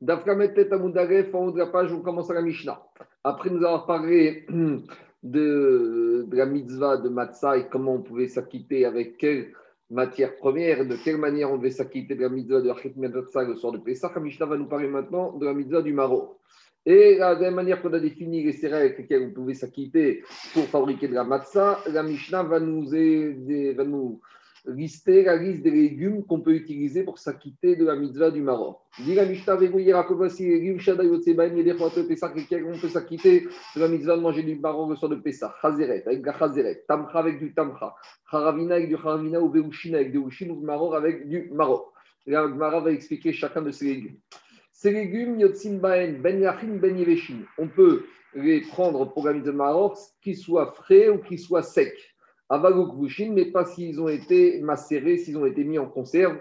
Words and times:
Dafkamet 0.00 0.54
Tetamudalef, 0.54 1.34
en 1.34 1.46
haut 1.46 1.50
de 1.50 1.58
la 1.58 1.66
page, 1.66 1.92
on 1.92 2.00
commence 2.00 2.30
à 2.30 2.34
la 2.34 2.42
Mishnah. 2.42 2.82
Après 3.22 3.50
nous 3.50 3.58
avoir 3.58 3.86
parlé 3.86 4.46
de, 5.22 6.26
la 6.32 6.46
mitzvah 6.46 6.96
de 6.96 7.08
Matzah 7.10 7.58
et 7.58 7.68
comment 7.68 7.94
on 7.94 8.02
pouvait 8.02 8.28
s'acquitter 8.28 8.86
avec 8.86 9.18
quelle 9.18 9.52
matière 9.90 10.36
première, 10.36 10.86
de 10.86 10.96
quelle 10.96 11.18
manière 11.18 11.52
on 11.52 11.58
devait 11.58 11.70
s'acquitter 11.70 12.14
de 12.14 12.22
la 12.22 12.30
mitzvah 12.30 12.62
de 12.62 12.70
Achit 12.70 12.94
Matzah 12.96 13.44
le 13.44 13.56
soir 13.56 13.72
de 13.72 13.78
Pesach, 13.78 14.14
la 14.14 14.20
Mishnah 14.20 14.46
va 14.46 14.56
nous 14.56 14.68
parler 14.68 14.88
maintenant 14.88 15.36
de 15.36 15.44
la 15.44 15.52
mitzvah 15.52 15.82
du 15.82 15.92
Maro. 15.92 16.38
Et 16.86 17.18
la 17.18 17.38
même 17.38 17.54
manière 17.54 17.82
qu'on 17.82 17.92
a 17.92 18.00
défini 18.00 18.42
les 18.42 18.52
céréales 18.52 18.86
avec 18.86 18.98
lesquelles 18.98 19.28
on 19.28 19.34
pouvait 19.34 19.52
s'acquitter 19.52 20.24
pour 20.54 20.64
fabriquer 20.64 21.08
de 21.08 21.14
la 21.14 21.24
matzah, 21.24 21.78
la 21.92 22.02
Mishnah 22.02 22.42
va 22.44 22.58
nous, 22.58 22.94
aider, 22.94 23.74
va 23.74 23.84
nous 23.84 24.18
lister 24.66 25.22
la 25.22 25.36
liste 25.36 25.62
des 25.62 25.70
légumes 25.70 26.24
qu'on 26.24 26.40
peut 26.40 26.54
utiliser 26.54 27.02
pour 27.02 27.18
s'acquitter 27.18 27.76
de 27.76 27.84
la 27.84 27.96
mitzvah 27.96 28.30
du 28.30 28.42
Maroc. 28.42 28.78
Dit 28.98 29.14
la 29.14 29.24
les 29.24 29.30
légumes, 29.34 30.78
des 30.78 31.74
fois 31.74 31.90
de 31.90 32.72
on 32.72 32.78
peut 32.80 32.88
s'acquitter 32.88 33.40
de 33.76 33.80
la 33.80 33.88
mitzvah 33.88 34.16
de 34.16 34.22
manger 34.22 34.42
du 34.42 34.56
Maroc 34.58 34.90
le 34.90 34.96
soir 34.96 35.10
de 35.10 35.16
Pessah. 35.16 35.54
Chazeret, 35.62 36.02
avec 36.06 36.24
la 36.24 36.38
Chazeret, 36.38 36.84
Tamcha 36.86 37.18
avec 37.18 37.38
du 37.38 37.54
Tamcha, 37.54 37.94
Haravina 38.30 38.76
avec 38.76 38.88
du 38.88 38.96
Haravina 38.96 39.40
ou 39.40 39.50
Veushin 39.50 39.94
avec 39.94 40.12
du 40.12 40.18
Veushin 40.18 40.50
ou 40.50 40.60
Maroc 40.60 40.94
avec 40.94 41.28
du 41.28 41.50
Maroc. 41.52 41.86
La 42.26 42.42
Gemara 42.42 42.80
va 42.80 42.92
expliquer 42.92 43.32
chacun 43.32 43.62
de 43.62 43.70
ces 43.70 43.86
légumes. 43.86 44.18
Ces 44.72 44.92
légumes, 44.92 45.38
Yotzim 45.40 45.78
Baen, 45.78 46.20
Ben 46.20 46.40
Yachin, 46.40 46.76
Ben 46.76 46.96
Yeveshin, 46.96 47.38
on 47.58 47.68
peut 47.68 48.04
les 48.34 48.60
prendre 48.60 49.12
pour 49.12 49.26
la 49.26 49.32
mitzvah 49.32 49.52
de 49.52 49.56
Maroc, 49.56 49.96
qu'ils 50.22 50.36
soient 50.36 50.72
frais 50.72 51.08
ou 51.08 51.18
qu'ils 51.18 51.38
soient 51.38 51.62
secs 51.62 52.09
mais 52.50 53.44
pas 53.46 53.64
s'ils 53.64 54.00
ont 54.00 54.08
été 54.08 54.60
macérés, 54.60 55.18
s'ils 55.18 55.38
ont 55.38 55.46
été 55.46 55.64
mis 55.64 55.78
en 55.78 55.86
conserve. 55.86 56.36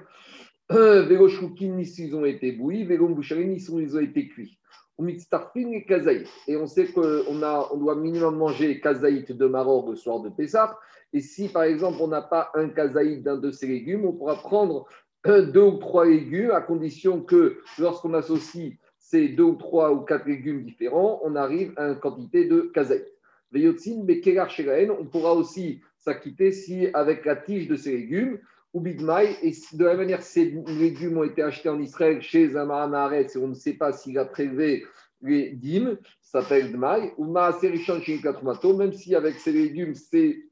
Vélo 0.69 1.29
ni 1.61 1.85
s'ils 1.85 2.15
ont 2.15 2.25
été 2.25 2.51
bouillis, 2.51 2.85
vélo 2.85 3.09
ni 3.09 3.59
s'ils 3.59 3.95
ont 3.95 3.99
été 3.99 4.27
cuits. 4.27 4.57
et 4.99 5.85
kazaït. 5.85 6.27
Et 6.47 6.57
on 6.57 6.67
sait 6.67 6.87
qu'on 6.87 7.23
on 7.31 7.77
doit 7.77 7.95
minimum 7.95 8.37
manger 8.37 8.79
kazaït 8.79 9.31
de 9.31 9.45
maror 9.45 9.89
le 9.89 9.95
soir 9.95 10.21
de 10.21 10.29
Pessah. 10.29 10.77
Et 11.13 11.21
si 11.21 11.49
par 11.49 11.63
exemple 11.63 11.97
on 12.01 12.07
n'a 12.07 12.21
pas 12.21 12.51
un 12.53 12.69
kazaït 12.69 13.23
d'un 13.23 13.37
de 13.37 13.51
ces 13.51 13.67
légumes, 13.67 14.05
on 14.05 14.13
pourra 14.13 14.35
prendre 14.35 14.85
deux 15.25 15.61
ou 15.61 15.77
trois 15.77 16.05
légumes 16.05 16.51
à 16.51 16.61
condition 16.61 17.21
que 17.21 17.59
lorsqu'on 17.77 18.13
associe 18.13 18.73
ces 18.97 19.29
deux 19.29 19.43
ou 19.43 19.55
trois 19.55 19.91
ou 19.91 20.01
quatre 20.01 20.27
légumes 20.27 20.63
différents, 20.63 21.19
on 21.23 21.35
arrive 21.35 21.73
à 21.77 21.89
une 21.89 21.99
quantité 21.99 22.45
de 22.45 22.71
kazaït. 22.73 23.05
On 23.51 25.05
pourra 25.05 25.33
aussi 25.33 25.81
s'acquitter 26.09 26.51
si 26.51 26.87
avec 26.93 27.25
la 27.25 27.35
tige 27.35 27.67
de 27.67 27.75
ces 27.75 27.91
légumes 27.91 28.39
ou 28.73 28.81
bigmai. 28.81 29.37
Et 29.41 29.53
de 29.73 29.85
la 29.85 29.95
manière, 29.95 30.21
ces 30.21 30.45
légumes 30.67 31.17
ont 31.17 31.23
été 31.23 31.41
achetés 31.41 31.69
en 31.69 31.79
Israël 31.79 32.21
chez 32.21 32.55
un 32.55 32.65
Mahanaret 32.65 33.27
et 33.33 33.37
on 33.37 33.47
ne 33.47 33.53
sait 33.53 33.73
pas 33.73 33.91
s'il 33.91 34.17
a 34.17 34.25
prélevé 34.25 34.85
les 35.21 35.51
dîmes, 35.51 35.97
ça 36.21 36.41
s'appelle 36.41 36.71
dmaï, 36.71 37.11
ou 37.17 37.25
maaserishon 37.25 38.01
chez 38.01 38.21
Katrumato, 38.21 38.75
même 38.75 38.93
si 38.93 39.15
avec 39.15 39.35
ces 39.35 39.51
légumes, 39.51 39.93
c'est 39.93 40.45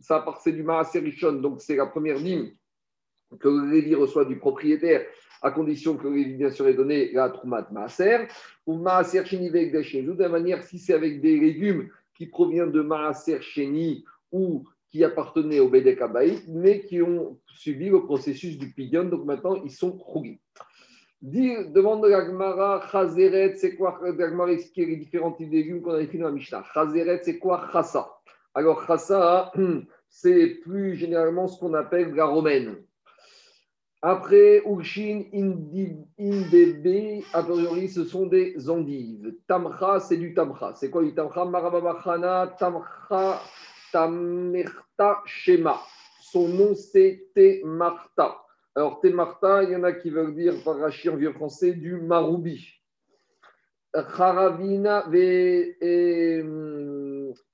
ça 0.00 0.24
c'est 0.42 0.52
du 0.52 0.62
maaserishon, 0.62 1.34
donc 1.34 1.60
c'est 1.60 1.76
la 1.76 1.86
première 1.86 2.18
dîme 2.18 2.50
que 3.40 3.48
le 3.48 3.70
Lévi 3.70 3.94
reçoit 3.94 4.24
du 4.24 4.38
propriétaire, 4.38 5.04
à 5.42 5.50
condition 5.50 5.96
que 5.96 6.08
le 6.08 6.14
Lévi, 6.14 6.34
bien 6.34 6.50
sûr, 6.50 6.66
ait 6.66 6.74
donné 6.74 7.12
la 7.12 7.28
Troumat 7.28 7.68
Maaser, 7.70 8.28
ou 8.64 8.78
Maaser 8.78 9.24
Sheni 9.26 9.50
De 9.50 10.22
la 10.22 10.28
manière, 10.28 10.62
si 10.62 10.78
c'est 10.78 10.94
avec 10.94 11.20
des 11.20 11.38
légumes 11.38 11.90
qui 12.14 12.26
proviennent 12.26 12.72
de 12.72 12.80
Maaser 12.80 13.42
Sheni 13.42 14.04
ou 14.32 14.64
qui 14.90 15.04
appartenaient 15.04 15.60
au 15.60 15.68
Bédek 15.68 16.00
mais 16.48 16.80
qui 16.80 17.02
ont 17.02 17.38
subi 17.46 17.88
le 17.88 18.04
processus 18.04 18.58
du 18.58 18.72
pidion. 18.72 19.04
Donc 19.04 19.24
maintenant, 19.24 19.56
ils 19.64 19.70
sont 19.70 19.92
rougis. 19.92 20.40
demande 21.22 22.02
de 22.02 22.08
l'Agmara, 22.08 22.86
Chazeret, 22.90 23.56
c'est 23.56 23.76
quoi? 23.76 23.98
L'Agmara 24.02 24.52
explique 24.52 24.88
les 24.88 24.96
différents 24.96 25.32
types 25.32 25.50
de 25.50 25.56
légumes 25.56 25.82
qu'on 25.82 25.94
a 25.94 25.98
définis 25.98 26.22
dans 26.22 26.28
la 26.28 26.34
Mishnah. 26.34 26.64
Chazeret, 26.72 27.20
c'est 27.24 27.38
quoi? 27.38 27.68
Chassa 27.72 28.08
Alors, 28.54 28.86
Chassa, 28.86 29.52
c'est 30.08 30.60
plus 30.62 30.94
généralement 30.94 31.48
ce 31.48 31.58
qu'on 31.58 31.74
appelle 31.74 32.14
la 32.14 32.26
romaine. 32.26 32.76
Après, 34.02 34.62
Urshin, 34.64 35.24
Indebe, 35.32 37.24
a 37.32 37.42
priori, 37.42 37.88
ce 37.88 38.04
sont 38.04 38.26
des 38.26 38.70
endives. 38.70 39.34
Tamcha, 39.48 39.98
c'est 40.00 40.18
du 40.18 40.32
tamcha. 40.32 40.74
C'est 40.76 40.90
quoi 40.90 41.02
du 41.02 41.12
tamcha? 41.14 41.44
Marababachana, 41.44 42.54
tamcha 42.58 43.40
Tamerta 43.96 45.22
Shema. 45.24 45.80
Son 46.20 46.48
nom, 46.48 46.74
c'est 46.74 47.28
Temarta. 47.34 48.44
Alors, 48.74 49.00
Temarta, 49.00 49.62
il 49.62 49.70
y 49.70 49.76
en 49.76 49.84
a 49.84 49.92
qui 49.92 50.10
veulent 50.10 50.34
dire, 50.34 50.52
par 50.62 50.76
Rachid 50.76 51.12
en 51.12 51.16
vieux 51.16 51.32
français, 51.32 51.72
du 51.72 51.96
maroubi. 51.96 52.74
Charavina, 53.94 55.06
et, 55.14 55.78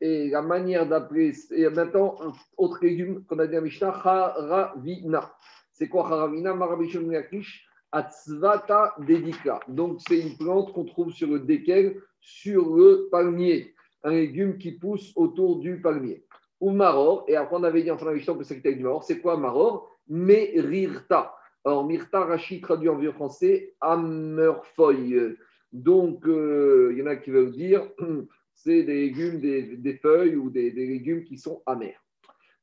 et, 0.00 0.30
la 0.30 0.42
manière 0.42 0.88
d'appeler, 0.88 1.32
et 1.52 1.68
maintenant, 1.68 2.16
autre 2.56 2.80
légume 2.82 3.24
qu'on 3.26 3.38
a 3.38 3.46
dit 3.46 3.54
à 3.54 3.60
Mishnah, 3.60 3.92
Charavina. 4.02 5.32
C'est 5.70 5.88
quoi 5.88 6.08
Charavina? 6.08 6.54
Marabishon 6.54 7.08
Yakish 7.08 7.68
Atzvata 7.92 8.96
Dedika. 8.98 9.60
Donc, 9.68 10.00
c'est 10.08 10.18
une 10.18 10.36
plante 10.36 10.72
qu'on 10.72 10.86
trouve 10.86 11.12
sur 11.12 11.28
le 11.28 11.38
déquel, 11.38 12.02
sur 12.18 12.74
le 12.74 13.06
palmier 13.12 13.76
un 14.04 14.10
légume 14.10 14.58
qui 14.58 14.72
pousse 14.72 15.12
autour 15.16 15.58
du 15.60 15.80
palmier. 15.80 16.24
Ou 16.62 16.70
maror, 16.70 17.24
et 17.28 17.36
après 17.36 17.56
on 17.56 17.64
avait 17.64 17.82
dit 17.82 17.90
en 17.90 17.98
fin 17.98 18.14
de 18.14 18.38
que 18.38 18.44
c'était 18.44 18.72
du 18.72 18.84
maror, 18.84 19.04
c'est 19.04 19.20
quoi 19.20 19.36
maror? 19.36 19.90
Merirta. 20.08 21.34
Alors, 21.64 21.84
Mirta, 21.84 22.20
Rachid 22.24 22.62
traduit 22.62 22.88
en 22.88 22.96
vieux 22.96 23.12
français, 23.12 23.74
amerfeuille. 23.80 25.36
Donc, 25.72 26.26
euh, 26.26 26.90
il 26.92 26.98
y 26.98 27.02
en 27.02 27.06
a 27.06 27.16
qui 27.16 27.30
veulent 27.30 27.52
dire, 27.52 27.88
c'est 28.54 28.84
des 28.84 28.94
légumes, 28.94 29.40
des, 29.40 29.94
feuilles 29.94 30.36
ou 30.36 30.50
des, 30.50 30.70
légumes 30.70 31.24
qui 31.24 31.36
sont 31.36 31.62
amers. 31.66 32.00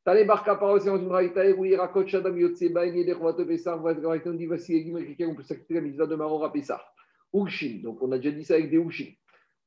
Tale 0.06 0.26
barka 0.26 0.56
parole, 0.56 0.80
c'est 0.80 0.88
dans 0.88 0.98
une 0.98 1.12
raïta, 1.12 1.50
où 1.52 1.66
il 1.66 1.76
raconte 1.76 2.08
Shadam 2.08 2.38
Yotsebaïn, 2.38 2.96
et 2.96 3.04
des 3.06 3.14
Rovato 3.14 3.46
Pessar, 3.46 3.84
on 3.84 4.34
dit 4.34 4.46
voici 4.46 4.72
les 4.72 4.80
légumes 4.80 4.96
avec 4.98 5.10
lesquels 5.10 5.28
on 5.28 5.36
peut 5.36 5.44
s'acquitter 5.44 5.74
la 5.74 5.82
mitzvah 5.82 6.06
de 6.06 6.16
Maror 6.16 6.46
à 6.46 6.54
Pessar. 6.54 6.94
Urshin, 7.34 7.82
donc 7.84 8.02
on 8.02 8.12
a 8.12 8.18
déjà 8.18 8.32
dit 8.32 8.44
ça 8.44 8.56
avec 8.56 8.70
des 8.70 8.78
Urshin. 8.78 9.12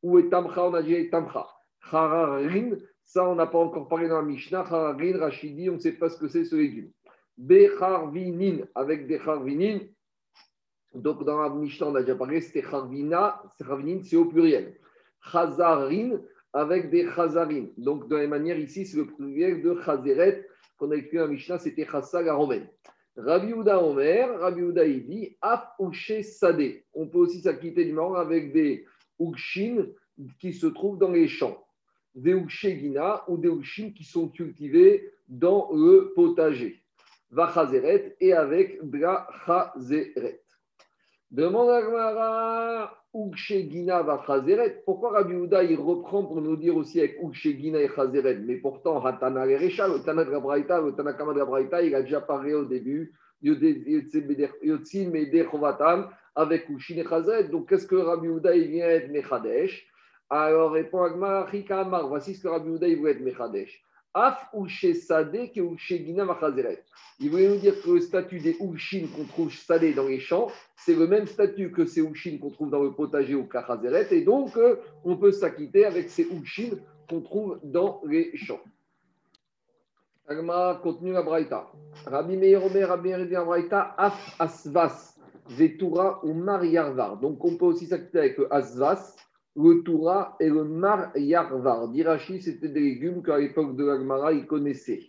Ou 0.03 0.20
Tamcha, 0.22 0.66
on 0.66 0.75
a 0.75 0.82
déjà 0.82 1.00
dit 1.00 1.10
Tamcha. 1.10 1.47
Hararin, 1.91 2.76
ça 3.04 3.28
on 3.28 3.34
n'a 3.34 3.46
pas 3.46 3.58
encore 3.58 3.88
parlé 3.88 4.08
dans 4.08 4.20
la 4.20 4.26
Mishnah. 4.26 4.62
Rachidi, 4.62 5.68
on 5.70 5.74
ne 5.74 5.78
sait 5.78 5.92
pas 5.92 6.08
ce 6.08 6.18
que 6.18 6.28
c'est 6.28 6.44
ce 6.44 6.56
légume. 6.56 6.90
Becharvinin, 7.36 8.64
avec 8.74 9.06
des 9.06 9.18
charvinin. 9.18 9.80
Donc 10.94 11.24
dans 11.24 11.40
la 11.40 11.50
Mishnah, 11.50 11.86
on 11.88 11.94
a 11.94 12.00
déjà 12.00 12.14
parlé, 12.14 12.40
c'était 12.40 12.62
charvina, 12.62 13.42
c'est 14.04 14.16
au 14.16 14.26
pluriel. 14.26 14.76
Chazarin, 15.20 16.20
avec 16.52 16.90
des 16.90 17.08
chazarin. 17.08 17.66
Donc 17.76 18.08
de 18.08 18.16
la 18.16 18.22
même 18.22 18.30
manière, 18.30 18.58
ici, 18.58 18.86
c'est 18.86 18.96
le 18.96 19.06
pluriel 19.06 19.62
de 19.62 19.80
chazeret 19.82 20.46
qu'on 20.78 20.90
a 20.90 20.96
écrit 20.96 21.16
dans 21.16 21.24
la 21.24 21.30
Mishnah, 21.30 21.58
c'était 21.58 21.86
chassa 21.86 22.22
la 22.22 22.34
romaine. 22.34 22.69
Rabbi 23.16 23.52
Omer, 23.52 24.38
Rabbi 24.40 24.60
Uda 24.60 24.86
il 24.86 25.06
dit 25.06 25.36
Sadeh. 26.22 26.84
On 26.94 27.08
peut 27.08 27.19
aussi 27.19 27.40
s'acquitter 27.40 27.84
du 27.84 27.92
marron 27.92 28.14
avec 28.14 28.52
des 28.52 28.86
Ukshin 29.20 29.86
qui 30.38 30.52
se 30.52 30.66
trouvent 30.66 30.98
dans 30.98 31.10
les 31.10 31.28
champs 31.28 31.62
Gina 32.15 33.25
ou 33.28 33.37
des 33.39 33.49
Ushim 33.49 33.93
qui 33.93 34.05
sont 34.05 34.28
cultivés 34.28 35.11
dans 35.28 35.71
le 35.73 36.12
potager. 36.15 36.83
Vachazeret 37.31 38.17
et 38.21 38.34
avec 38.34 38.78
de 38.83 39.00
chazeret. 39.47 40.43
Demande 41.31 41.71
à 41.71 41.81
Gmara, 41.81 42.99
Gina 43.41 44.03
Vachazeret. 44.03 44.83
Pourquoi 44.84 45.12
Rabbi 45.12 45.34
Houda 45.34 45.65
il 45.65 45.81
reprend 45.81 46.27
pour 46.27 46.43
nous 46.43 46.56
dire 46.56 46.77
aussi 46.77 46.99
avec 46.99 47.19
Gina 47.33 47.81
et 47.81 47.89
Chazeret? 47.89 48.41
Mais 48.41 48.56
pourtant, 48.56 49.03
Hatana 49.03 49.44
Rerecha, 49.44 49.89
le 49.89 50.03
Tana 50.03 50.25
de 50.25 50.31
le 50.31 50.91
Tana 50.94 51.15
Kama 51.15 51.33
de 51.33 51.87
il 51.87 51.94
a 51.94 52.03
déjà 52.03 52.21
parlé 52.21 52.53
au 52.53 52.67
début, 52.67 53.15
Yotzin 53.41 55.09
Meder 55.09 55.47
Chovatam, 55.50 56.11
avec 56.34 56.69
Ukshin 56.69 56.99
et 56.99 57.05
Chazeret. 57.05 57.49
Donc 57.49 57.70
qu'est-ce 57.70 57.87
que 57.87 57.97
Rabbi 57.97 58.29
Houda 58.29 58.55
il 58.55 58.69
vient 58.69 58.88
être 58.88 59.11
Mechadesh? 59.11 59.88
Alors 60.40 60.73
répond 60.73 61.02
Agmar, 61.02 62.08
voici 62.08 62.34
ce 62.34 62.43
que 62.43 62.49
Rabbi 62.49 62.70
Houda 62.70 62.87
voulait 62.96 63.12
être 63.12 63.20
Mechadesh. 63.20 63.82
Af 64.14 64.49
Uche 64.55 64.94
Sade 64.94 65.50
ke 65.52 65.61
Uche 65.61 65.96
Gina 66.05 66.25
Machazeret. 66.25 66.84
Il 67.20 67.31
voulait 67.31 67.49
nous 67.49 67.56
dire 67.56 67.75
que 67.82 67.90
le 67.90 68.00
statut 68.00 68.40
des 68.40 68.56
Ushin 68.61 69.06
qu'on 69.14 69.25
trouve 69.25 69.52
salé 69.52 69.93
dans 69.93 70.06
les 70.06 70.20
champs, 70.20 70.49
c'est 70.76 70.94
le 70.94 71.06
même 71.06 71.26
statut 71.26 71.70
que 71.70 71.84
ces 71.84 72.00
Ushin 72.00 72.38
qu'on 72.38 72.50
trouve 72.50 72.70
dans 72.70 72.82
le 72.82 72.93
potager 72.93 73.34
au 73.34 73.44
Kachazeret. 73.44 74.08
Et 74.11 74.23
donc, 74.23 74.56
euh, 74.56 74.76
on 75.05 75.17
peut 75.17 75.32
s'acquitter 75.32 75.84
avec 75.84 76.08
ces 76.08 76.25
Ushin 76.25 76.79
qu'on 77.08 77.20
trouve 77.20 77.61
dans 77.62 78.00
les 78.06 78.34
champs. 78.37 78.61
Agmar 80.26 80.81
continue 80.81 81.12
la 81.12 81.23
Braïta. 81.23 81.69
Rabbi 82.06 82.38
Meir 82.38 82.62
Rabbi 82.62 83.11
Meir 83.11 83.94
Af 83.99 84.37
Asvas, 84.38 85.14
Vetura 85.49 86.25
ou 86.25 86.32
Mariarvar. 86.32 87.19
Donc, 87.19 87.44
on 87.44 87.56
peut 87.56 87.67
aussi 87.67 87.87
s'acquitter 87.87 88.19
avec 88.19 88.38
Asvas 88.50 89.17
le 89.56 89.82
Toura 89.82 90.37
et 90.40 90.49
le 90.49 90.64
Mar 90.64 91.10
Yarvar. 91.16 91.88
Dirachi, 91.88 92.40
c'était 92.40 92.69
des 92.69 92.81
légumes 92.81 93.22
qu'à 93.22 93.38
l'époque 93.38 93.76
de 93.76 93.84
l'Agmara, 93.84 94.32
ils 94.32 94.46
connaissaient. 94.46 95.06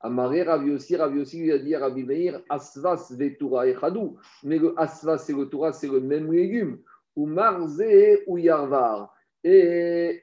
Amaré, 0.00 0.42
Ravi 0.42 0.70
aussi, 0.70 0.96
Ravi 0.96 1.20
aussi 1.20 1.40
lui 1.40 1.52
a 1.52 1.58
dit 1.58 1.74
à 1.74 1.80
Rabbi 1.80 2.04
Meir, 2.04 2.42
Asvas 2.50 3.10
Vetura 3.16 3.66
et 3.66 3.74
Chadou. 3.74 4.18
Mais 4.42 4.58
le 4.58 4.78
Asvas 4.78 5.24
et 5.28 5.32
le 5.32 5.46
Toura, 5.46 5.72
c'est 5.72 5.88
le 5.88 6.00
même 6.00 6.30
légume. 6.30 6.78
ou 7.16 7.26
Marzé 7.26 8.22
ou 8.26 8.36
Yarvar. 8.36 9.14
Et 9.42 10.20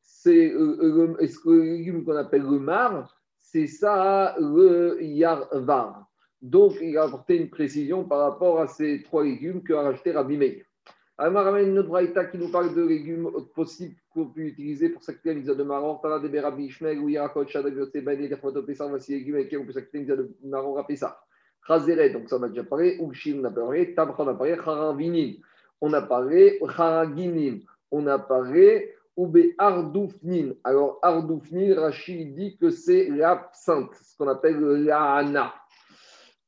c'est 0.00 0.52
euh, 0.52 1.16
ce 1.26 1.38
que 1.38 1.50
le 1.50 1.62
légume 1.62 2.04
qu'on 2.04 2.16
appelle 2.16 2.42
le 2.42 2.58
mar, 2.58 3.16
c'est 3.38 3.66
ça 3.66 4.34
le 4.38 4.98
Yarvar. 5.02 6.06
Donc, 6.42 6.74
il 6.82 6.98
a 6.98 7.04
apporté 7.04 7.36
une 7.36 7.48
précision 7.48 8.04
par 8.04 8.18
rapport 8.18 8.60
à 8.60 8.66
ces 8.66 9.02
trois 9.02 9.24
légumes 9.24 9.62
qu'a 9.62 9.80
rajouté 9.80 10.12
Rabbi 10.12 10.36
Meir. 10.36 10.64
Alors, 11.16 11.44
ramène 11.44 11.68
une 11.68 11.78
autre 11.78 11.88
braïta 11.88 12.24
qui 12.24 12.38
nous 12.38 12.50
parle 12.50 12.74
de 12.74 12.82
légumes 12.82 13.30
possibles 13.54 13.94
qu'on 14.12 14.26
peut 14.26 14.40
utiliser 14.40 14.88
pour 14.88 15.02
s'acquitter 15.02 15.34
la 15.34 15.54
de 15.54 15.62
maror. 15.62 16.00
Tala 16.00 16.18
de 16.18 16.28
Berabi 16.28 16.64
Ishmael, 16.64 16.98
ou 16.98 17.08
Yarakot, 17.08 17.46
Shadag, 17.46 17.76
Yotseba, 17.76 18.16
des 18.16 18.28
Pessar, 18.66 18.88
voici 18.88 19.12
les 19.12 19.18
légumes 19.18 19.36
avec 19.36 19.46
lesquels 19.46 19.60
on 19.60 19.66
peut 19.66 19.72
s'acquitter 19.72 20.04
la 20.04 20.16
de 20.16 20.34
maror 20.42 20.78
à. 20.78 21.24
Chazeret, 21.66 22.10
donc 22.10 22.28
ça 22.28 22.36
on 22.36 22.42
a 22.42 22.48
déjà 22.48 22.64
parlé, 22.64 22.98
Ukshin, 23.00 23.38
on 23.40 23.44
a 23.44 23.50
parlé, 23.50 23.94
Tabra, 23.94 24.22
on 24.22 24.28
a 24.28 24.34
parlé, 24.34 24.54
Charavinim, 24.56 25.36
on 25.80 25.92
a 25.94 26.02
parlé, 26.02 26.60
Charaginim, 26.60 27.60
on 27.90 28.06
a 28.06 28.18
parlé, 28.18 28.94
Oube 29.16 29.38
Ardoufnin. 29.56 30.52
Alors, 30.64 30.98
Ardoufnin, 31.00 31.74
Rachid 31.80 32.34
dit 32.34 32.58
que 32.58 32.70
c'est 32.70 33.08
l'absinthe, 33.08 33.94
ce 33.94 34.16
qu'on 34.18 34.28
appelle 34.28 34.60
l'ana. 34.60 35.54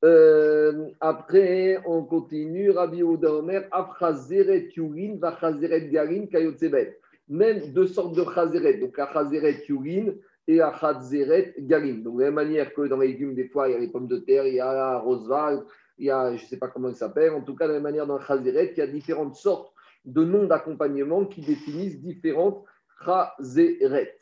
Euh, 0.06 0.90
après, 1.00 1.82
on 1.84 2.04
continue. 2.04 2.70
Rabbi 2.70 3.02
Ouda 3.02 3.32
Omer, 3.32 3.64
Afchazeret 3.72 4.68
Yurin, 4.76 5.16
Vachazeret 5.18 5.88
Garin, 5.88 6.26
Kayotsebet. 6.26 7.00
Même 7.28 7.72
deux 7.72 7.88
sortes 7.88 8.14
de 8.14 8.24
Chazeret, 8.32 8.78
donc 8.78 8.96
Achazeret 8.98 9.64
Yurin 9.68 10.12
et 10.46 10.60
Achazeret 10.60 11.54
Garin. 11.58 11.94
Donc, 12.04 12.18
de 12.18 12.20
la 12.20 12.26
même 12.26 12.34
manière 12.34 12.72
que 12.72 12.82
dans 12.82 12.98
les 12.98 13.08
légumes, 13.08 13.34
des 13.34 13.48
fois, 13.48 13.68
il 13.68 13.72
y 13.72 13.74
a 13.74 13.78
les 13.78 13.88
pommes 13.88 14.06
de 14.06 14.18
terre, 14.18 14.46
il 14.46 14.54
y 14.54 14.60
a 14.60 14.72
la 14.72 14.98
Rosval, 14.98 15.64
il 15.98 16.06
y 16.06 16.10
a, 16.10 16.36
je 16.36 16.42
ne 16.44 16.48
sais 16.48 16.58
pas 16.58 16.68
comment 16.68 16.88
il 16.88 16.94
s'appelle. 16.94 17.32
En 17.32 17.40
tout 17.40 17.56
cas, 17.56 17.66
de 17.66 17.72
la 17.72 17.78
même 17.78 17.82
manière, 17.82 18.06
dans 18.06 18.18
le 18.18 18.24
Chazeret, 18.24 18.74
il 18.76 18.78
y 18.78 18.82
a 18.82 18.86
différentes 18.86 19.34
sortes 19.34 19.72
de 20.04 20.22
noms 20.22 20.44
d'accompagnement 20.44 21.24
qui 21.24 21.40
définissent 21.40 22.00
différentes 22.00 22.64
Chazeret. 23.04 24.16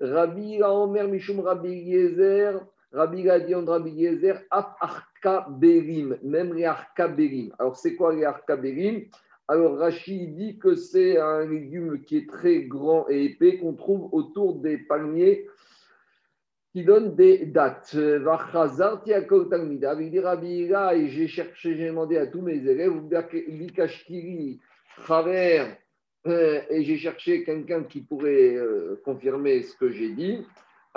Rabbi 0.00 0.62
Omer, 0.62 1.08
Mishum 1.08 1.40
Rabbi 1.40 1.72
Yezer, 1.72 2.64
Rabbi 2.92 3.22
Gadion, 3.22 3.64
Rabbi 3.64 3.90
Yezer, 3.90 4.42
Berim, 5.50 6.18
même 6.22 6.54
les 6.54 6.70
Berim. 6.98 7.52
Alors, 7.58 7.76
c'est 7.76 7.94
quoi 7.94 8.14
les 8.14 8.26
Berim? 8.56 9.04
Alors, 9.46 9.78
Rachid 9.78 10.36
dit 10.36 10.58
que 10.58 10.74
c'est 10.74 11.18
un 11.18 11.46
légume 11.46 12.02
qui 12.02 12.18
est 12.18 12.28
très 12.28 12.62
grand 12.62 13.08
et 13.08 13.24
épais 13.24 13.58
qu'on 13.58 13.74
trouve 13.74 14.08
autour 14.12 14.60
des 14.60 14.78
palmiers 14.78 15.46
qui 16.72 16.84
donnent 16.84 17.14
des 17.14 17.46
dates. 17.46 17.94
Il 17.94 20.10
dit 20.10 20.20
Rabbi 20.20 20.62
et 20.62 21.08
j'ai 21.08 21.28
cherché, 21.28 21.76
j'ai 21.76 21.88
demandé 21.88 22.18
à 22.18 22.26
tous 22.26 22.42
mes 22.42 22.56
élèves, 22.56 22.92
Likashtiri, 23.48 24.60
travers, 24.98 25.76
euh, 26.26 26.60
et 26.68 26.84
j'ai 26.84 26.96
cherché 26.96 27.44
quelqu'un 27.44 27.84
qui 27.84 28.02
pourrait 28.02 28.54
euh, 28.54 29.00
confirmer 29.04 29.62
ce 29.62 29.76
que 29.76 29.90
j'ai 29.90 30.10
dit. 30.10 30.46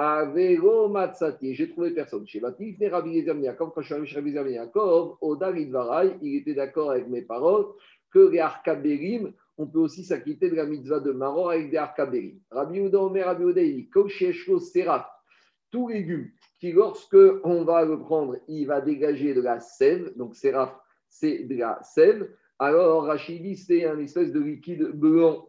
Avero 0.04 0.90
Matsati, 0.90 1.54
j'ai 1.54 1.70
trouvé 1.70 1.92
personne. 1.92 2.26
Chez 2.26 2.40
Batif, 2.40 2.76
Rabbi 2.82 3.12
Yezer 3.12 3.38
Yaakov, 3.38 3.72
quand 3.72 3.82
je 3.82 3.86
suis 3.86 3.94
arrivé 3.94 4.08
chez 4.08 4.16
Rabbi 4.16 4.32
Yezer 4.32 4.50
Yaakov, 4.50 5.18
Odarid 5.22 5.70
Varai, 5.70 6.18
il 6.24 6.38
était 6.38 6.56
d'accord 6.56 6.90
avec 6.90 7.08
mes 7.08 7.22
paroles 7.22 7.68
que 8.10 8.18
les 8.32 8.40
Arkaberim, 8.40 9.32
on 9.60 9.68
peut 9.68 9.78
aussi 9.78 10.04
s'acquitter 10.04 10.50
de 10.50 10.56
la 10.56 10.66
mitzvah 10.66 11.00
de 11.02 11.12
Maror 11.12 11.52
avec 11.52 11.70
des 11.70 11.78
Arkaberim. 11.78 12.40
Rabbi 12.50 12.80
Uda 12.80 13.00
Omer, 13.00 13.26
Rabbi 13.26 13.44
Uda, 13.44 13.62
il 13.62 13.76
dit 13.76 13.90
Kosheshko 13.90 14.60
Seraf, 14.60 15.06
tout 15.70 15.90
légume 15.90 16.32
qui, 16.60 16.72
lorsque 16.72 17.18
on 17.44 17.64
va 17.64 17.86
le 17.86 18.00
prendre, 18.00 18.38
il 18.48 18.66
va 18.66 18.82
dégager 18.82 19.36
de 19.36 19.42
la 19.42 19.60
sève, 19.60 20.18
donc 20.18 20.36
Seraf, 20.36 20.76
c'est 21.10 21.44
de 21.44 21.58
la 21.58 21.80
sève. 21.84 22.28
Alors, 22.58 23.06
Rachidi, 23.06 23.56
c'est 23.56 23.86
un 23.86 24.00
espèce 24.00 24.32
de 24.32 24.40
liquide 24.40 24.84
blanc, 24.96 25.48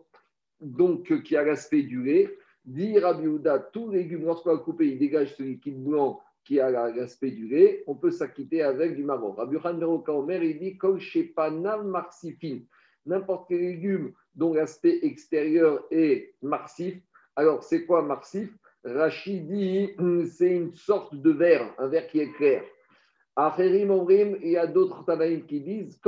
donc 0.61 1.23
qui 1.23 1.39
a 1.39 1.43
l'aspect 1.43 1.85
du 1.85 2.03
lait. 2.03 2.37
Dit 2.65 2.99
Rabbi 2.99 3.27
tout 3.73 3.91
légume, 3.91 4.25
lorsqu'on 4.25 4.55
va 4.55 4.59
couper, 4.59 4.89
il 4.89 4.99
dégage 4.99 5.35
ce 5.35 5.43
liquide 5.43 5.83
blanc 5.83 6.21
qui 6.45 6.61
a 6.61 6.71
l'aspect 6.71 7.31
du 7.31 7.49
lait, 7.49 7.85
on 7.87 7.95
peut 7.95 8.11
s'acquitter 8.11 8.63
avec 8.63 8.97
du 8.97 9.05
marron. 9.05 9.33
Rabbi 9.33 9.57
Omer, 10.09 10.43
il 10.43 10.59
dit 10.59 10.79
marsifin. 11.85 12.59
N'importe 13.07 13.49
quel 13.49 13.61
légume 13.61 14.13
dont 14.35 14.55
l'aspect 14.55 15.01
extérieur 15.03 15.85
est 15.91 16.35
marsif. 16.43 16.97
Alors, 17.37 17.63
c'est 17.63 17.85
quoi 17.85 18.03
marsif? 18.03 18.51
Rachid 18.85 19.47
dit 19.49 19.91
c'est 20.31 20.55
une 20.55 20.75
sorte 20.75 21.15
de 21.15 21.31
verre, 21.31 21.73
un 21.79 21.89
verre 21.89 22.07
qui 22.09 22.21
est 22.21 22.33
clair. 22.33 22.63
Acherim 23.37 23.91
Omrim, 23.91 24.37
il 24.43 24.51
y 24.51 24.57
a 24.57 24.67
d'autres 24.67 25.05
Tanaïm 25.05 25.47
qui 25.47 25.61
disent 25.61 25.99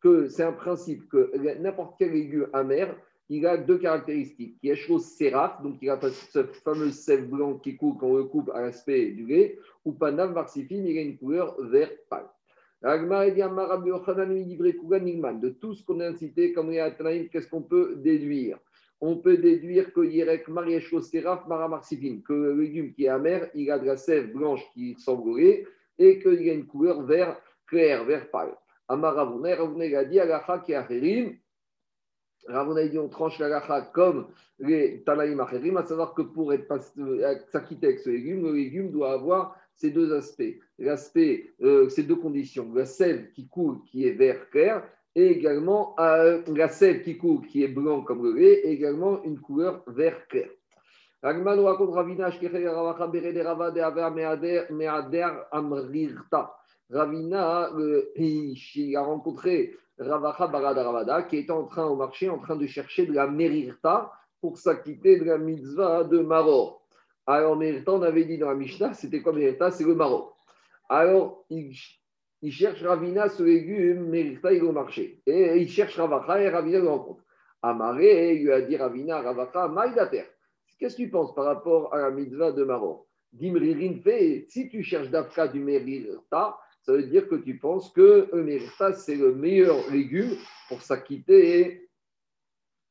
que 0.00 0.28
c'est 0.28 0.44
un 0.44 0.52
principe 0.52 1.08
que 1.08 1.58
n'importe 1.58 1.96
quel 1.98 2.12
légume 2.12 2.48
amer, 2.52 2.96
il 3.28 3.46
a 3.46 3.56
deux 3.56 3.78
caractéristiques. 3.78 4.56
Il 4.62 4.68
y 4.68 4.72
a 4.72 4.76
chose 4.76 5.04
séraph, 5.04 5.62
donc 5.62 5.78
il 5.82 5.90
a 5.90 5.98
ce 6.10 6.44
fameux 6.44 6.90
sel 6.90 7.26
blanc 7.26 7.54
qui 7.58 7.76
coule 7.76 7.96
quand 7.98 8.08
on 8.08 8.16
le 8.16 8.24
coupe 8.24 8.50
à 8.54 8.60
l'aspect 8.60 9.10
du 9.10 9.26
lait, 9.26 9.58
ou 9.84 9.92
panam 9.92 10.32
marsifine, 10.32 10.86
il 10.86 10.98
a 10.98 11.02
une 11.02 11.18
couleur 11.18 11.56
vert 11.62 11.90
pâle. 12.08 12.28
De 12.82 12.88
tout 15.48 15.74
ce 15.74 15.82
qu'on 15.84 16.00
a 16.00 16.08
incité, 16.08 16.52
comme 16.52 16.72
y 16.72 16.78
a 16.78 16.90
qu'est-ce 16.90 17.48
qu'on 17.48 17.62
peut 17.62 17.96
déduire? 17.96 18.58
On 19.00 19.16
peut 19.16 19.36
déduire 19.36 19.92
que 19.92 20.00
Yerek 20.00 20.48
Mariécho 20.48 21.00
Séraph 21.00 21.46
Maramarsifine, 21.48 22.22
que 22.22 22.32
le 22.32 22.54
légume 22.54 22.92
qui 22.92 23.04
est 23.04 23.08
amer, 23.08 23.50
il 23.54 23.70
a 23.70 23.78
de 23.78 23.86
la 23.86 23.96
sève 23.96 24.32
blanche 24.32 24.62
qui 24.72 24.94
semble 24.98 25.40
et 25.98 26.18
qu'il 26.18 26.48
a 26.48 26.52
une 26.52 26.66
couleur 26.66 27.02
vert 27.02 27.40
clair, 27.66 28.04
vert 28.04 28.30
pâle. 28.30 28.54
Amaravune, 28.88 29.52
Ravune 29.52 29.94
a 29.94 30.04
dit 30.04 30.20
Agacha 30.20 30.60
qui 30.60 30.72
a 32.48 32.52
Ravon 32.52 32.76
a 32.76 32.86
dit 32.86 32.98
on 32.98 33.08
tranche 33.08 33.38
la 33.38 33.60
comme 33.92 34.26
les 34.58 35.02
Tanaïm 35.04 35.40
Acherim, 35.40 35.76
à 35.76 35.84
savoir 35.84 36.14
que 36.14 36.22
pour 36.22 36.52
être 36.52 36.72
euh, 36.98 37.34
s'acquitter 37.50 37.88
avec 37.88 38.00
ce 38.00 38.10
légume, 38.10 38.44
le 38.44 38.52
légume 38.52 38.90
doit 38.90 39.12
avoir 39.12 39.56
ces 39.74 39.90
deux 39.90 40.14
aspects. 40.14 40.56
L'aspect, 40.78 41.54
euh, 41.62 41.88
ces 41.88 42.02
deux 42.02 42.16
conditions, 42.16 42.72
la 42.74 42.86
sève 42.86 43.30
qui 43.32 43.48
coule, 43.48 43.82
qui 43.84 44.06
est 44.06 44.12
vert 44.12 44.48
clair, 44.50 44.82
et 45.14 45.28
également 45.28 45.94
euh, 45.98 46.42
la 46.54 46.68
sève 46.68 47.02
qui 47.02 47.18
coule, 47.18 47.46
qui 47.46 47.62
est 47.62 47.68
blanc 47.68 48.02
comme 48.02 48.22
le 48.22 48.32
lait, 48.32 48.60
et 48.64 48.72
également 48.72 49.22
une 49.24 49.40
couleur 49.40 49.82
vert 49.86 50.26
clair. 50.28 50.48
Ravina, 51.22 51.56
il 58.16 58.96
a 58.96 59.02
rencontré 59.02 59.76
Ravacha 59.98 60.46
Barada 60.46 61.22
qui 61.22 61.38
était 61.38 61.52
en 61.52 61.64
train 61.64 61.86
au 61.86 61.96
marché, 61.96 62.28
en 62.28 62.38
train 62.38 62.56
de 62.56 62.66
chercher 62.66 63.06
de 63.06 63.12
la 63.12 63.26
Merirta 63.26 64.12
pour 64.40 64.58
s'acquitter 64.58 65.18
de 65.18 65.24
la 65.24 65.38
mitzvah 65.38 66.04
de 66.04 66.18
Maror. 66.18 66.86
Alors, 67.26 67.56
Merirta, 67.56 67.92
on 67.92 68.02
avait 68.02 68.24
dit 68.24 68.38
dans 68.38 68.48
la 68.48 68.54
Mishnah, 68.54 68.94
c'était 68.94 69.22
quoi 69.22 69.32
Merirta? 69.32 69.70
C'est 69.70 69.84
le 69.84 69.94
Maror. 69.94 70.36
Alors, 70.88 71.44
il, 71.50 71.74
cherche 72.50 72.82
Ravina, 72.82 73.28
ce 73.28 73.42
légume, 73.42 74.08
Merirta, 74.08 74.52
il 74.52 74.58
est 74.58 74.62
au 74.62 74.72
marché. 74.72 75.22
Et 75.26 75.56
il 75.56 75.68
cherche 75.68 75.96
Ravacha 75.96 76.40
et 76.40 76.48
Ravina 76.48 76.78
le 76.78 76.88
rencontre. 76.88 77.22
Amaré, 77.62 78.34
il 78.34 78.44
lui 78.44 78.52
a 78.52 78.60
dit 78.60 78.76
Ravina, 78.76 79.20
Ravacha, 79.20 79.66
Maïdater. 79.66 80.24
Qu'est-ce 80.78 80.96
que 80.96 81.02
tu 81.02 81.10
penses 81.10 81.34
par 81.34 81.46
rapport 81.46 81.92
à 81.94 81.98
la 81.98 82.10
mitzvah 82.10 82.52
de 82.52 82.62
Maror 82.64 83.06
Dimririn 83.32 84.00
fait, 84.02 84.46
si 84.48 84.68
tu 84.68 84.82
cherches 84.82 85.10
d'Afka 85.10 85.48
du 85.48 85.60
Merirta, 85.60 86.58
ça 86.86 86.92
veut 86.92 87.02
dire 87.02 87.28
que 87.28 87.34
tu 87.34 87.58
penses 87.58 87.90
que 87.90 88.30
ça 88.78 88.92
c'est 88.92 89.16
le 89.16 89.34
meilleur 89.34 89.90
légume 89.90 90.36
pour 90.68 90.82
s'acquitter 90.82 91.88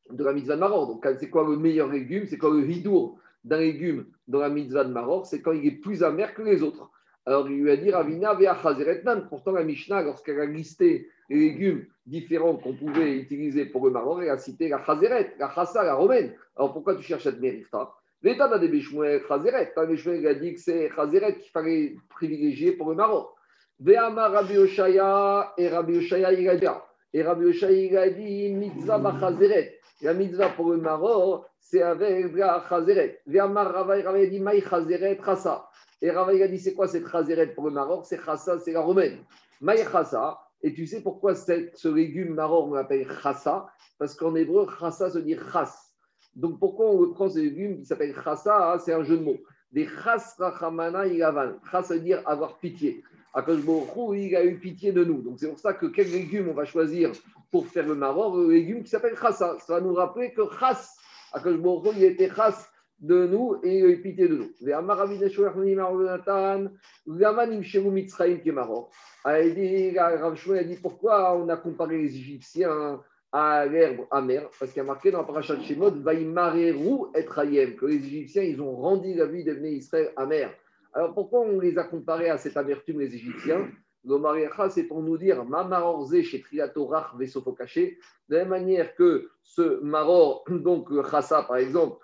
de 0.09 0.23
la 0.23 0.33
mitzvah 0.33 0.55
de 0.55 0.59
Maror. 0.59 0.87
Donc, 0.87 1.07
c'est 1.17 1.29
quoi 1.29 1.47
le 1.47 1.55
meilleur 1.55 1.89
légume? 1.89 2.25
C'est 2.27 2.37
quoi 2.37 2.53
le 2.53 2.69
hidour 2.69 3.17
d'un 3.45 3.59
légume 3.59 4.05
dans 4.27 4.39
la 4.39 4.49
mitzvah 4.49 4.83
de 4.83 4.91
Maror 4.91 5.25
C'est 5.25 5.41
quand 5.41 5.53
il 5.53 5.65
est 5.65 5.79
plus 5.79 6.03
amer 6.03 6.33
que 6.33 6.41
les 6.41 6.61
autres. 6.61 6.91
Alors, 7.25 7.49
il 7.49 7.61
lui 7.61 7.71
a 7.71 7.77
dit 7.77 7.89
Ravina 7.89 8.37
nan. 9.05 9.27
Pourtant, 9.29 9.51
la 9.51 9.63
Mishnah, 9.63 10.03
lorsqu'elle 10.03 10.41
a 10.41 10.45
listé 10.45 11.09
les 11.29 11.39
légumes 11.39 11.85
différents 12.05 12.57
qu'on 12.57 12.75
pouvait 12.75 13.17
utiliser 13.17 13.65
pour 13.65 13.85
le 13.85 13.91
Maror, 13.91 14.21
elle 14.21 14.29
a 14.29 14.37
cité 14.37 14.67
la 14.67 14.83
chazeret, 14.83 15.35
la 15.39 15.49
chassa, 15.49 15.83
la 15.83 15.95
romaine. 15.95 16.33
Alors, 16.57 16.73
pourquoi 16.73 16.95
tu 16.95 17.01
cherches 17.01 17.23
cette 17.23 17.39
mérita 17.39 17.93
L'État 18.21 18.49
n'a 18.49 18.59
des 18.59 18.81
chazeret. 18.81 19.73
il 20.19 20.27
a 20.27 20.33
dit 20.35 20.53
que 20.53 20.59
c'est 20.59 20.89
chazeret 20.89 21.39
qu'il 21.39 21.51
fallait 21.51 21.95
privilégier 22.09 22.73
pour 22.73 22.89
le 22.89 22.95
Maror. 22.95 23.35
Ve'ama 23.79 24.29
Rabbi 24.29 24.58
Oshaya, 24.58 25.53
et 25.58 25.67
Rabbi 25.67 25.98
Oshaya, 25.98 26.32
il 26.32 26.48
a 26.48 26.55
dit, 26.55 26.65
et 27.13 27.24
Rabbi 27.24 27.46
Oshaya, 27.46 27.77
il 27.77 27.98
a 27.98 28.10
dit, 28.10 28.53
mitzvah 28.53 28.98
bachazeret. 29.00 29.79
La 30.01 30.13
mitzvah 30.13 30.50
pour 30.50 30.72
le 30.72 30.77
maror, 30.77 31.46
c'est 31.60 31.82
avec 31.82 32.34
la 32.36 32.63
chazeret. 32.70 33.22
Ve'ama 33.27 33.63
Rabbi, 33.63 34.01
Rabbi 34.01 34.29
dit, 34.29 34.39
maï 34.39 34.62
chazeret, 34.62 35.20
chassa. 35.24 35.67
Et 36.01 36.12
Rabbi 36.12 36.41
a 36.41 36.48
dit, 36.48 36.60
c'est 36.60 36.74
quoi 36.74 36.88
cette 36.88 37.08
chazeret 37.08 37.48
pour 37.48 37.65
le 37.65 37.72
maror 37.72 38.05
C'est 38.05 38.24
chassa, 38.24 38.60
c'est 38.60 38.72
la 38.72 38.82
romaine. 38.82 39.20
Maï 39.62 39.84
chassa. 39.91 40.39
Et 40.62 40.74
tu 40.74 40.88
sais 40.88 41.01
pourquoi 41.01 41.36
ce 41.36 41.88
légume 41.88 42.34
maror, 42.34 42.70
on 42.70 42.74
l'appelle 42.74 43.08
chassa? 43.22 43.67
Parce 44.00 44.15
qu'en 44.15 44.36
hébreu, 44.36 44.67
chassa 44.79 45.10
se 45.12 45.20
dit 45.20 45.38
chas. 45.51 45.91
Donc 46.36 46.60
pourquoi 46.60 46.89
on 46.89 47.12
prend 47.12 47.29
ce 47.29 47.39
légume 47.39 47.77
qui 47.77 47.86
s'appelle 47.86 48.15
chassa? 48.24 48.77
C'est 48.79 48.94
un 48.94 49.03
jeu 49.03 49.17
de 49.17 49.24
mots. 49.24 49.39
Des 49.72 49.86
chas 49.86 50.36
rachamana 50.39 51.08
ilavan. 51.08 51.60
Chas 51.72 51.89
veut 51.89 52.00
dire 52.00 52.22
avoir 52.25 52.58
pitié. 52.58 53.03
Akashborou, 53.36 54.13
il 54.13 54.36
a 54.36 54.44
eu 54.46 54.58
pitié 54.58 54.92
de 54.92 55.04
nous. 55.04 55.22
Donc 55.22 55.39
c'est 55.39 55.50
pour 55.50 55.60
ça 55.60 55.74
que 55.74 55.86
quel 55.88 56.10
légume 56.10 56.50
on 56.50 56.54
va 56.54 56.65
choisir 56.65 57.12
pour 57.51 57.68
faire 57.68 57.86
le 57.86 57.96
maror 57.96 58.38
Le 58.38 58.50
légume 58.50 58.84
qui 58.84 58.89
s'appelle 58.89 59.15
chassa. 59.15 59.58
Ça 59.60 59.74
va 59.74 59.82
nous 59.82 59.94
rappeler 59.94 60.34
que 60.34 60.42
chas, 60.60 60.96
Akashborou, 61.34 61.92
il 61.98 62.04
était 62.04 62.30
chas 62.30 62.68
de 63.00 63.27
nous 63.27 63.60
et 63.63 63.80
il 63.80 63.86
a 63.86 63.89
eu 63.89 64.01
pitié 64.01 64.27
de 64.27 64.38
nous. 64.38 64.50
A 69.25 69.44
dit 70.63 70.77
pourquoi 70.82 71.38
on 71.38 71.50
a 71.50 71.58
comparé 71.58 71.98
les 71.98 72.15
Égyptiens 72.15 73.01
à 73.32 73.65
l'herbe 73.65 74.06
amère, 74.12 74.48
parce 74.58 74.72
qu'il 74.72 74.82
y 74.82 74.86
a 74.86 74.86
marqué 74.86 75.12
dans 75.12 75.18
la 75.18 75.25
paracha 75.25 75.58
de 75.58 75.62
Shemot, 75.62 75.89
et 75.89 77.25
que 77.25 77.86
les 77.86 77.98
Égyptiens, 77.98 78.44
ils 78.44 78.62
ont 78.62 78.75
rendu 78.77 79.13
la 79.13 79.25
vie 79.25 79.44
des 79.44 79.74
Israël 79.74 80.13
amère. 80.15 80.54
Alors 80.95 81.13
pourquoi 81.13 81.41
on 81.41 81.59
les 81.59 81.77
a 81.77 81.83
comparés 81.83 82.29
à 82.29 82.37
cette 82.37 82.55
amertume, 82.55 83.01
les 83.01 83.13
Égyptiens 83.13 83.69
L'Omariacha, 84.05 84.69
c'est 84.69 84.83
pour 84.83 85.01
nous 85.01 85.17
dire 85.17 85.43
Mamarorze 85.43 86.21
chez 86.21 86.39
Triatorach 86.39 87.17
Vesofokaché, 87.17 87.97
de 88.29 88.35
la 88.35 88.41
même 88.43 88.49
manière 88.49 88.95
que 88.95 89.29
ce 89.43 89.81
Maror, 89.81 90.45
donc 90.49 90.89
Chassa 91.09 91.43
par 91.43 91.57
exemple, 91.57 91.97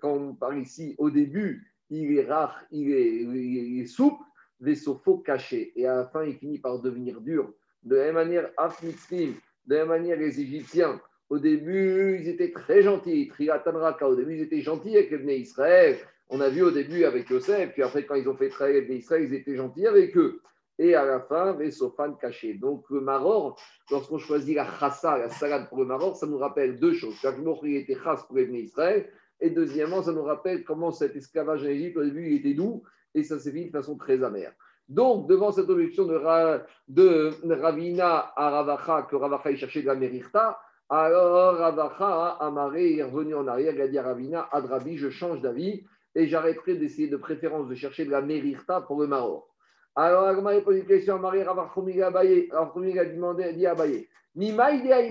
quand 0.00 0.12
on 0.12 0.34
parle 0.34 0.58
ici 0.58 0.94
au 0.96 1.10
début, 1.10 1.70
il 1.90 2.16
est 2.16 2.24
rare, 2.24 2.62
il 2.70 2.90
est, 2.92 3.22
il 3.24 3.80
est 3.82 3.86
souple, 3.86 4.22
Vesofo 4.60 5.18
caché, 5.18 5.72
et 5.76 5.86
à 5.86 5.96
la 5.96 6.06
fin 6.06 6.24
il 6.24 6.36
finit 6.36 6.58
par 6.58 6.80
devenir 6.80 7.20
dur. 7.20 7.52
De 7.82 7.96
la 7.96 8.04
même 8.06 8.14
manière, 8.14 8.50
Afmitzrim, 8.56 9.34
de 9.66 9.74
la 9.74 9.80
même 9.80 9.88
manière, 9.88 10.16
les 10.16 10.40
Égyptiens, 10.40 10.98
au 11.28 11.38
début, 11.38 12.18
ils 12.20 12.28
étaient 12.28 12.52
très 12.52 12.82
gentils. 12.82 13.28
Triatanraka, 13.28 14.08
au 14.08 14.14
début, 14.14 14.36
ils 14.36 14.42
étaient 14.42 14.60
gentils 14.60 14.96
avec 14.96 15.10
les 15.10 15.36
Israël. 15.38 15.98
On 16.30 16.40
a 16.40 16.48
vu 16.48 16.62
au 16.62 16.70
début 16.70 17.04
avec 17.04 17.28
Yosef, 17.28 17.72
puis 17.72 17.82
après, 17.82 18.04
quand 18.06 18.14
ils 18.14 18.28
ont 18.28 18.36
fait 18.36 18.48
travailler 18.48 18.80
les 18.80 18.96
Israël, 18.96 19.24
ils 19.24 19.34
étaient 19.34 19.56
gentils 19.56 19.86
avec 19.86 20.16
eux. 20.16 20.40
Et 20.78 20.94
à 20.94 21.04
la 21.04 21.20
fin, 21.20 21.52
Vesofan 21.52 22.14
caché. 22.14 22.54
Donc, 22.54 22.84
le 22.90 23.00
maror, 23.00 23.60
lorsqu'on 23.90 24.18
choisit 24.18 24.56
la 24.56 24.66
chassa, 24.66 25.18
la 25.18 25.28
salade 25.28 25.68
pour 25.68 25.78
le 25.78 25.84
maror, 25.84 26.16
ça 26.16 26.26
nous 26.26 26.38
rappelle 26.38 26.80
deux 26.80 26.94
choses. 26.94 27.14
il 27.62 27.76
était 27.76 27.96
chas 28.02 28.24
pour 28.26 28.36
les 28.36 28.46
Israël. 28.46 29.08
Et 29.40 29.50
deuxièmement, 29.50 30.02
ça 30.02 30.12
nous 30.12 30.22
rappelle 30.22 30.64
comment 30.64 30.90
cet 30.90 31.14
esclavage 31.16 31.62
en 31.62 31.66
Égypte, 31.66 31.96
au 31.96 32.04
début, 32.04 32.28
il 32.28 32.36
était 32.36 32.54
doux 32.54 32.82
et 33.14 33.22
ça 33.22 33.38
s'est 33.38 33.52
fini 33.52 33.66
de 33.66 33.70
façon 33.70 33.96
très 33.96 34.22
amère. 34.24 34.52
Donc, 34.88 35.28
devant 35.28 35.52
cette 35.52 35.68
objection 35.68 36.06
de, 36.06 37.54
Ravina 37.54 38.32
à 38.36 38.50
Ravacha, 38.50 39.02
que 39.02 39.16
Ravacha 39.16 39.50
y 39.50 39.56
cherchait 39.56 39.82
de 39.82 39.86
la 39.86 39.94
Merirta, 39.94 40.58
alors 40.88 41.54
Ravacha, 41.54 42.36
Amaré, 42.40 42.96
est 42.96 43.02
revenu 43.02 43.34
en 43.34 43.46
arrière, 43.46 43.74
il 43.74 43.80
a 43.80 43.88
dit 43.88 43.98
à 43.98 44.02
Ravina, 44.02 44.48
Adrabi, 44.52 44.98
je 44.98 45.08
change 45.08 45.40
d'avis 45.40 45.84
et 46.14 46.26
j'arrêterai 46.26 46.76
d'essayer 46.76 47.08
de 47.08 47.16
préférence 47.16 47.68
de 47.68 47.74
chercher 47.74 48.04
de 48.04 48.10
la 48.10 48.22
Merirta 48.22 48.80
pour 48.82 49.00
le 49.00 49.06
Maror. 49.06 49.48
Alors, 49.96 50.24
Agma 50.24 50.60
pose 50.60 50.78
une 50.78 50.86
question 50.86 51.16
à 51.16 51.18
Marie 51.18 51.42
Ravachoumi 51.42 52.02
Abaye. 52.02 52.48
a 52.52 53.04
demandé, 53.04 53.52
dit 53.52 53.66
à 53.66 53.72
Abaye, 53.72 54.08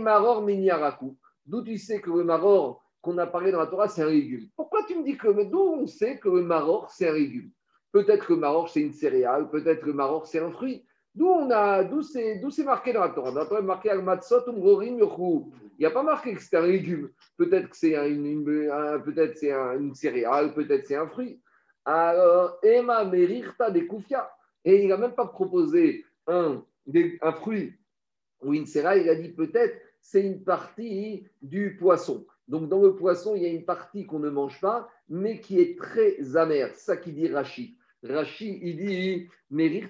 Maror. 0.01 0.45
D'où 1.45 1.61
tu 1.63 1.77
sais 1.77 2.01
que 2.01 2.09
le 2.09 2.23
Maror 2.23 2.83
qu'on 3.01 3.17
a 3.17 3.27
parlé 3.27 3.51
dans 3.51 3.59
la 3.59 3.67
Torah, 3.67 3.87
c'est 3.87 4.03
un 4.03 4.09
légume? 4.09 4.47
Pourquoi 4.55 4.83
tu 4.85 4.97
me 4.97 5.03
dis 5.03 5.17
que 5.17 5.43
d'où 5.49 5.59
on 5.59 5.87
sait 5.87 6.17
que 6.19 6.29
le 6.29 6.41
Maror, 6.41 6.89
c'est 6.89 7.09
un 7.09 7.13
légume? 7.13 7.51
Peut-être 7.91 8.25
que 8.25 8.33
le 8.33 8.39
Maror, 8.39 8.69
c'est 8.69 8.81
une 8.81 8.93
céréale, 8.93 9.49
peut-être 9.49 9.81
que 9.81 9.87
le 9.87 9.93
Maror, 9.93 10.25
c'est 10.25 10.39
un 10.39 10.51
fruit. 10.51 10.85
D'où 11.15 11.27
on 11.27 11.51
a, 11.51 11.83
d'où 11.83 12.01
c'est, 12.01 12.41
marqué 12.63 12.91
dans 12.93 13.01
la 13.01 13.09
Torah? 13.09 13.31
Dans 13.31 13.41
la 13.41 13.45
Torah, 13.45 13.61
marqué 13.61 13.89
Al-Matzot 13.91 14.45
Il 14.47 14.95
n'y 15.79 15.85
a 15.85 15.91
pas 15.91 16.03
marqué 16.03 16.33
que 16.33 16.41
c'est 16.41 16.57
un 16.57 16.65
légume. 16.65 17.09
Peut-être 17.37 17.69
que 17.69 17.77
c'est 17.77 17.93
une, 18.09 18.45
peut-être 19.03 19.37
c'est 19.37 19.51
une 19.51 19.93
céréale, 19.93 20.53
peut-être 20.53 20.87
c'est 20.87 20.95
un 20.95 21.07
fruit. 21.07 21.39
Alors, 21.85 22.57
Emma 22.63 23.03
Merirta 23.05 23.69
de 23.69 23.81
Koufia. 23.81 24.29
Et 24.65 24.81
il 24.81 24.87
n'a 24.87 24.97
même 24.97 25.13
pas 25.13 25.27
proposé 25.27 26.05
un, 26.25 26.63
un 27.21 27.31
fruit 27.33 27.73
ou 28.43 28.53
une 28.53 28.65
céréale, 28.65 29.01
il 29.01 29.09
a 29.09 29.15
dit 29.15 29.29
peut-être 29.29 29.75
c'est 30.01 30.21
une 30.21 30.43
partie 30.43 31.25
du 31.41 31.77
poisson. 31.77 32.25
Donc 32.47 32.67
dans 32.67 32.81
le 32.81 32.95
poisson, 32.95 33.35
il 33.35 33.43
y 33.43 33.45
a 33.45 33.49
une 33.49 33.65
partie 33.65 34.05
qu'on 34.05 34.19
ne 34.19 34.29
mange 34.29 34.59
pas, 34.59 34.89
mais 35.07 35.39
qui 35.39 35.59
est 35.59 35.77
très 35.77 36.35
amère. 36.35 36.75
Ça 36.75 36.97
qui 36.97 37.13
dit 37.13 37.29
Rashi. 37.29 37.77
Rashi, 38.03 38.59
il 38.61 38.77
dit 38.77 39.27
Merir 39.49 39.87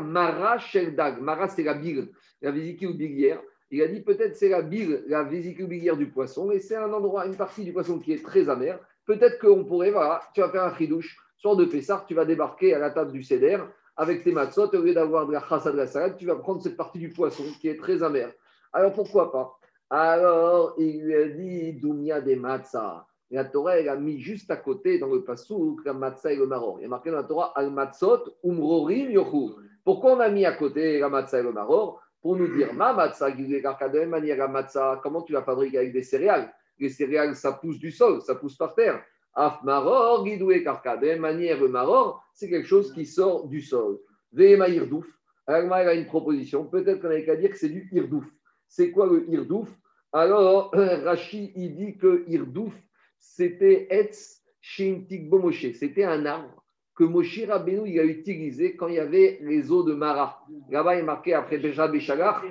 Mara 0.00 0.58
Sheldag. 0.58 1.20
Mara, 1.20 1.48
c'est 1.48 1.64
la 1.64 1.74
bile, 1.74 2.10
la 2.40 2.50
vésicule 2.50 2.96
biliaire. 2.96 3.40
Il 3.70 3.82
a 3.82 3.88
dit 3.88 4.00
peut-être 4.00 4.36
c'est 4.36 4.48
la 4.48 4.62
bile, 4.62 5.02
la 5.08 5.24
vésicule 5.24 5.66
biliaire 5.66 5.96
du 5.96 6.08
poisson, 6.08 6.52
et 6.52 6.60
c'est 6.60 6.76
un 6.76 6.92
endroit, 6.92 7.26
une 7.26 7.36
partie 7.36 7.64
du 7.64 7.72
poisson 7.72 7.98
qui 7.98 8.12
est 8.12 8.22
très 8.22 8.48
amère. 8.48 8.78
Peut-être 9.06 9.40
qu'on 9.40 9.64
pourrait, 9.64 9.90
voilà, 9.90 10.22
tu 10.34 10.40
vas 10.40 10.50
faire 10.50 10.64
un 10.64 10.76
chidouche, 10.76 11.16
soit 11.36 11.56
de 11.56 11.64
Pessar, 11.64 12.06
tu 12.06 12.14
vas 12.14 12.24
débarquer 12.24 12.74
à 12.74 12.78
la 12.78 12.90
table 12.90 13.12
du 13.12 13.22
Seder 13.22 13.58
avec 13.96 14.22
tes 14.22 14.32
matzot, 14.32 14.68
au 14.74 14.82
lieu 14.82 14.94
d'avoir 14.94 15.26
de 15.26 15.32
la 15.32 15.40
chassa 15.40 15.72
de 15.72 15.76
la 15.76 15.86
salade, 15.86 16.16
tu 16.18 16.26
vas 16.26 16.36
prendre 16.36 16.62
cette 16.62 16.76
partie 16.76 16.98
du 16.98 17.08
poisson 17.08 17.44
qui 17.60 17.68
est 17.68 17.76
très 17.76 18.02
amère. 18.02 18.32
Alors 18.72 18.92
pourquoi 18.92 19.32
pas? 19.32 19.58
Alors, 19.88 20.74
il 20.78 21.02
lui 21.02 21.14
a 21.14 21.28
dit 21.28 21.72
Doumia 21.74 22.20
des 22.20 22.36
matzah. 22.36 23.06
La 23.30 23.44
Torah, 23.44 23.78
elle 23.78 23.88
a 23.88 23.96
mis 23.96 24.20
juste 24.20 24.50
à 24.50 24.56
côté, 24.56 24.98
dans 24.98 25.12
le 25.12 25.24
passouk, 25.24 25.84
la 25.84 25.92
matzah 25.92 26.32
et 26.32 26.36
le 26.36 26.46
maror. 26.46 26.78
Il 26.78 26.82
y 26.82 26.84
a 26.86 26.88
marqué 26.88 27.10
dans 27.10 27.16
la 27.16 27.24
Torah 27.24 27.52
Al 27.56 27.70
matzot 27.70 28.24
umrorim 28.44 29.10
yochu. 29.10 29.54
Pourquoi 29.84 30.12
on 30.12 30.20
a 30.20 30.28
mis 30.28 30.44
à 30.44 30.52
côté 30.52 31.00
la 31.00 31.08
matzah 31.08 31.40
et 31.40 31.42
le 31.42 31.52
maror 31.52 32.00
Pour 32.20 32.36
nous 32.36 32.48
dire 32.48 32.72
Ma 32.74 32.92
matzah, 32.92 33.30
de 33.30 33.98
la 33.98 34.06
manière, 34.06 34.36
la 34.36 34.48
matzah, 34.48 35.00
comment 35.02 35.22
tu 35.22 35.32
la 35.32 35.42
fabriques 35.42 35.74
avec 35.74 35.92
des 35.92 36.02
céréales 36.02 36.52
Les 36.78 36.88
céréales, 36.88 37.34
ça 37.34 37.52
pousse 37.52 37.78
du 37.78 37.90
sol, 37.90 38.20
ça 38.22 38.36
pousse 38.36 38.56
par 38.56 38.74
terre. 38.74 39.02
Af 39.34 39.62
maror, 39.64 40.24
guidoué 40.24 40.62
karka. 40.62 40.96
De 40.96 41.08
la 41.08 41.16
manière, 41.16 41.60
le 41.60 41.68
maror, 41.68 42.24
c'est 42.32 42.48
quelque 42.48 42.68
chose 42.68 42.92
qui 42.92 43.06
sort 43.06 43.48
du 43.48 43.60
sol. 43.60 43.98
Vehema 44.32 44.68
irdouf. 44.68 45.06
Alors, 45.46 45.78
il 45.80 45.88
a 45.88 45.94
une 45.94 46.06
proposition. 46.06 46.64
Peut-être 46.64 47.00
qu'on 47.00 47.08
avait 47.08 47.24
qu'à 47.24 47.36
dire 47.36 47.50
que 47.50 47.58
c'est 47.58 47.68
du 47.68 47.88
irdouf. 47.92 48.24
C'est 48.68 48.90
quoi 48.90 49.06
le 49.06 49.28
Irdouf? 49.30 49.68
Alors, 50.12 50.70
Rashi, 50.74 51.52
il 51.54 51.76
dit 51.76 51.96
que 51.96 52.24
Irdouf, 52.28 52.74
c'était 53.18 53.86
Etz. 53.90 54.42
C'était 54.68 56.02
un 56.04 56.26
arbre 56.26 56.62
que 56.96 57.04
Moshe 57.04 57.40
Rabbeinu 57.46 58.00
a 58.00 58.04
utilisé 58.04 58.74
quand 58.74 58.88
il 58.88 58.94
y 58.94 58.98
avait 58.98 59.38
les 59.42 59.70
eaux 59.70 59.84
de 59.84 59.94
Mara. 59.94 60.44
Là-bas, 60.70 60.96
il 60.96 61.00
est 61.00 61.04
marqué 61.04 61.34
après 61.34 61.58
Béja 61.58 61.86
Béchalar 61.86 62.42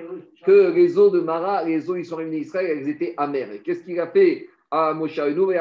que 0.45 0.71
les 0.71 0.97
eaux 0.97 1.09
de 1.09 1.19
Mara, 1.19 1.63
les 1.63 1.89
eaux, 1.89 1.95
ils 1.95 2.05
sont 2.05 2.15
réunis 2.17 2.37
Israël, 2.37 2.77
elles 2.79 2.87
étaient 2.87 3.15
amères. 3.17 3.51
Et 3.51 3.59
qu'est-ce 3.61 3.83
qu'il 3.83 3.99
a 3.99 4.07
fait 4.07 4.47
à 4.71 4.93
Moshe 4.93 5.19
Rabbeinu? 5.19 5.57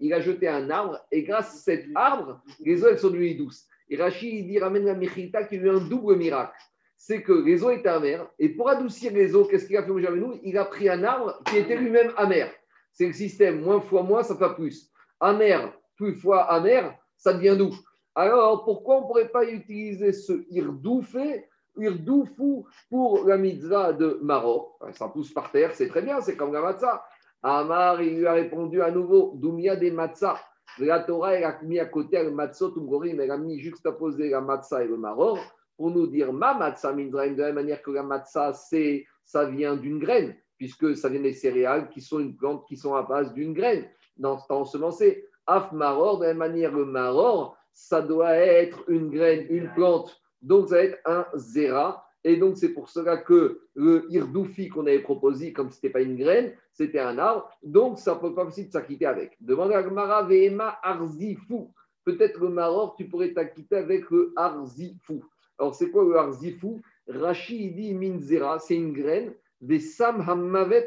Il 0.00 0.12
a 0.12 0.20
jeté 0.20 0.48
un 0.48 0.70
arbre 0.70 0.98
et 1.12 1.22
grâce 1.22 1.54
à 1.54 1.58
cet 1.58 1.86
arbre, 1.94 2.42
les 2.58 2.82
eaux 2.82 2.88
elles 2.88 2.98
sont 2.98 3.10
devenues 3.10 3.36
douces. 3.36 3.68
Et 3.88 3.96
Rashi 3.96 4.38
il 4.38 4.46
dit 4.48 4.58
ramène 4.58 4.86
la 4.86 4.94
Mechita 4.94 5.44
qui 5.44 5.56
a 5.56 5.58
eu 5.58 5.68
un 5.68 5.80
double 5.80 6.16
miracle 6.16 6.56
c'est 7.02 7.22
que 7.22 7.32
les 7.32 7.64
eaux 7.64 7.70
étaient 7.70 7.88
amères. 7.88 8.28
Et 8.38 8.50
pour 8.50 8.68
adoucir 8.68 9.10
les 9.14 9.34
eaux, 9.34 9.46
qu'est-ce 9.46 9.66
qu'il 9.66 9.78
a 9.78 9.82
fait 9.82 9.88
nous 9.88 10.38
Il 10.42 10.58
a 10.58 10.66
pris 10.66 10.86
un 10.86 11.02
arbre 11.02 11.40
qui 11.46 11.56
était 11.56 11.76
lui-même 11.76 12.12
amer. 12.18 12.52
C'est 12.92 13.06
le 13.06 13.14
système, 13.14 13.62
moins 13.62 13.80
fois 13.80 14.02
moins, 14.02 14.22
ça 14.22 14.36
fait 14.36 14.54
plus. 14.54 14.92
Amer, 15.18 15.72
plus 15.96 16.14
fois 16.14 16.42
amer, 16.52 16.94
ça 17.16 17.32
devient 17.32 17.56
doux. 17.56 17.74
Alors, 18.14 18.64
pourquoi 18.64 18.98
on 18.98 19.00
ne 19.00 19.06
pourrait 19.06 19.30
pas 19.30 19.50
utiliser 19.50 20.12
ce 20.12 20.44
irdoufé, 20.50 21.46
irdoufou 21.78 22.66
pour 22.90 23.24
la 23.26 23.38
mitzvah 23.38 23.94
de 23.94 24.18
Maroc? 24.20 24.68
Ça 24.92 25.08
pousse 25.08 25.32
par 25.32 25.50
terre, 25.50 25.74
c'est 25.74 25.88
très 25.88 26.02
bien, 26.02 26.20
c'est 26.20 26.36
comme 26.36 26.52
la 26.52 26.60
matzah. 26.60 27.02
Amar, 27.42 28.02
il 28.02 28.18
lui 28.18 28.26
a 28.26 28.34
répondu 28.34 28.82
à 28.82 28.90
nouveau, 28.90 29.32
Doumia 29.36 29.74
des 29.74 29.90
matzah. 29.90 30.38
La 30.78 31.00
Torah, 31.00 31.32
elle 31.32 31.44
a 31.44 31.58
mis 31.62 31.78
à 31.78 31.86
côté 31.86 32.22
le 32.22 32.30
matzot, 32.30 32.74
mais 32.76 33.24
elle 33.24 33.30
a 33.30 33.38
mis 33.38 33.58
juxtaposé 33.58 34.28
la 34.28 34.42
matzah 34.42 34.84
et 34.84 34.86
le 34.86 34.98
maror 34.98 35.38
pour 35.80 35.90
nous 35.90 36.06
dire 36.06 36.30
ma 36.30 36.52
matzah 36.52 36.92
mindraim, 36.92 37.32
de 37.32 37.40
la 37.40 37.46
même 37.46 37.54
manière 37.54 37.80
que 37.80 37.90
la 37.90 38.02
matzah, 38.02 38.52
c'est, 38.52 39.06
ça 39.24 39.46
vient 39.46 39.76
d'une 39.76 39.98
graine, 39.98 40.36
puisque 40.58 40.94
ça 40.94 41.08
vient 41.08 41.22
des 41.22 41.32
céréales 41.32 41.88
qui 41.88 42.02
sont 42.02 42.18
une 42.18 42.36
plante 42.36 42.66
qui 42.68 42.76
sont 42.76 42.94
à 42.94 43.02
base 43.02 43.32
d'une 43.32 43.54
graine, 43.54 43.86
dans 44.18 44.36
ce 44.36 44.46
temps 44.46 44.66
semencé. 44.66 45.24
Af 45.46 45.72
maror, 45.72 46.18
de 46.18 46.24
la 46.24 46.34
même 46.34 46.36
manière, 46.36 46.70
le 46.70 46.84
maror, 46.84 47.56
ça 47.72 48.02
doit 48.02 48.34
être 48.34 48.84
une 48.88 49.08
graine, 49.08 49.46
une 49.48 49.72
plante, 49.72 50.20
donc 50.42 50.68
ça 50.68 50.74
va 50.74 50.82
être 50.82 50.98
un 51.06 51.24
zéra. 51.36 52.04
Et 52.24 52.36
donc, 52.36 52.58
c'est 52.58 52.74
pour 52.74 52.90
cela 52.90 53.16
que 53.16 53.62
le 53.72 54.04
irdoufi 54.10 54.68
qu'on 54.68 54.86
avait 54.86 54.98
proposé, 54.98 55.54
comme 55.54 55.70
ce 55.70 55.76
n'était 55.76 55.88
pas 55.88 56.02
une 56.02 56.18
graine, 56.18 56.52
c'était 56.74 57.00
un 57.00 57.16
arbre. 57.16 57.48
Donc, 57.62 57.98
ça 57.98 58.16
ne 58.16 58.20
peut 58.20 58.34
pas 58.34 58.44
possible 58.44 58.68
de 58.68 58.72
s'acquitter 58.74 59.06
avec. 59.06 59.34
Demande 59.40 59.72
à 59.72 59.82
Gmara 59.82 60.24
Vehema 60.24 60.78
Arzifou. 60.82 61.72
Peut-être 62.04 62.38
le 62.38 62.50
maror, 62.50 62.96
tu 62.96 63.08
pourrais 63.08 63.32
t'acquitter 63.32 63.76
avec 63.76 64.10
le 64.10 64.34
Arzifou. 64.36 65.24
Alors, 65.60 65.74
c'est 65.74 65.90
quoi 65.90 66.04
le 66.04 66.16
harzifou 66.16 66.80
Rashi, 67.06 67.70
dit 67.72 67.94
minzera, 67.94 68.58
c'est 68.58 68.76
une 68.76 68.94
graine. 68.94 69.34
Des 69.60 69.78
sam 69.78 70.24
hammavet 70.26 70.86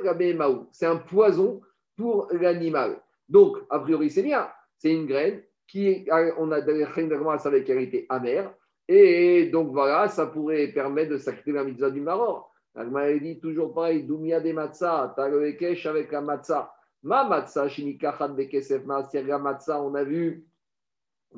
C'est 0.72 0.88
un 0.88 0.98
poison 0.98 1.62
pour 1.96 2.28
l'animal. 2.32 3.00
Donc, 3.30 3.58
a 3.70 3.80
priori, 3.80 4.10
c'est 4.10 4.24
bien. 4.24 4.50
C'est 4.78 4.92
une 4.92 5.06
graine 5.06 5.44
qui, 5.68 6.08
on 6.38 6.52
a 6.52 7.38
savait 7.38 7.64
qu'elle 7.64 7.82
était 7.82 8.08
amère. 8.10 8.52
Et 8.88 9.46
donc, 9.46 9.72
voilà, 9.72 10.08
ça 10.08 10.26
pourrait 10.26 10.68
permettre 10.70 11.12
de 11.12 11.18
s'acquitter 11.18 11.52
la 11.52 11.64
mitzvah 11.64 11.92
du 11.92 12.02
maror. 12.02 12.52
Elle 12.76 13.20
dit 13.22 13.40
toujours 13.40 13.74
pareil, 13.76 14.04
Doumia 14.04 14.40
des 14.40 14.54
matzah, 14.54 15.14
t'as 15.16 15.30
le 15.30 15.52
kesh 15.52 15.86
avec 15.86 16.12
la 16.12 16.22
matzah. 16.22 16.74
Ma 17.04 17.24
matzah, 17.24 17.70
shinikachat 17.70 18.30
bekesef 18.30 18.84
matzah, 18.86 19.82
on 19.84 19.94
a 19.94 20.04
vu 20.04 20.48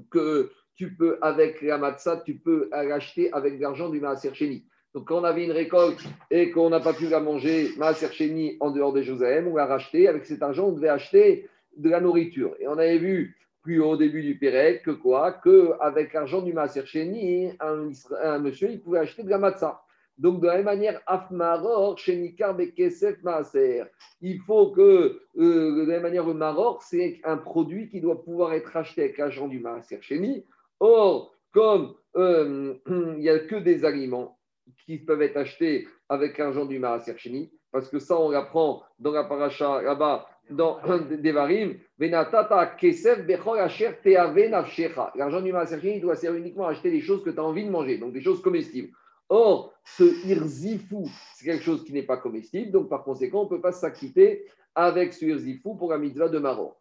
que 0.09 0.49
tu 0.75 0.93
peux, 0.93 1.17
avec 1.21 1.61
la 1.61 1.77
matzah, 1.77 2.21
tu 2.25 2.35
peux 2.35 2.69
l'acheter 2.71 3.31
avec 3.33 3.59
l'argent 3.59 3.89
du 3.89 3.99
Maaser 3.99 4.33
Sheni. 4.33 4.65
Donc, 4.93 5.07
quand 5.07 5.19
on 5.19 5.23
avait 5.23 5.43
une 5.43 5.51
récolte 5.51 6.01
et 6.31 6.51
qu'on 6.51 6.69
n'a 6.69 6.79
pas 6.79 6.93
pu 6.93 7.07
la 7.07 7.19
manger, 7.19 7.69
Maaser 7.77 8.11
Sheni, 8.11 8.57
en 8.59 8.71
dehors 8.71 8.93
de 8.93 9.01
Jérusalem, 9.01 9.47
on 9.47 9.55
l'a 9.55 9.65
racheté. 9.65 10.07
Avec 10.07 10.25
cet 10.25 10.41
argent, 10.41 10.67
on 10.67 10.71
devait 10.71 10.89
acheter 10.89 11.49
de 11.77 11.89
la 11.89 11.99
nourriture. 11.99 12.55
Et 12.59 12.67
on 12.67 12.77
avait 12.77 12.97
vu 12.97 13.37
plus 13.61 13.81
au 13.81 13.97
début 13.97 14.21
du 14.21 14.37
Pérec 14.37 14.83
que 14.83 14.91
quoi? 14.91 15.33
Qu'avec 15.43 16.13
l'argent 16.13 16.41
du 16.41 16.53
Maaser 16.53 16.85
Sheni, 16.85 17.51
un, 17.59 18.39
monsieur, 18.39 18.69
il 18.71 18.81
pouvait 18.81 18.99
acheter 18.99 19.23
de 19.23 19.29
la 19.29 19.37
matzah. 19.37 19.81
Donc, 20.17 20.39
de 20.39 20.47
la 20.47 20.55
même 20.55 20.65
manière, 20.65 21.01
Afmaror, 21.07 21.97
Shenikar, 21.97 22.55
Bekesef, 22.55 23.21
Maaser. 23.23 23.83
Il 24.21 24.39
faut 24.39 24.71
que, 24.71 25.19
euh, 25.37 25.75
de 25.75 25.81
la 25.81 25.95
même 25.95 26.03
manière, 26.03 26.25
le 26.25 26.33
Maror, 26.33 26.81
c'est 26.83 27.19
un 27.25 27.35
produit 27.35 27.89
qui 27.89 27.99
doit 27.99 28.23
pouvoir 28.23 28.53
être 28.53 28.77
acheté 28.77 29.01
avec 29.01 29.17
l'argent 29.17 29.49
du 29.49 29.59
Maaser 29.59 30.01
Sheni. 30.01 30.45
Or, 30.79 31.33
comme 31.53 31.95
euh, 32.17 32.75
il 32.87 33.19
n'y 33.19 33.29
a 33.29 33.39
que 33.39 33.55
des 33.55 33.85
aliments 33.85 34.37
qui 34.85 34.97
peuvent 34.97 35.21
être 35.21 35.37
achetés 35.37 35.87
avec 36.09 36.37
l'argent 36.37 36.65
du 36.65 36.79
Maaser 36.79 37.17
Sheni, 37.17 37.51
parce 37.71 37.89
que 37.89 37.99
ça, 37.99 38.19
on 38.19 38.29
l'apprend 38.29 38.83
dans 38.99 39.11
la 39.11 39.23
paracha 39.23 39.81
là-bas, 39.81 40.27
dans 40.49 40.79
Devarim, 41.21 41.77
Venatata 41.97 42.67
Kesef 42.67 43.25
Bechor 43.25 43.55
Asher 43.55 43.91
Teave 44.03 44.49
Nafshecha. 44.49 45.11
L'argent 45.15 45.41
du 45.41 45.51
Maaser 45.51 45.79
Sheni 45.81 45.99
doit 45.99 46.15
servir 46.15 46.39
uniquement 46.39 46.67
à 46.67 46.71
acheter 46.71 46.91
des 46.91 47.01
choses 47.01 47.23
que 47.23 47.29
tu 47.29 47.39
as 47.39 47.43
envie 47.43 47.65
de 47.65 47.71
manger, 47.71 47.97
donc 47.97 48.13
des 48.13 48.21
choses 48.21 48.41
comestibles. 48.41 48.89
Or, 49.27 49.73
ce 49.83 50.03
irzifou, 50.27 51.09
c'est 51.35 51.45
quelque 51.45 51.63
chose 51.63 51.83
qui 51.83 51.93
n'est 51.93 52.03
pas 52.03 52.17
comestible, 52.17 52.71
donc 52.71 52.89
par 52.89 53.03
conséquent, 53.03 53.41
on 53.41 53.45
ne 53.45 53.49
peut 53.49 53.61
pas 53.61 53.71
s'acquitter 53.71 54.45
avec 54.75 55.13
ce 55.13 55.25
irzifou 55.25 55.75
pour 55.75 55.89
la 55.91 55.97
mitzvah 55.97 56.29
de 56.29 56.37
Maro. 56.37 56.75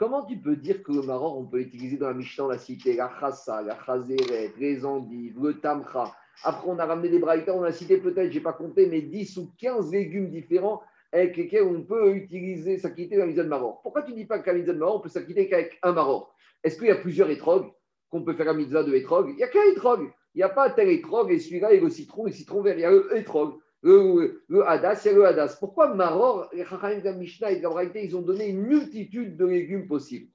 Comment 0.00 0.24
tu 0.24 0.38
peux 0.38 0.56
dire 0.56 0.82
que 0.82 0.92
le 0.92 1.02
maror, 1.02 1.38
on 1.38 1.44
peut 1.44 1.58
l'utiliser 1.58 1.98
dans 1.98 2.08
la 2.08 2.14
Mishnah, 2.14 2.48
la 2.48 2.56
cité, 2.56 2.96
la 2.96 3.12
chassa, 3.20 3.60
la 3.60 3.76
chazeret, 3.84 4.50
les 4.58 4.82
endives, 4.86 5.38
le 5.38 5.60
tamcha 5.60 6.16
Après, 6.42 6.66
on 6.70 6.78
a 6.78 6.86
ramené 6.86 7.10
des 7.10 7.18
braïtas, 7.18 7.52
on 7.52 7.64
a 7.64 7.70
cité 7.70 7.98
peut-être, 7.98 8.30
je 8.30 8.38
n'ai 8.38 8.42
pas 8.42 8.54
compté, 8.54 8.86
mais 8.86 9.02
10 9.02 9.36
ou 9.36 9.52
15 9.58 9.92
légumes 9.92 10.30
différents 10.30 10.80
avec 11.12 11.36
lesquels 11.36 11.64
on 11.64 11.82
peut 11.82 12.14
utiliser, 12.14 12.78
s'acquitter 12.78 13.16
dans 13.16 13.24
la 13.24 13.26
mitzvah 13.26 13.42
de 13.42 13.48
maror. 13.50 13.82
Pourquoi 13.82 14.00
tu 14.00 14.12
ne 14.12 14.16
dis 14.16 14.24
pas 14.24 14.38
qu'à 14.38 14.54
la 14.54 14.60
de 14.60 14.72
maror, 14.72 14.96
on 14.96 15.00
peut 15.00 15.10
s'acquitter 15.10 15.50
qu'avec 15.50 15.78
un 15.82 15.92
maror 15.92 16.34
Est-ce 16.64 16.78
qu'il 16.78 16.88
y 16.88 16.92
a 16.92 16.96
plusieurs 16.96 17.28
étrogues 17.28 17.70
qu'on 18.08 18.22
peut 18.22 18.32
faire 18.32 18.46
la 18.46 18.54
mitzvah 18.54 18.82
de 18.82 18.94
étrog, 18.94 19.28
il 19.28 19.36
n'y 19.36 19.42
a 19.42 19.48
qu'un 19.48 19.70
étrog. 19.70 20.10
Il 20.34 20.38
n'y 20.38 20.44
a 20.44 20.48
pas 20.48 20.70
tel 20.70 20.88
étrog 20.88 21.30
et 21.30 21.38
celui-là 21.38 21.74
et 21.74 21.80
le 21.80 21.90
citron, 21.90 22.24
le 22.24 22.32
citron 22.32 22.62
vert. 22.62 22.78
Il 22.78 22.80
y 22.80 22.84
a 22.86 22.90
le 22.90 23.18
étrog. 23.18 23.58
Le, 23.82 24.42
le, 24.48 24.68
hadas, 24.68 25.02
il 25.04 25.08
y 25.08 25.14
a 25.14 25.16
le 25.16 25.26
hadas. 25.26 25.56
Pourquoi 25.58 25.94
Maror, 25.94 26.50
les 26.52 26.64
Chachamim 26.64 27.00
de 27.00 27.10
Mishnah 27.12 27.52
et 27.52 27.60
de 27.60 27.98
ils 27.98 28.16
ont 28.16 28.20
donné 28.20 28.48
une 28.48 28.62
multitude 28.62 29.36
de 29.36 29.46
légumes 29.46 29.86
possibles? 29.86 30.28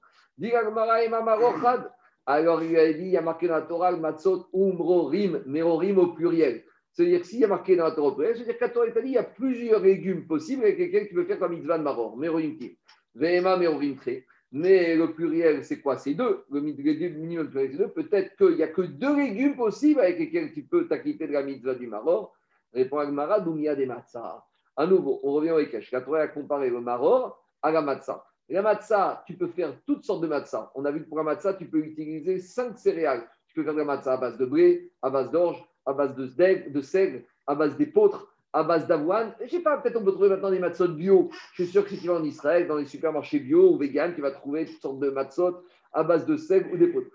Alors 2.28 2.62
il 2.64 2.76
a 2.76 2.92
dit, 2.92 3.02
il 3.02 3.08
y 3.08 3.16
a 3.16 3.22
marqué 3.22 3.46
dans 3.46 3.54
la 3.54 3.62
Torah, 3.62 3.96
matzot, 3.96 4.48
umro, 4.52 5.04
rim, 5.04 5.42
merorim 5.46 5.98
au 5.98 6.08
pluriel. 6.08 6.64
C'est-à-dire 6.92 7.24
s'il 7.24 7.38
y 7.40 7.44
a 7.44 7.48
marqué 7.48 7.76
dans 7.76 7.84
la 7.84 7.92
Torah 7.92 8.16
c'est-à-dire 8.34 8.58
qu'à 8.58 8.68
Torah, 8.68 8.86
il 8.88 8.92
dit, 8.92 9.00
il 9.04 9.12
y 9.12 9.18
a 9.18 9.22
plusieurs 9.22 9.80
légumes 9.80 10.26
possibles 10.26 10.64
avec 10.64 10.78
lesquels 10.78 11.08
tu 11.08 11.14
peux 11.14 11.24
faire 11.24 11.38
ta 11.38 11.48
mitzvah 11.48 11.78
de 11.78 11.84
Maror. 11.84 12.16
Merorim 12.16 12.56
qui? 12.56 12.76
Vema, 13.14 13.56
merorim 13.56 13.96
très. 13.96 14.26
Mais 14.50 14.96
le 14.96 15.12
pluriel, 15.12 15.64
c'est 15.64 15.80
quoi? 15.80 15.98
C'est 15.98 16.14
deux. 16.14 16.44
Le 16.50 16.60
minimum 16.60 17.48
pluriel, 17.48 17.72
c'est 17.72 17.78
deux. 17.78 17.88
Peut-être 17.88 18.36
qu'il 18.36 18.56
n'y 18.56 18.62
a 18.62 18.68
que 18.68 18.82
deux 18.82 19.16
légumes 19.16 19.56
possibles 19.56 20.00
avec 20.00 20.18
lesquels 20.18 20.52
tu 20.52 20.62
peux 20.62 20.88
t'acquitter 20.88 21.28
de 21.28 21.32
la 21.32 21.42
mitzvah 21.42 21.74
du 21.74 21.86
maror. 21.86 22.34
Répond 22.72 22.98
Agmara, 22.98 23.36
a 23.36 23.74
des 23.74 23.86
matzah. 23.86 24.44
À 24.76 24.86
nouveau, 24.86 25.20
on 25.22 25.32
revient 25.32 25.52
au 25.52 25.58
Ekech. 25.58 25.90
La 25.90 26.00
Torah 26.02 26.20
a 26.20 26.28
comparé 26.28 26.68
le 26.68 26.80
maror 26.80 27.42
à 27.62 27.70
la 27.70 27.80
matzah. 27.80 28.24
La 28.48 28.62
matzah, 28.62 29.24
tu 29.26 29.34
peux 29.36 29.48
faire 29.48 29.74
toutes 29.86 30.04
sortes 30.04 30.20
de 30.22 30.28
matzah. 30.28 30.70
On 30.74 30.84
a 30.84 30.90
vu 30.90 31.02
que 31.02 31.08
pour 31.08 31.18
la 31.18 31.24
matzah, 31.24 31.54
tu 31.54 31.66
peux 31.66 31.78
utiliser 31.78 32.38
cinq 32.38 32.78
céréales. 32.78 33.28
Tu 33.48 33.54
peux 33.54 33.64
faire 33.64 33.74
de 33.74 33.78
la 33.78 33.84
matzah 33.84 34.14
à 34.14 34.16
base 34.18 34.36
de 34.38 34.44
blé, 34.44 34.92
à 35.02 35.10
base 35.10 35.30
d'orge, 35.30 35.64
à 35.86 35.92
base 35.92 36.14
de 36.14 36.80
seigle, 36.82 37.24
à 37.46 37.54
base 37.54 37.76
d'épeautre, 37.76 38.32
à 38.52 38.62
base 38.62 38.86
d'avoine. 38.86 39.34
Je 39.42 39.48
sais 39.48 39.60
pas, 39.60 39.78
peut-être 39.78 39.96
on 39.96 40.04
peut 40.04 40.12
trouver 40.12 40.28
maintenant 40.28 40.50
des 40.50 40.58
matzot 40.58 40.88
bio. 40.88 41.30
Je 41.54 41.64
suis 41.64 41.72
sûr 41.72 41.84
que 41.84 41.90
si 41.90 41.98
tu 41.98 42.08
vas 42.08 42.14
en 42.14 42.24
Israël, 42.24 42.68
dans 42.68 42.76
les 42.76 42.86
supermarchés 42.86 43.40
bio 43.40 43.72
ou 43.72 43.78
vegan, 43.78 44.14
tu 44.14 44.20
vas 44.20 44.30
trouver 44.30 44.66
toutes 44.66 44.80
sortes 44.80 45.00
de 45.00 45.10
matzot 45.10 45.64
à 45.92 46.04
base 46.04 46.26
de 46.26 46.36
seigle 46.36 46.74
ou 46.74 46.76
d'épeautre. 46.76 47.08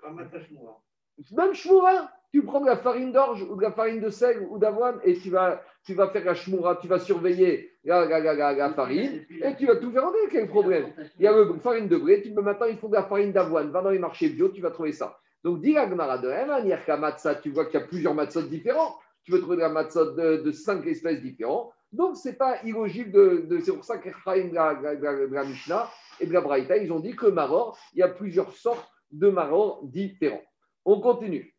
Même 1.32 1.54
shmoura, 1.54 2.12
tu 2.32 2.44
prends 2.44 2.62
de 2.62 2.66
la 2.66 2.78
farine 2.78 3.12
d'orge 3.12 3.46
ou 3.50 3.56
de 3.56 3.62
la 3.62 3.72
farine 3.72 4.00
de 4.00 4.10
seigle 4.10 4.48
ou 4.50 4.58
d'avoine 4.58 5.00
et 5.04 5.16
tu 5.16 5.30
vas, 5.30 5.62
tu 5.86 5.94
vas 5.94 6.10
faire 6.10 6.24
la 6.24 6.34
shmoura, 6.34 6.78
tu 6.78 6.88
vas 6.88 7.00
surveiller 7.00 7.72
la, 7.84 8.06
la, 8.06 8.74
farine 8.74 9.26
et 9.44 9.56
tu 9.58 9.66
vas 9.66 9.76
tout 9.76 9.92
faire 9.92 10.06
enlever. 10.06 10.30
Quel 10.32 10.48
problème? 10.48 10.88
Il 11.20 11.26
y 11.26 11.28
a 11.28 11.32
la 11.32 11.46
farine 11.62 11.88
de 11.88 11.98
blé, 11.98 12.22
tu 12.22 12.34
peux 12.34 12.42
maintenant, 12.42 12.68
ils 12.68 12.78
font 12.78 12.90
de 12.90 12.96
la 12.96 13.04
farine 13.04 13.32
d'avoine. 13.32 13.72
Va 13.72 13.82
dans 13.82 13.90
les 13.90 14.00
marchés 14.00 14.30
bio, 14.30 14.50
tu 14.50 14.62
vas 14.62 14.72
trouver 14.72 14.94
ça. 14.94 15.18
Donc, 15.44 15.62
dis 15.62 15.74
la 15.74 15.90
Gemara 15.90 16.20
de 16.20 16.30
la 16.30 16.98
matzah, 16.98 17.36
tu 17.36 17.50
vois 17.50 17.66
qu'il 17.66 17.80
y 17.80 17.84
a 17.84 17.86
plusieurs 17.88 18.14
matzot 18.14 18.44
différents 18.44 18.96
tu 19.24 19.32
veux 19.32 19.40
trouver 19.40 19.58
de 19.58 19.62
la 19.62 19.70
matzot 19.70 20.14
de, 20.14 20.52
cinq 20.52 20.86
espèces 20.88 21.22
différentes. 21.22 21.72
Donc, 21.92 22.18
ce 22.18 22.30
n'est 22.30 22.36
pas 22.36 22.62
illogique 22.64 23.12
de. 23.12 23.48
c'est 23.64 23.74
pour 23.74 23.84
ça 23.84 23.98
que 23.98 24.10
la, 24.54 24.80
la, 24.82 25.44
Mishnah 25.44 25.90
et 26.20 26.26
de 26.26 26.34
la 26.34 26.42
Braïta, 26.42 26.78
ils 26.78 26.92
ont 26.92 27.00
dit 27.00 27.16
que 27.16 27.28
maror, 27.28 27.78
il 27.94 28.00
y 28.00 28.04
a 28.04 28.08
plusieurs 28.08 28.54
sortes 28.54 28.90
de 29.12 29.30
maror 29.30 29.82
différents. 29.84 30.42
On 30.84 31.00
continue. 31.00 31.56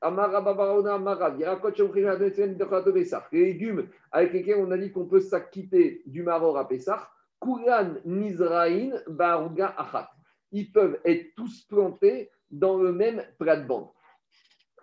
Les 3.32 3.44
légumes 3.44 3.88
avec 4.10 4.32
lesquels 4.32 4.58
on 4.58 4.70
a 4.70 4.78
dit 4.78 4.92
qu'on 4.92 5.06
peut 5.06 5.20
s'acquitter 5.20 6.02
du 6.06 6.22
maror 6.22 6.58
à 6.58 6.66
Pessah, 6.66 7.08
Kuran 7.40 7.94
Mizraïn 8.04 9.00
Baruga 9.06 9.74
Achat. 9.76 10.10
Ils 10.50 10.70
peuvent 10.72 10.98
être 11.04 11.34
tous 11.36 11.64
plantés 11.68 12.30
dans 12.50 12.76
le 12.76 12.92
même 12.92 13.22
plat 13.38 13.56
de 13.56 13.66
bande. 13.66 13.88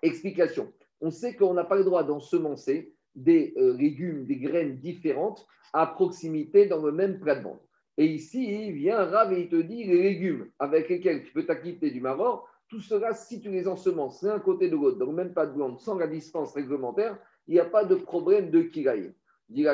Explication 0.02 0.72
on 1.02 1.12
sait 1.12 1.36
qu'on 1.36 1.54
n'a 1.54 1.64
pas 1.64 1.76
le 1.76 1.84
droit 1.84 2.04
d'ensemencer 2.04 2.94
des 3.16 3.54
euh, 3.58 3.76
légumes, 3.76 4.26
des 4.26 4.38
graines 4.38 4.78
différentes 4.78 5.46
à 5.74 5.88
proximité 5.88 6.66
dans 6.66 6.84
le 6.84 6.92
même 6.92 7.20
plat 7.20 7.36
de 7.36 7.44
bande. 7.44 7.60
Et 7.98 8.06
ici, 8.06 8.68
il 8.68 8.74
vient 8.74 9.04
Rav 9.04 9.34
et 9.34 9.42
il 9.42 9.50
te 9.50 9.56
dit 9.62 9.84
les 9.84 10.02
légumes 10.02 10.50
avec 10.58 10.90
lesquels 10.90 11.24
tu 11.24 11.34
peux 11.34 11.46
t'acquitter 11.46 11.92
du 11.92 12.02
maror, 12.02 12.48
tout 12.70 12.82
cela, 12.82 13.14
si 13.14 13.42
tu 13.42 13.50
les 13.50 13.68
ensemences 13.68 14.22
l'un 14.24 14.40
côté 14.40 14.70
de 14.70 14.76
l'autre, 14.76 15.04
le 15.04 15.12
même 15.12 15.34
pas 15.34 15.46
de 15.46 15.58
bande, 15.58 15.80
sans 15.80 15.98
la 15.98 16.08
distance 16.08 16.54
réglementaire, 16.54 17.18
il 17.48 17.56
n'y 17.56 17.60
a 17.60 17.66
pas 17.66 17.84
de 17.84 17.96
problème 17.96 18.52
de 18.52 18.62
kiraï. 18.62 19.14
Tu 19.52 19.64
es 19.64 19.70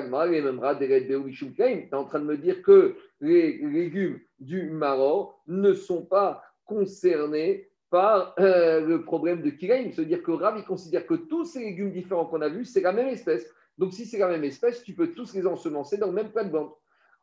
en 1.93 2.05
train 2.05 2.19
de 2.19 2.25
me 2.25 2.37
dire 2.37 2.61
que 2.61 2.95
les 3.19 3.57
légumes 3.57 4.19
du 4.39 4.69
maror 4.69 5.43
ne 5.47 5.73
sont 5.73 6.05
pas 6.05 6.41
concernés 6.63 7.69
par 7.89 8.33
euh, 8.39 8.81
le 8.81 9.03
problème 9.03 9.41
de 9.41 9.49
Kiraim. 9.49 9.91
C'est-à-dire 9.91 10.23
que 10.23 10.31
Rav, 10.31 10.63
considère 10.65 11.05
que 11.05 11.13
tous 11.13 11.45
ces 11.45 11.59
légumes 11.59 11.91
différents 11.91 12.25
qu'on 12.25 12.41
a 12.41 12.49
vus, 12.49 12.65
c'est 12.65 12.81
la 12.81 12.93
même 12.93 13.07
espèce. 13.07 13.49
Donc, 13.77 13.93
si 13.93 14.05
c'est 14.05 14.17
la 14.17 14.29
même 14.29 14.43
espèce, 14.45 14.83
tu 14.83 14.93
peux 14.93 15.11
tous 15.11 15.33
les 15.33 15.45
ensemencer 15.45 15.97
dans 15.97 16.07
le 16.07 16.13
même 16.13 16.31
plat 16.31 16.45
de 16.45 16.51
bande. 16.51 16.71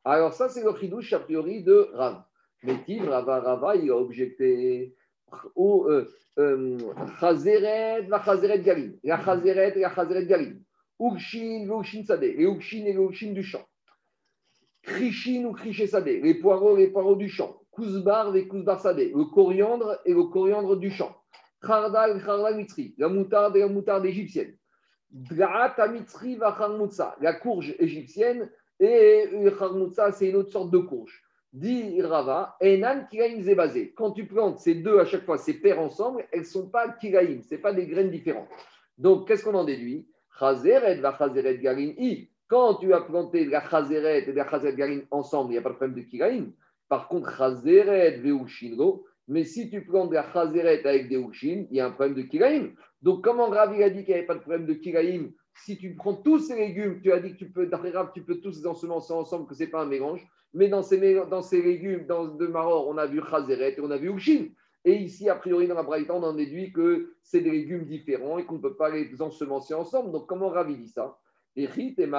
Alors, 0.05 0.35
ça, 0.35 0.49
c'est 0.49 0.63
le 0.63 0.75
chidouche 0.79 1.13
a 1.15 1.21
priori 1.21 1.63
de 1.63 1.89
Rav. 1.95 2.23
Mais 2.63 2.77
Tim, 2.87 3.09
Rava, 3.09 3.41
Rava, 3.41 3.77
il 3.77 3.91
a 3.91 3.97
objecté 3.97 4.95
au 5.55 5.89
euh, 5.89 6.09
euh, 6.39 6.79
Chazeret, 7.21 8.07
la 8.09 8.23
Chazeret 8.23 8.61
Galim, 8.61 8.97
la 9.05 9.23
Chazeret, 9.23 9.75
la 9.77 9.95
Chazeret 9.95 10.27
Galim, 10.27 10.63
Ukshin, 11.01 11.69
Ukshin 11.69 12.05
Sadeh, 12.05 12.35
les 12.37 12.45
Ukshin 12.45 12.85
et 12.87 12.93
les 12.93 13.05
Ukshin 13.05 13.33
du 13.33 13.43
champ, 13.43 13.65
Krishin 14.83 15.45
ou 15.45 15.53
Krishe 15.53 15.87
Sadeh, 15.87 16.21
les 16.21 16.35
poireaux, 16.35 16.77
les 16.77 16.89
poireaux 16.89 17.17
du 17.17 17.29
champ, 17.29 17.63
Kouzbar 17.71 18.35
et 18.35 18.49
Kouzbar 18.49 18.81
Sadeh, 18.81 19.13
le 19.15 19.25
coriandre 19.25 20.01
et 20.05 20.13
le 20.13 20.25
coriandre 20.25 20.77
du 20.77 20.91
champ. 20.91 21.17
Khardal, 21.63 22.21
Khardal 22.23 22.57
Mitri, 22.57 22.95
la 22.99 23.09
moutarde 23.09 23.57
et 23.57 23.61
la 23.61 23.69
moutarde 23.69 24.05
égyptienne. 24.05 24.57
La 25.31 25.75
courge 27.41 27.75
égyptienne 27.79 28.51
et 28.81 29.29
Kharmoutsa, 29.57 30.11
c'est 30.13 30.29
une 30.29 30.37
autre 30.37 30.51
sorte 30.51 30.71
de 30.73 30.79
courge. 30.79 31.22
Dit 31.53 32.01
Rava, 32.01 32.57
Enan 32.61 33.07
Kiraim 33.11 33.43
Zebazé. 33.43 33.93
Quand 33.95 34.13
tu 34.13 34.27
plantes 34.27 34.59
ces 34.59 34.75
deux 34.75 34.99
à 34.99 35.05
chaque 35.05 35.25
fois, 35.25 35.37
ces 35.37 35.55
paires 35.55 35.81
ensemble, 35.81 36.25
elles 36.33 36.41
ne 36.41 36.45
sont 36.47 36.69
pas 36.69 36.89
Kiraim, 36.89 37.41
ce 37.43 37.57
pas 37.57 37.75
des 37.75 37.87
graines 37.87 38.11
différentes. 38.11 38.49
Donc, 38.97 39.29
qu'est-ce 39.29 39.45
qu'on 39.45 39.55
en 39.55 39.65
déduit? 39.65 40.09
Chazeret 40.39 40.97
va 40.97 41.15
Chazeret 41.17 41.59
Garin 41.59 41.93
I. 41.99 42.31
Quand 42.49 42.77
tu 42.77 42.93
as 42.95 43.03
planté 43.03 43.45
la 43.45 43.63
Chazeret 43.69 44.29
et 44.29 44.33
la 44.33 44.49
Chazeret 44.49 44.75
Garin 44.75 45.01
ensemble, 45.11 45.51
il 45.51 45.53
n'y 45.55 45.59
a 45.59 45.63
pas 45.63 45.71
de 45.71 45.75
problème 45.75 45.97
de 45.97 46.03
Kiraim. 46.03 46.53
Par 46.89 47.09
contre, 47.09 47.37
Chazeret 47.37 48.19
Veushinro, 48.19 49.05
mais 49.29 49.45
si 49.45 49.71
tu 49.71 49.81
de 49.81 50.15
la 50.15 50.33
Chazeret 50.33 50.87
avec 50.87 51.09
des 51.09 51.17
Ushin, 51.17 51.67
il 51.71 51.77
y 51.77 51.81
a 51.81 51.87
un 51.87 51.91
problème 51.91 52.15
de 52.15 52.23
Kiraim. 52.23 52.71
Donc, 53.03 53.25
comment 53.25 53.49
Ravi 53.49 53.83
a 53.83 53.91
dit 53.91 54.05
qu'il 54.05 54.15
n'y 54.15 54.19
avait 54.19 54.27
pas 54.27 54.35
de 54.35 54.41
problème 54.41 54.67
de 54.67 54.75
Kiraim 54.75 55.31
Si 55.55 55.77
tu 55.79 55.95
prends 55.95 56.15
tous 56.15 56.39
ces 56.41 56.57
légumes, 56.57 57.01
tu 57.03 57.13
as 57.13 57.21
dit 57.21 57.33
que 57.33 57.39
tu 57.39 57.51
peux, 57.51 57.71
tu 58.15 58.23
peux 58.23 58.41
tous 58.41 58.59
les 58.61 58.67
ensemencer 58.67 59.13
ensemble, 59.13 59.47
que 59.47 59.55
ce 59.55 59.63
n'est 59.65 59.71
pas 59.71 59.83
un 59.83 59.87
mélange. 59.87 60.27
Mais 60.55 60.69
dans 60.69 60.83
ces, 60.83 61.15
dans 61.31 61.43
ces 61.43 61.63
légumes, 61.63 62.07
dans 62.07 62.27
de 62.27 62.47
Maror, 62.47 62.89
on 62.89 62.99
a 62.99 63.07
vu 63.07 63.21
Chazeret 63.29 63.75
et 63.77 63.81
on 63.81 63.91
a 63.91 63.97
vu 63.97 64.11
Ushin. 64.13 64.49
Et 64.85 64.97
ici, 64.97 65.29
a 65.29 65.37
priori, 65.37 65.69
dans 65.69 65.77
la 65.77 65.85
Braïta, 65.85 66.15
on 66.15 66.23
en 66.23 66.35
déduit 66.35 66.73
que 66.73 67.15
c'est 67.23 67.41
des 67.41 67.51
légumes 67.51 67.85
différents 67.85 68.39
et 68.39 68.45
qu'on 68.45 68.57
ne 68.57 68.61
peut 68.61 68.75
pas 68.75 68.91
les 68.91 69.23
ensemencer 69.23 69.75
ensemble. 69.75 70.11
Donc, 70.11 70.27
comment 70.27 70.49
Ravi 70.49 70.77
dit 70.77 70.89
ça? 70.89 71.19
Et 71.55 71.69
si 71.69 71.95
tu 71.95 72.03
veux 72.03 72.11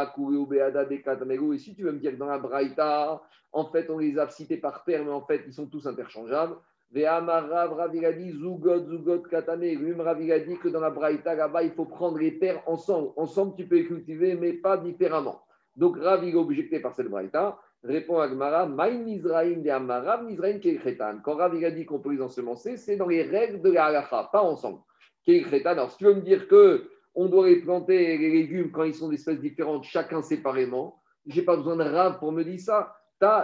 me 1.92 1.98
dire 1.98 2.12
que 2.12 2.18
dans 2.18 2.28
la 2.28 2.38
Braïta, 2.38 3.22
en 3.52 3.66
fait, 3.66 3.90
on 3.90 3.98
les 3.98 4.20
a 4.20 4.30
cités 4.30 4.58
par 4.58 4.84
paire, 4.84 5.04
mais 5.04 5.12
en 5.12 5.26
fait, 5.26 5.44
ils 5.48 5.54
sont 5.54 5.66
tous 5.68 5.88
interchangeables. 5.88 6.56
Rav, 6.96 7.92
il 7.96 8.06
a 8.06 8.14
dit 8.14 8.32
Zugot, 8.32 8.86
Zugot, 8.86 9.20
Katane. 9.24 9.62
Lui, 9.62 9.94
Rav, 9.94 10.22
il 10.22 10.32
a 10.32 10.40
dit 10.40 10.58
que 10.58 10.70
dans 10.70 10.80
la 10.80 10.92
Braïta, 10.92 11.34
là-bas, 11.34 11.64
il 11.64 11.72
faut 11.72 11.86
prendre 11.86 12.20
les 12.20 12.38
terres 12.38 12.62
ensemble. 12.68 13.10
Ensemble, 13.16 13.56
tu 13.58 13.66
peux 13.66 13.76
les 13.78 13.86
cultiver, 13.86 14.36
mais 14.36 14.54
pas 14.54 14.78
différemment. 14.78 15.42
Donc, 15.76 15.98
Rav, 15.98 16.24
il 16.24 16.36
est 16.36 16.38
objecté 16.38 16.80
par 16.80 16.94
cette 16.94 17.08
Braïta. 17.08 17.58
Répond 17.84 18.20
Agmara, 18.20 18.68
Maïn 18.68 19.08
Israël 19.08 19.62
de 19.62 19.70
Amarav, 19.70 20.30
Israël 20.30 20.60
Keikhetan. 20.60 21.20
Quand 21.24 21.36
Rav, 21.36 21.56
il 21.56 21.66
a 21.66 21.72
dit 21.72 21.86
qu'on 21.86 22.00
peut 22.00 22.14
les 22.14 22.22
ensemencer, 22.22 22.78
c'est 22.78 22.96
dans 22.96 23.08
les 23.08 23.24
règles 23.24 23.62
de 23.62 23.72
la 23.72 23.86
halacha, 23.86 24.30
pas 24.32 24.42
ensemble. 24.42 24.80
Keikhetan. 25.26 25.72
Alors, 25.72 25.92
si 25.92 25.98
tu 25.98 26.06
veux 26.06 26.14
me 26.14 26.22
dire 26.22 26.48
que 26.48 26.88
on 27.16 27.26
doit 27.28 27.48
les 27.48 27.62
planter, 27.62 28.18
les 28.18 28.30
légumes, 28.30 28.72
quand 28.72 28.84
ils 28.84 28.94
sont 28.94 29.10
d'espèces 29.10 29.40
différentes, 29.40 29.84
chacun 29.84 30.22
séparément, 30.22 31.02
je 31.26 31.40
n'ai 31.40 31.46
pas 31.46 31.56
besoin 31.56 31.76
de 31.76 31.84
Rav 31.84 32.20
pour 32.20 32.32
me 32.32 32.44
dire 32.44 32.60
ça. 32.60 32.96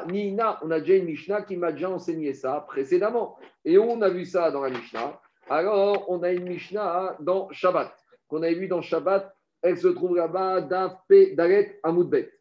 Nina, 0.07 0.59
on 0.61 0.71
a 0.71 0.79
déjà 0.79 0.95
une 0.95 1.05
Mishnah 1.05 1.41
qui 1.43 1.57
m'a 1.57 1.71
déjà 1.71 1.89
enseigné 1.89 2.33
ça 2.33 2.65
précédemment. 2.67 3.37
Et 3.65 3.77
on 3.77 4.01
a 4.01 4.09
vu 4.09 4.25
ça 4.25 4.51
dans 4.51 4.61
la 4.61 4.69
Mishnah? 4.69 5.19
Alors, 5.49 6.05
on 6.09 6.21
a 6.23 6.31
une 6.31 6.47
Mishnah 6.47 7.17
dans 7.19 7.49
Shabbat, 7.51 7.91
qu'on 8.27 8.43
a 8.43 8.51
vu 8.51 8.67
dans 8.67 8.81
Shabbat. 8.81 9.33
Elle 9.61 9.77
se 9.77 9.87
trouve 9.87 10.15
là-bas, 10.15 10.61
Daret 10.61 11.79
Amoudbet. 11.83 12.31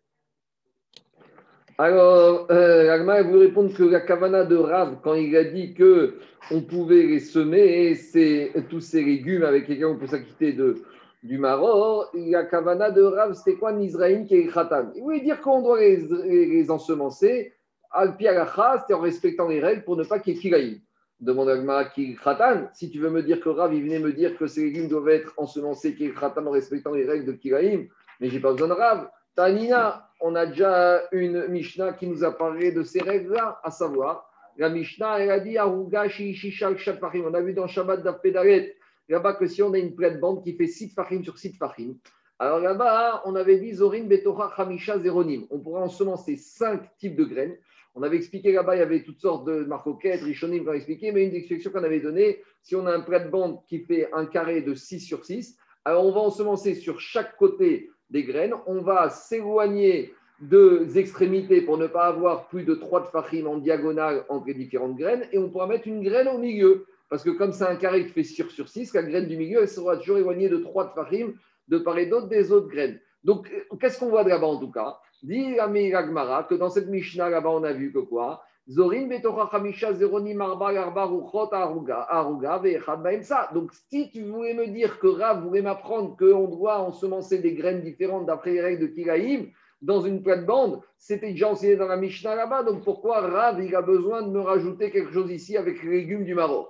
Alors, 1.79 2.49
euh, 2.51 3.23
vous 3.23 3.39
répondre 3.39 3.73
que 3.73 3.85
la 3.85 4.01
kavana 4.01 4.45
de 4.45 4.57
Rav, 4.57 4.99
quand 5.03 5.15
il 5.15 5.37
a 5.37 5.45
dit 5.45 5.75
que 5.75 6.19
on 6.51 6.63
pouvait 6.63 7.05
les 7.05 7.21
semer, 7.21 7.97
tous 8.69 8.81
ces 8.81 9.05
légumes 9.05 9.45
avec 9.45 9.69
lesquels 9.69 9.87
on 9.87 9.97
peut 9.97 10.09
s'acquitter 10.09 10.53
de, 10.53 10.83
du 11.23 11.39
Maroc, 11.39 12.09
la 12.15 12.45
kavana 12.45 12.91
de 12.91 13.03
Rav, 13.03 13.35
c'était 13.35 13.57
quoi 13.57 13.73
Nizraïm 13.73 14.27
qui 14.27 14.37
est 14.37 14.51
Il 14.95 15.03
voulait 15.03 15.21
dire 15.21 15.41
qu'on 15.41 15.63
doit 15.63 15.81
les, 15.81 15.97
les, 15.97 16.71
ensemencer 16.71 17.53
al 17.91 18.15
c'est 18.21 18.95
en 18.95 19.01
respectant 19.01 19.49
les 19.49 19.61
règles 19.61 19.83
pour 19.83 19.97
ne 19.97 20.05
pas 20.05 20.19
qu'il 20.19 20.35
y 20.35 20.37
ait 20.37 20.41
kilaïm. 20.41 20.81
Demande 21.21 21.49
à 21.49 21.85
qui 21.87 22.17
khatan. 22.17 22.69
Si 22.73 22.91
tu 22.91 23.01
veux 23.01 23.11
me 23.11 23.23
dire 23.23 23.41
que 23.41 23.49
Rav, 23.49 23.75
il 23.75 23.83
venait 23.83 23.99
me 23.99 24.13
dire 24.13 24.37
que 24.37 24.47
ces 24.47 24.63
légumes 24.63 24.89
doivent 24.89 25.09
être 25.09 25.35
ensemencés 25.37 25.95
qui 25.95 26.13
khatan 26.15 26.47
en 26.47 26.51
respectant 26.51 26.93
les 26.93 27.05
règles 27.05 27.25
de 27.25 27.33
kilaïm, 27.33 27.89
mais 28.21 28.29
j'ai 28.29 28.39
pas 28.41 28.53
besoin 28.53 28.69
de 28.69 28.75
Rav. 28.75 29.09
Tanina, 29.35 30.09
on 30.21 30.35
a 30.37 30.47
déjà 30.47 31.03
une 31.13 31.49
Mishnah 31.49 31.95
qui 31.95 32.07
nous 32.07 32.23
a 32.25 32.37
parlé 32.37 32.71
de 32.73 32.83
ces 32.83 33.01
règles-là, 33.01 33.61
à 33.65 33.71
savoir, 33.71 34.29
la 34.59 34.69
Mishnah, 34.69 35.21
elle 35.21 35.31
a 35.31 35.39
dit 35.39 35.57
On 35.61 35.89
a 35.93 37.41
vu 37.41 37.53
dans 37.55 37.69
Shabbat 37.69 38.03
d'Afpedaret 38.03 38.75
là-bas 39.09 39.35
que 39.35 39.47
si 39.47 39.63
on 39.63 39.73
a 39.73 39.79
une 39.79 39.95
plate-bande 39.95 40.43
qui 40.43 40.55
fait 40.55 40.67
6 40.67 40.95
fachim 40.95 41.23
sur 41.23 41.39
6 41.39 41.55
fachim, 41.55 41.95
alors 42.39 42.61
là-bas, 42.61 43.23
on 43.25 43.35
avait 43.35 43.59
dit 43.59 43.73
Zorin 43.75 44.05
Betora 44.05 44.53
Hamisha 44.57 44.99
Zeronim. 44.99 45.47
On 45.51 45.59
pourrait 45.59 45.83
ensemencer 45.83 46.37
5 46.37 46.97
types 46.97 47.17
de 47.17 47.25
graines. 47.25 47.57
On 47.97 48.03
avait 48.05 48.17
expliqué 48.17 48.53
là-bas, 48.53 48.77
il 48.77 48.79
y 48.79 48.83
avait 48.83 49.03
toutes 49.03 49.21
sortes 49.21 49.45
de 49.45 49.65
marcoquettes, 49.65 50.23
rishonim 50.23 50.65
qu'on 50.65 50.71
a 50.71 50.77
expliqué, 50.77 51.11
mais 51.11 51.25
une 51.25 51.31
des 51.31 51.39
explications 51.39 51.73
qu'on 51.73 51.83
avait 51.83 51.99
donnée, 51.99 52.43
si 52.63 52.77
on 52.77 52.87
a 52.87 52.95
un 52.95 53.01
plate-bande 53.01 53.59
qui 53.67 53.81
fait 53.81 54.09
un 54.13 54.25
carré 54.25 54.63
de 54.63 54.75
6 54.75 55.01
sur 55.01 55.25
6, 55.25 55.57
alors 55.85 56.07
on 56.07 56.13
va 56.13 56.21
ensemencer 56.21 56.75
sur 56.75 57.01
chaque 57.01 57.37
côté 57.37 57.91
des 58.11 58.23
graines, 58.23 58.55
on 58.67 58.83
va 58.83 59.11
s'éloigner 59.11 60.15
deux 60.41 60.97
extrémités 60.97 61.63
pour 61.63 61.77
ne 61.77 61.89
pas 61.89 62.07
avoir 62.07 62.47
plus 62.47 62.63
de 62.63 62.75
3 62.75 63.01
de 63.01 63.07
fachim 63.07 63.47
en 63.47 63.59
diagonale 63.59 64.25
entre 64.29 64.47
les 64.47 64.55
différentes 64.55 64.97
graines, 64.97 65.27
et 65.33 65.39
on 65.39 65.51
pourra 65.51 65.67
mettre 65.67 65.89
une 65.89 66.03
graine 66.03 66.29
au 66.29 66.39
milieu. 66.39 66.87
Parce 67.09 67.23
que 67.23 67.31
comme 67.31 67.53
c'est 67.53 67.65
un 67.65 67.77
carré 67.77 68.07
qui 68.07 68.13
fait 68.13 68.25
sur 68.25 68.51
sur 68.51 68.69
6, 68.69 68.95
la 68.95 69.03
graine 69.03 69.27
du 69.27 69.37
milieu, 69.37 69.63
elle 69.63 69.69
sera 69.69 69.97
toujours 69.97 70.19
éloignée 70.19 70.49
de 70.49 70.59
3 70.59 70.89
de 70.89 70.91
farim 70.91 71.35
de 71.69 71.79
part 71.79 71.99
et 71.99 72.07
d'autre 72.07 72.29
des 72.29 72.53
autres 72.53 72.69
graines. 72.69 73.01
Donc, 73.25 73.51
qu'est-ce 73.81 73.99
qu'on 73.99 74.09
voit 74.09 74.25
de 74.25 74.29
là-bas 74.29 74.47
en 74.47 74.59
tout 74.59 74.71
cas? 74.71 74.99
Dit 75.23 75.55
Gmara 75.55 76.45
que 76.45 76.55
dans 76.55 76.71
cette 76.71 76.89
Mishnah 76.89 77.29
là-bas, 77.29 77.51
on 77.51 77.65
a 77.65 77.73
vu 77.73 77.93
que 77.93 77.99
quoi? 77.99 78.43
Zorin 78.71 79.09
Donc, 83.55 83.73
si 83.73 84.11
tu 84.11 84.23
voulais 84.25 84.55
me 84.55 84.67
dire 84.67 84.99
que 84.99 85.07
Rav 85.07 85.43
voulait 85.43 85.63
m'apprendre 85.63 86.17
qu'on 86.19 86.49
doit 86.49 86.81
ensemencer 86.81 87.39
des 87.39 87.55
graines 87.55 87.81
différentes 87.81 88.27
d'après 88.27 88.53
les 88.53 88.61
règles 88.61 88.83
de 88.83 88.87
Kiraïm 88.89 89.51
dans 89.81 90.03
une 90.03 90.23
plate-bande, 90.23 90.83
c'était 90.99 91.31
déjà 91.31 91.49
enseigné 91.49 91.77
dans 91.77 91.89
la 91.89 91.97
Mishnah 91.97 92.35
là-bas. 92.35 92.63
Donc, 92.63 92.85
pourquoi 92.85 93.21
Rav, 93.21 93.63
il 93.63 93.75
a 93.75 93.83
besoin 93.83 94.23
de 94.23 94.29
me 94.31 94.41
rajouter 94.41 94.91
quelque 94.91 95.13
chose 95.13 95.31
ici 95.31 95.57
avec 95.57 95.83
les 95.83 95.91
légumes 95.91 96.25
du 96.25 96.35
Maroc? 96.35 96.69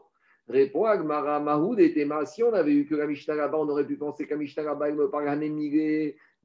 Répond 0.49 0.85
Agmara 0.87 1.41
Mahoud 1.41 1.79
et 1.79 1.93
Tema. 1.93 2.25
Si 2.25 2.43
on 2.43 2.53
avait 2.55 2.73
eu 2.73 2.87
que 2.87 2.95
la 2.95 3.07
Mishnah 3.07 3.35
là-bas, 3.35 3.59
on 3.59 3.69
aurait 3.69 3.87
pu 3.87 3.97
penser 3.97 4.27
qu'à 4.27 4.37
Mishnah 4.37 4.63
là-bas, 4.63 4.89
il 4.89 4.95
me 4.95 5.11
parlait. 5.11 5.39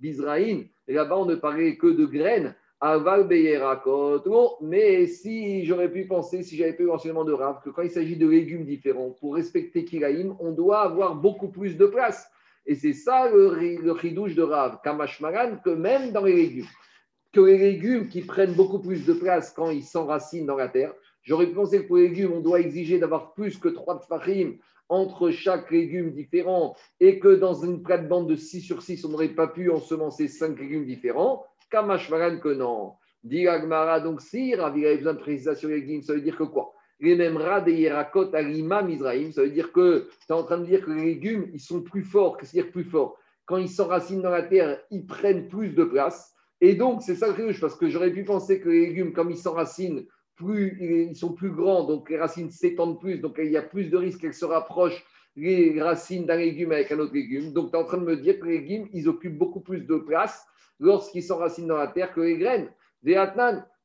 Et 0.02 0.94
là-bas, 0.94 1.18
on 1.18 1.26
ne 1.26 1.36
parlait 1.36 1.78
que 1.78 1.88
de 1.88 2.06
graines. 2.06 2.56
Aval 2.82 3.28
Beyerakot. 3.30 4.58
Mais 4.60 5.08
si 5.08 5.64
j'aurais 5.64 5.90
pu 5.90 6.06
penser, 6.06 6.44
si 6.44 6.58
j'avais 6.58 6.74
pu 6.74 6.84
l'enseignement 6.84 7.24
de 7.24 7.32
Rav, 7.32 7.62
que 7.64 7.70
quand 7.70 7.82
il 7.82 7.90
s'agit 7.90 8.18
de 8.18 8.28
légumes 8.28 8.66
différents, 8.66 9.12
pour 9.12 9.36
respecter 9.36 9.86
Kiraïm, 9.86 10.36
on 10.42 10.52
doit 10.52 10.82
avoir 10.82 11.16
beaucoup 11.16 11.48
plus 11.48 11.78
de 11.78 11.86
place. 11.86 12.30
Et 12.66 12.76
c'est 12.76 12.92
ça 12.92 13.30
le, 13.30 13.78
le 13.82 13.98
chidouche 13.98 14.36
de 14.36 14.44
Rav, 14.44 14.80
Kamashmaran, 14.84 15.60
que 15.64 15.70
même 15.70 16.12
dans 16.12 16.26
les 16.26 16.36
légumes, 16.36 16.68
que 17.32 17.40
les 17.40 17.58
légumes 17.58 18.10
qui 18.10 18.22
prennent 18.22 18.54
beaucoup 18.54 18.80
plus 18.80 19.06
de 19.06 19.14
place 19.14 19.54
quand 19.54 19.70
ils 19.70 19.84
s'enracinent 19.84 20.46
dans 20.46 20.58
la 20.58 20.68
terre, 20.68 20.94
J'aurais 21.24 21.48
pensé 21.48 21.82
que 21.82 21.88
pour 21.88 21.98
les 21.98 22.10
légumes, 22.10 22.34
on 22.34 22.42
doit 22.42 22.60
exiger 22.60 23.00
d'avoir 23.00 23.34
plus 23.34 23.58
que 23.58 23.70
trois 23.70 24.00
tfachim 24.00 24.58
entre 24.90 25.32
chaque 25.32 25.72
légume 25.72 26.12
différent 26.12 26.76
et 27.00 27.20
que 27.20 27.36
dans 27.36 27.54
une 27.54 27.82
plate-bande 27.82 28.30
de 28.30 28.36
6 28.36 28.62
sur 28.62 28.82
6, 28.82 29.06
on 29.06 29.10
n'aurait 29.10 29.30
pas 29.30 29.48
pu 29.48 29.72
ensemencer 29.72 30.28
5 30.28 30.60
légumes 30.60 30.86
différents. 30.86 31.46
Kamashmaran 31.70 32.40
que 32.40 32.50
non. 32.50 32.94
Dit 33.24 33.46
donc 34.04 34.22
si 34.22 34.54
Ravi 34.54 34.86
avait 34.86 34.98
besoin 34.98 35.14
de 35.14 35.20
précisation 35.20 35.70
légumes, 35.70 36.02
ça 36.02 36.14
veut 36.14 36.22
dire 36.22 36.38
que 36.38 36.44
quoi? 36.44 36.74
Les 37.00 37.16
mêmes 37.16 37.38
rats 37.38 37.62
des 37.62 37.74
Yerakot 37.74 38.34
à 38.36 38.42
l'imam 38.42 38.90
Israël, 38.90 39.32
ça 39.34 39.44
veut 39.44 39.50
dire 39.50 39.72
que 39.72 40.10
tu 40.10 40.26
es 40.30 40.34
en 40.34 40.44
train 40.44 40.58
de 40.58 40.66
dire 40.66 40.86
que 40.86 40.92
les 40.92 41.06
légumes, 41.06 41.50
ils 41.54 41.60
sont 41.60 41.82
plus 41.82 42.04
forts. 42.04 42.38
Qu'est-ce 42.38 42.52
dire 42.52 42.70
plus 42.70 42.84
forts? 42.84 43.18
Quand 43.46 43.58
ils 43.58 43.70
s'enracinent 43.70 44.22
dans 44.22 44.30
la 44.30 44.44
terre, 44.44 44.80
ils 44.92 45.06
prennent 45.06 45.48
plus 45.48 45.70
de 45.70 45.86
place. 45.86 46.34
Et 46.62 46.76
donc, 46.76 47.02
c'est 47.02 47.16
ça 47.16 47.28
le 47.28 47.60
parce 47.60 47.76
que 47.76 47.90
j'aurais 47.90 48.12
pu 48.12 48.24
penser 48.24 48.60
que 48.60 48.70
les 48.70 48.88
légumes, 48.88 49.14
comme 49.14 49.32
ils 49.32 49.38
s'enracinent, 49.38 50.06
plus 50.36 50.78
ils 51.10 51.16
sont 51.16 51.34
plus 51.34 51.52
grands, 51.52 51.84
donc 51.84 52.10
les 52.10 52.18
racines 52.18 52.50
s'étendent 52.50 53.00
plus, 53.00 53.20
donc 53.20 53.36
il 53.38 53.52
y 53.52 53.58
a 53.58 53.62
plus 53.62 53.86
de 53.86 53.98
risques 53.98 54.22
qu'elles 54.22 54.34
se 54.34 54.46
rapprochent 54.46 55.04
les 55.36 55.82
racines 55.82 56.26
d'un 56.26 56.38
légume 56.38 56.72
avec 56.72 56.92
un 56.92 57.00
autre 57.00 57.14
légume. 57.14 57.54
Donc 57.54 57.72
tu 57.72 57.78
es 57.78 57.80
en 57.80 57.86
train 57.86 57.98
de 57.98 58.06
me 58.06 58.18
dire 58.18 58.40
que 58.40 58.46
les 58.46 58.60
légumes, 58.60 58.88
ils 58.94 59.08
occupent 59.10 59.38
beaucoup 59.38 59.62
plus 59.62 59.82
de 59.82 59.96
place 59.96 60.46
lorsqu'ils 60.80 61.24
s'enracinent 61.24 61.68
dans 61.68 61.78
la 61.78 61.88
terre 61.88 62.14
que 62.14 62.22
les 62.22 62.38
graines. 62.38 62.70
Des 63.02 63.22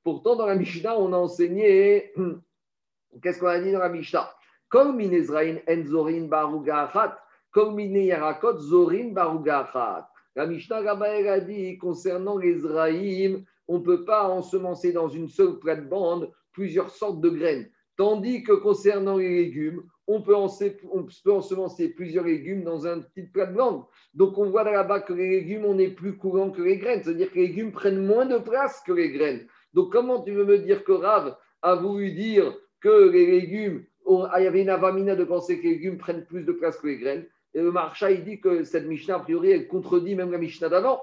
Pourtant, 0.04 0.36
dans 0.36 0.46
la 0.46 0.54
Mishnah, 0.54 0.98
on 0.98 1.12
a 1.12 1.16
enseigné, 1.16 2.12
qu'est-ce 3.22 3.40
qu'on 3.40 3.46
a 3.46 3.60
dit 3.60 3.72
dans 3.72 3.80
la 3.80 3.88
Mishnah? 3.88 4.30
Comme 4.68 5.00
enzorin 5.00 6.28
baruga 6.28 6.92
comme 7.50 7.80
yarakot 7.80 8.58
zorin 8.58 9.12
baruga 9.12 10.08
La 10.36 10.46
Mishnah 10.46 10.76
a 10.78 11.40
dit 11.40 11.78
concernant 11.78 12.36
les 12.36 12.64
on 13.68 13.78
ne 13.78 13.84
peut 13.84 14.04
pas 14.04 14.28
ensemencer 14.28 14.92
dans 14.92 15.08
une 15.08 15.28
seule 15.28 15.58
plate-bande 15.58 16.32
plusieurs 16.52 16.90
sortes 16.90 17.20
de 17.20 17.28
graines. 17.28 17.70
Tandis 17.96 18.42
que 18.42 18.52
concernant 18.52 19.16
les 19.16 19.28
légumes, 19.28 19.82
on 20.06 20.22
peut, 20.22 20.34
ensemencer 20.34 21.88
plusieurs 21.90 22.24
légumes 22.24 22.64
dans 22.64 22.86
un 22.86 23.00
petit 23.00 23.24
plate-bande. 23.24 23.84
Donc 24.14 24.38
on 24.38 24.48
voit 24.48 24.64
là-bas 24.64 25.00
que 25.00 25.12
les 25.12 25.28
légumes, 25.28 25.64
on 25.66 25.78
est 25.78 25.90
plus 25.90 26.16
courant 26.16 26.50
que 26.50 26.62
les 26.62 26.78
graines. 26.78 27.02
C'est-à-dire 27.02 27.30
que 27.30 27.36
les 27.36 27.48
légumes 27.48 27.72
prennent 27.72 28.06
moins 28.06 28.24
de 28.24 28.38
place 28.38 28.80
que 28.86 28.92
les 28.92 29.10
graines. 29.10 29.46
Donc 29.74 29.92
comment 29.92 30.22
tu 30.22 30.32
veux 30.32 30.44
me 30.44 30.58
dire 30.58 30.82
que 30.84 30.92
Rav 30.92 31.36
a 31.60 31.74
voulu 31.74 32.12
dire 32.12 32.56
que 32.80 33.10
les 33.10 33.26
légumes, 33.26 33.84
il 34.08 34.42
y 34.42 34.46
avait 34.46 34.62
une 34.62 34.70
avamina 34.70 35.14
de 35.14 35.24
penser 35.24 35.58
que 35.58 35.64
les 35.64 35.74
légumes 35.74 35.98
prennent 35.98 36.24
plus 36.24 36.44
de 36.44 36.52
place 36.52 36.78
que 36.78 36.86
les 36.86 36.98
graines? 36.98 37.26
Et 37.52 37.60
le 37.60 37.72
marcha, 37.72 38.10
il 38.10 38.24
dit 38.24 38.40
que 38.40 38.62
cette 38.62 38.86
Mishnah, 38.86 39.16
a 39.16 39.20
priori, 39.20 39.50
elle 39.50 39.68
contredit 39.68 40.14
même 40.14 40.30
la 40.30 40.38
Mishnah 40.38 40.68
d'avant 40.68 41.02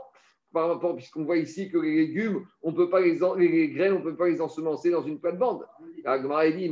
par 0.56 0.70
rapport, 0.70 0.96
puisqu'on 0.96 1.26
voit 1.26 1.36
ici 1.36 1.70
que 1.70 1.78
les 1.78 1.94
légumes, 1.98 2.46
on 2.64 2.72
peut 2.72 2.90
pas 2.90 3.02
les, 3.02 3.20
les 3.38 3.70
graines, 3.72 3.92
on 3.92 4.00
ne 4.00 4.04
peut 4.04 4.16
pas 4.16 4.30
les 4.30 4.40
ensemencer 4.40 4.90
dans 4.90 5.04
une 5.04 5.20
plate-bande. 5.20 5.66
Agmara 6.06 6.50
dit 6.50 6.70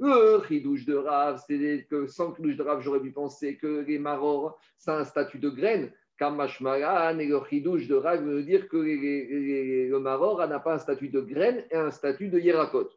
Le 0.00 0.42
chidouche 0.48 0.84
de 0.84 0.96
Rav, 0.96 1.40
c'est 1.46 1.86
que 1.88 2.08
sans 2.08 2.34
chidouche 2.34 2.56
de 2.56 2.64
Rav, 2.64 2.80
j'aurais 2.82 2.98
pu 2.98 3.12
penser 3.12 3.56
que 3.56 3.84
les 3.86 4.00
maror, 4.00 4.58
c'est 4.76 4.90
un 4.90 5.04
statut 5.04 5.38
de 5.38 5.50
graine. 5.50 5.92
Kamashmaran 6.18 7.20
et 7.20 7.26
le 7.26 7.40
chidouche 7.48 7.86
de 7.86 7.94
Rav 7.94 8.24
veut 8.24 8.42
dire 8.42 8.68
que 8.68 8.76
le 8.76 9.98
maror 10.00 10.44
n'a 10.48 10.58
pas 10.58 10.74
un 10.74 10.78
statut 10.78 11.10
de 11.10 11.20
graine 11.20 11.62
et 11.70 11.76
un 11.76 11.92
statut 11.92 12.28
de 12.28 12.40
yerakot. 12.40 12.90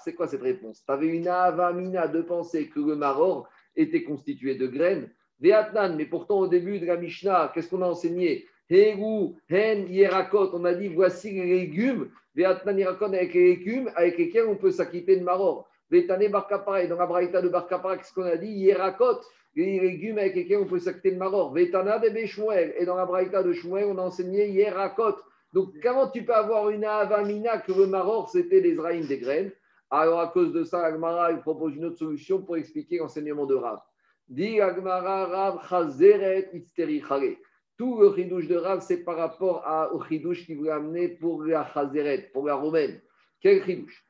C'est 0.00 0.14
quoi 0.14 0.26
cette 0.26 0.42
réponse? 0.42 0.82
Tu 0.84 0.92
avais 0.92 1.06
une 1.06 1.28
avamina 1.28 2.08
de 2.08 2.22
penser 2.22 2.68
que 2.68 2.80
le 2.80 2.96
maror 2.96 3.48
était 3.76 4.02
constitué 4.02 4.54
de 4.54 4.66
graines. 4.66 5.10
mais 5.40 6.06
pourtant 6.06 6.40
au 6.40 6.46
début 6.46 6.78
de 6.78 6.86
la 6.86 6.96
Mishnah, 6.96 7.52
qu'est-ce 7.54 7.68
qu'on 7.68 7.82
a 7.82 7.86
enseigné? 7.86 8.46
Hegu, 8.70 9.34
Hen, 9.50 9.86
Yerakot, 9.88 10.50
on 10.54 10.64
a 10.64 10.74
dit 10.74 10.88
voici 10.88 11.32
les 11.32 11.44
légumes. 11.44 12.10
Veatnan, 12.34 12.78
Yerakot 12.78 13.06
avec 13.06 13.34
les 13.34 13.56
légumes 13.56 13.90
avec 13.94 14.18
lesquels 14.18 14.46
on 14.46 14.56
peut 14.56 14.70
s'acquitter 14.70 15.16
de 15.16 15.24
Maror. 15.24 15.68
Vetane, 15.90 16.28
Barkapara, 16.28 16.82
et 16.82 16.88
dans 16.88 16.96
la 16.96 17.06
Braïta 17.06 17.42
de 17.42 17.48
Barkapara, 17.48 17.98
qu'est-ce 17.98 18.12
qu'on 18.12 18.22
a 18.22 18.36
dit? 18.36 18.50
Yerakot, 18.50 19.20
les 19.54 19.78
légumes 19.78 20.18
avec 20.18 20.34
lesquels 20.34 20.58
on 20.58 20.66
peut 20.66 20.78
s'acquitter 20.78 21.12
de 21.12 21.18
Maror. 21.18 21.52
Vetana 21.52 21.98
de 21.98 22.08
Beshmuel, 22.08 22.74
et 22.78 22.84
dans 22.84 22.96
la 22.96 23.06
Braïta 23.06 23.42
de 23.42 23.52
Shmuel, 23.52 23.84
on 23.84 23.98
a 23.98 24.02
enseigné 24.02 24.50
Yerakot, 24.50 25.16
Donc, 25.52 25.72
comment 25.82 26.08
tu 26.08 26.24
peux 26.24 26.34
avoir 26.34 26.70
une 26.70 26.84
avamina 26.84 27.58
que 27.58 27.72
le 27.72 27.86
maror, 27.86 28.28
c'était 28.28 28.60
les 28.60 28.74
zraïm 28.74 29.06
des 29.06 29.18
graines? 29.18 29.52
Alors, 29.96 30.18
à 30.18 30.26
cause 30.26 30.52
de 30.52 30.64
ça, 30.64 30.84
Agmara, 30.84 31.30
il 31.30 31.38
propose 31.38 31.76
une 31.76 31.84
autre 31.84 31.98
solution 31.98 32.42
pour 32.42 32.56
expliquer 32.56 32.98
l'enseignement 32.98 33.46
de 33.46 33.54
Rav. 33.54 33.78
Dit 34.28 34.60
Agmara, 34.60 35.26
Rav, 35.26 35.68
Chazeret, 35.68 36.50
Itzteri, 36.52 37.00
Tout 37.78 38.00
le 38.00 38.12
chidouche 38.12 38.48
de 38.48 38.56
Rav, 38.56 38.80
c'est 38.80 39.04
par 39.04 39.16
rapport 39.16 39.64
au 39.92 40.02
chidouche 40.02 40.46
qui 40.46 40.54
voulait 40.54 40.72
amener 40.72 41.10
pour 41.10 41.44
la 41.44 41.64
Chazeret, 41.72 42.30
pour 42.32 42.44
la 42.44 42.56
romaine. 42.56 43.00
Quel 43.40 43.62
chidouche? 43.62 44.04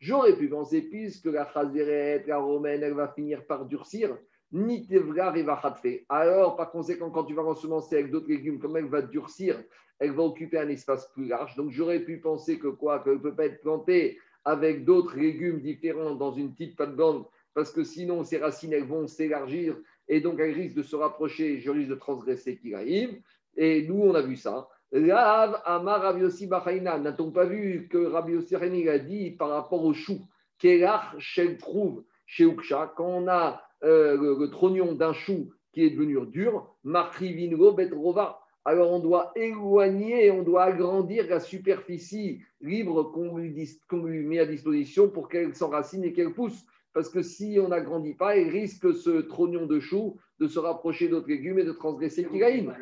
J'aurais 0.00 0.36
pu 0.36 0.48
penser, 0.48 0.82
puisque 0.82 1.26
la 1.26 1.48
chazeret, 1.52 2.24
la 2.26 2.38
romaine, 2.38 2.82
elle 2.82 2.94
va 2.94 3.08
finir 3.08 3.46
par 3.46 3.66
durcir, 3.66 4.18
ni 4.50 4.88
tevgar 4.88 5.36
et 5.36 5.44
va 5.44 5.60
Alors, 6.08 6.56
par 6.56 6.72
conséquent, 6.72 7.10
quand 7.10 7.24
tu 7.24 7.34
vas 7.34 7.42
ensemencer 7.42 7.96
avec 7.96 8.10
d'autres 8.10 8.28
légumes, 8.28 8.58
comme 8.58 8.76
elle 8.76 8.88
va 8.88 9.02
durcir, 9.02 9.62
elle 9.98 10.12
va 10.12 10.22
occuper 10.22 10.58
un 10.58 10.68
espace 10.68 11.10
plus 11.12 11.26
large. 11.26 11.56
Donc, 11.56 11.70
j'aurais 11.70 12.00
pu 12.00 12.18
penser 12.18 12.58
que 12.58 12.68
quoi 12.68 13.00
Qu'elle 13.00 13.14
ne 13.14 13.18
peut 13.18 13.34
pas 13.34 13.46
être 13.46 13.60
plantée 13.60 14.18
avec 14.44 14.84
d'autres 14.84 15.16
légumes 15.16 15.60
différents 15.60 16.14
dans 16.14 16.32
une 16.32 16.52
petite 16.52 16.76
pâte 16.76 16.96
bande, 16.96 17.24
parce 17.54 17.72
que 17.72 17.84
sinon, 17.84 18.24
ces 18.24 18.38
racines, 18.38 18.72
elles 18.72 18.84
vont 18.84 19.06
s'élargir 19.06 19.76
et 20.08 20.20
donc 20.20 20.40
elles 20.40 20.54
risquent 20.54 20.76
de 20.76 20.82
se 20.82 20.96
rapprocher, 20.96 21.60
je 21.60 21.70
risque 21.70 21.90
de 21.90 21.94
transgresser 21.94 22.56
Kiraïm. 22.56 23.20
Et 23.56 23.86
nous, 23.86 24.00
on 24.00 24.14
a 24.14 24.22
vu 24.22 24.36
ça. 24.36 24.68
Rav 24.92 25.60
Amar 25.64 26.00
Rav 26.00 26.18
Yossi 26.18 26.48
n'a-t-on 26.48 27.30
pas 27.30 27.44
vu 27.44 27.88
que 27.90 27.98
Rabbi 27.98 28.32
Yossi 28.32 28.56
a 28.56 28.98
dit 28.98 29.32
par 29.32 29.50
rapport 29.50 29.84
au 29.84 29.92
chou, 29.92 30.20
Kelach 30.58 31.14
Shel 31.18 31.58
trouve 31.58 32.04
chez 32.24 32.44
Uksha, 32.44 32.92
quand 32.96 33.06
on 33.06 33.28
a 33.28 33.62
euh, 33.84 34.36
le, 34.38 34.50
trognon 34.50 34.94
d'un 34.94 35.12
chou 35.12 35.50
qui 35.72 35.84
est 35.84 35.90
devenu 35.90 36.26
dur, 36.26 36.74
Marrivingo 36.84 37.72
Betrova. 37.72 38.40
Alors 38.64 38.92
on 38.92 38.98
doit 38.98 39.32
éloigner, 39.34 40.30
on 40.30 40.42
doit 40.42 40.64
agrandir 40.64 41.26
la 41.28 41.40
superficie 41.40 42.40
libre 42.60 43.04
qu'on 43.04 43.36
lui, 43.38 44.26
met 44.26 44.40
à 44.40 44.46
disposition 44.46 45.08
pour 45.08 45.28
qu'elle 45.28 45.54
s'enracine 45.54 46.04
et 46.04 46.12
qu'elle 46.12 46.34
pousse. 46.34 46.66
Parce 46.92 47.08
que 47.08 47.22
si 47.22 47.58
on 47.62 47.68
n'agrandit 47.68 48.14
pas, 48.14 48.36
il 48.36 48.48
risque 48.48 48.92
ce 48.92 49.20
trognon 49.20 49.66
de 49.66 49.78
chou 49.78 50.16
de 50.40 50.46
se 50.46 50.58
rapprocher 50.58 51.08
d'autres 51.08 51.28
légumes 51.28 51.58
et 51.58 51.64
de 51.64 51.72
transgresser 51.72 52.22
le 52.22 52.30
kilaïm. 52.30 52.74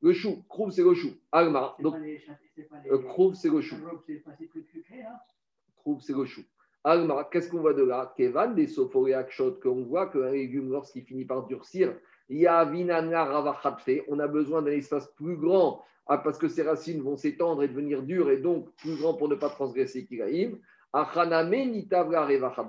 Le 0.00 0.12
chou, 0.12 0.42
Krouv, 0.48 0.70
c'est 0.70 0.82
le 0.82 0.94
chou. 0.94 1.10
Alma, 1.30 1.76
donc 1.80 1.94
Krouv, 3.08 3.34
c'est 3.34 3.50
le 3.50 3.60
chou. 3.60 3.76
Krouv, 5.76 6.00
c'est 6.00 6.14
le 6.14 6.24
chou. 6.24 6.42
Alma, 6.84 7.28
qu'est-ce 7.30 7.48
qu'on 7.48 7.60
voit 7.60 7.74
de 7.74 7.84
là? 7.84 8.12
Kevan 8.16 8.54
des 8.54 8.68
Akshot, 9.14 9.60
qu'on 9.62 9.84
voit 9.84 10.08
qu'un 10.08 10.30
légume, 10.32 10.70
lorsqu'il 10.70 11.04
finit 11.04 11.24
par 11.24 11.46
durcir, 11.46 11.94
on 14.08 14.18
a 14.18 14.26
besoin 14.28 14.62
d'un 14.62 14.70
espace 14.70 15.08
plus 15.16 15.36
grand 15.36 15.84
ah, 16.06 16.18
parce 16.18 16.38
que 16.38 16.48
ses 16.48 16.62
racines 16.62 17.00
vont 17.00 17.16
s'étendre 17.16 17.62
et 17.62 17.68
devenir 17.68 18.02
dures 18.02 18.30
et 18.30 18.38
donc 18.38 18.74
plus 18.76 18.96
grand 18.96 19.14
pour 19.14 19.28
ne 19.28 19.34
pas 19.34 19.48
transgresser 19.50 20.04
Kiraïm. 20.04 20.58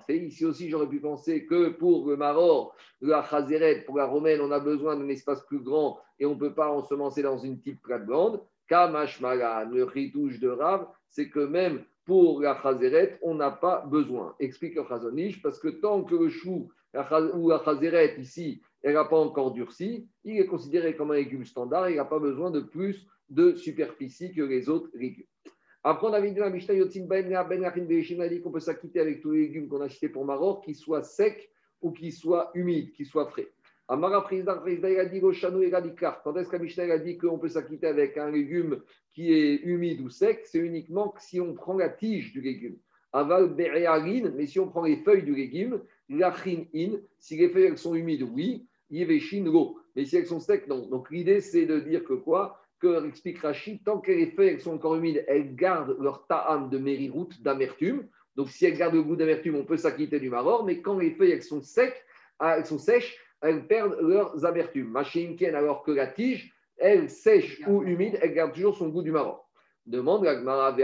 Ici 0.10 0.46
aussi, 0.46 0.70
j'aurais 0.70 0.88
pu 0.88 1.00
penser 1.02 1.46
que 1.46 1.70
pour 1.70 2.08
le 2.08 2.16
Maror, 2.16 2.74
la 3.02 3.22
Chazeret, 3.24 3.82
pour 3.82 3.98
la 3.98 4.06
Romaine, 4.06 4.40
on 4.40 4.52
a 4.52 4.60
besoin 4.60 4.96
d'un 4.96 5.10
espace 5.10 5.42
plus 5.46 5.60
grand 5.60 6.00
et 6.20 6.26
on 6.26 6.36
ne 6.36 6.40
peut 6.40 6.54
pas 6.54 6.72
ensemencer 6.72 7.22
dans 7.22 7.38
une 7.38 7.58
petite 7.58 7.82
plate 7.82 8.06
grande. 8.06 8.42
Kamashmagan, 8.68 9.70
le 9.72 9.84
ritouche 9.84 10.40
de 10.40 10.48
Rav, 10.48 10.88
c'est 11.10 11.30
que 11.30 11.42
même 11.42 11.84
pour 12.06 12.42
la 12.42 12.58
Chazeret, 12.62 13.20
on 13.22 13.36
n'a 13.36 13.52
pas 13.52 13.86
besoin. 13.88 14.36
Explique 14.40 14.76
le 14.76 15.42
parce 15.42 15.60
que 15.60 15.68
tant 15.68 16.04
que 16.04 16.16
le 16.16 16.30
chou 16.30 16.70
ou 17.34 17.50
la 17.50 17.62
Chazeret 17.66 18.16
ici, 18.20 18.62
elle 18.84 18.94
n'a 18.94 19.06
pas 19.06 19.18
encore 19.18 19.52
durci, 19.52 20.08
il 20.24 20.38
est 20.38 20.46
considéré 20.46 20.96
comme 20.96 21.12
un 21.12 21.16
légume 21.16 21.46
standard, 21.46 21.90
il 21.90 21.96
n'a 21.96 22.06
pas 22.06 22.20
besoin 22.20 22.52
de 22.52 22.60
plus 22.60 23.08
de 23.30 23.56
superficie 23.56 24.34
que 24.34 24.42
les 24.42 24.70
autres 24.70 24.90
légumes. 24.94 25.26
Après, 25.86 26.08
on 26.08 26.14
avait 26.14 26.30
dit 26.30 26.36
dans 26.36 26.46
la 26.46 26.50
Mishnah, 26.50 26.76
Yotzin 26.76 27.06
Ben, 27.06 27.28
Ben 27.28 27.64
a 27.64 28.30
dit 28.30 28.42
qu'on 28.42 28.52
peut 28.52 28.60
s'acquitter 28.60 29.00
avec 29.00 29.22
tous 29.22 29.32
les 29.32 29.42
légumes 29.42 29.68
qu'on 29.68 29.82
a 29.82 29.90
cités 29.90 30.10
pour 30.10 30.26
Maror, 30.26 30.62
qu'ils 30.62 30.76
soient 30.76 31.04
secs 31.04 31.50
ou 31.82 31.92
qu'ils 31.92 32.14
soient 32.14 32.52
humides, 32.54 32.92
qu'ils 32.94 33.06
soient 33.06 33.28
frais. 33.28 33.48
Amara 33.90 34.24
Président, 34.24 34.66
il 34.66 34.86
a 34.86 35.06
dit 35.06 35.20
Quand 35.20 35.32
est-ce 35.32 36.50
que 36.50 36.82
la 36.82 36.94
a 36.94 36.98
dit 37.00 37.18
qu'on 37.18 37.38
peut 37.38 37.50
s'acquitter 37.50 37.88
avec 37.88 38.18
un 38.18 38.32
légume 38.32 38.82
qui 39.12 39.34
est 39.34 39.56
humide 39.64 40.00
ou 40.00 40.10
sec? 40.10 40.46
C'est 40.46 40.60
uniquement 40.60 41.14
si 41.20 41.42
on 41.42 41.54
prend 41.54 41.78
la 41.78 41.90
tige 41.90 42.32
du 42.32 42.42
légume. 42.42 42.78
Aval 43.12 43.54
mais 43.56 44.48
si 44.48 44.60
on 44.60 44.70
prend 44.70 44.84
les 44.84 44.98
feuilles 44.98 45.24
du 45.24 45.36
légume, 45.36 45.82
lachin 46.10 46.64
in, 46.74 46.94
si 47.20 47.36
les 47.36 47.50
feuilles 47.50 47.78
sont 47.78 47.94
humides, 47.94 48.24
oui, 48.24 48.68
yeveshin 48.94 49.44
lo. 49.44 49.78
Mais 49.96 50.06
si 50.06 50.18
elles 50.18 50.28
sont 50.28 50.40
secs, 50.40 50.68
non. 50.68 50.88
Donc 50.88 51.10
l'idée, 51.12 51.42
c'est 51.42 51.66
de 51.66 51.80
dire 51.80 52.04
que 52.04 52.14
quoi? 52.14 52.60
Que 52.80 53.08
explique 53.08 53.40
Rachid, 53.40 53.84
tant 53.84 54.00
que 54.00 54.12
les 54.12 54.28
feuilles 54.28 54.60
sont 54.60 54.74
encore 54.74 54.96
humides, 54.96 55.24
elles 55.28 55.56
gardent 55.56 55.98
leur 56.00 56.28
ta'am 56.28 56.70
de 56.70 56.78
mériroute, 56.78 57.42
d'amertume. 57.42 58.08
Donc, 58.36 58.50
si 58.50 58.66
elles 58.66 58.78
gardent 58.78 58.96
le 58.96 59.04
goût 59.04 59.16
d'amertume, 59.16 59.56
on 59.56 59.64
peut 59.64 59.78
s'acquitter 59.78 60.20
du 60.20 60.30
maror. 60.30 60.66
Mais 60.66 60.82
quand 60.82 60.98
les 60.98 61.12
feuilles 61.12 61.32
elles 61.32 61.44
sont, 61.44 61.62
secs, 61.62 62.04
ah, 62.40 62.58
elles 62.58 62.66
sont 62.66 62.80
sèches, 62.80 63.18
elles 63.42 63.68
perdent 63.68 63.98
leurs 64.02 64.46
amertumes. 64.46 64.90
Machinken, 64.90 65.56
alors 65.56 65.84
que 65.84 65.92
la 65.92 66.08
tige, 66.08 66.52
elle 66.78 67.10
sèche 67.10 67.62
ou 67.68 67.84
humide, 67.84 68.18
elle 68.22 68.34
garde 68.34 68.54
toujours 68.54 68.76
son 68.76 68.90
goût 68.90 69.04
du 69.04 69.12
maror. 69.12 69.50
Demande 69.86 70.24
la 70.24 70.76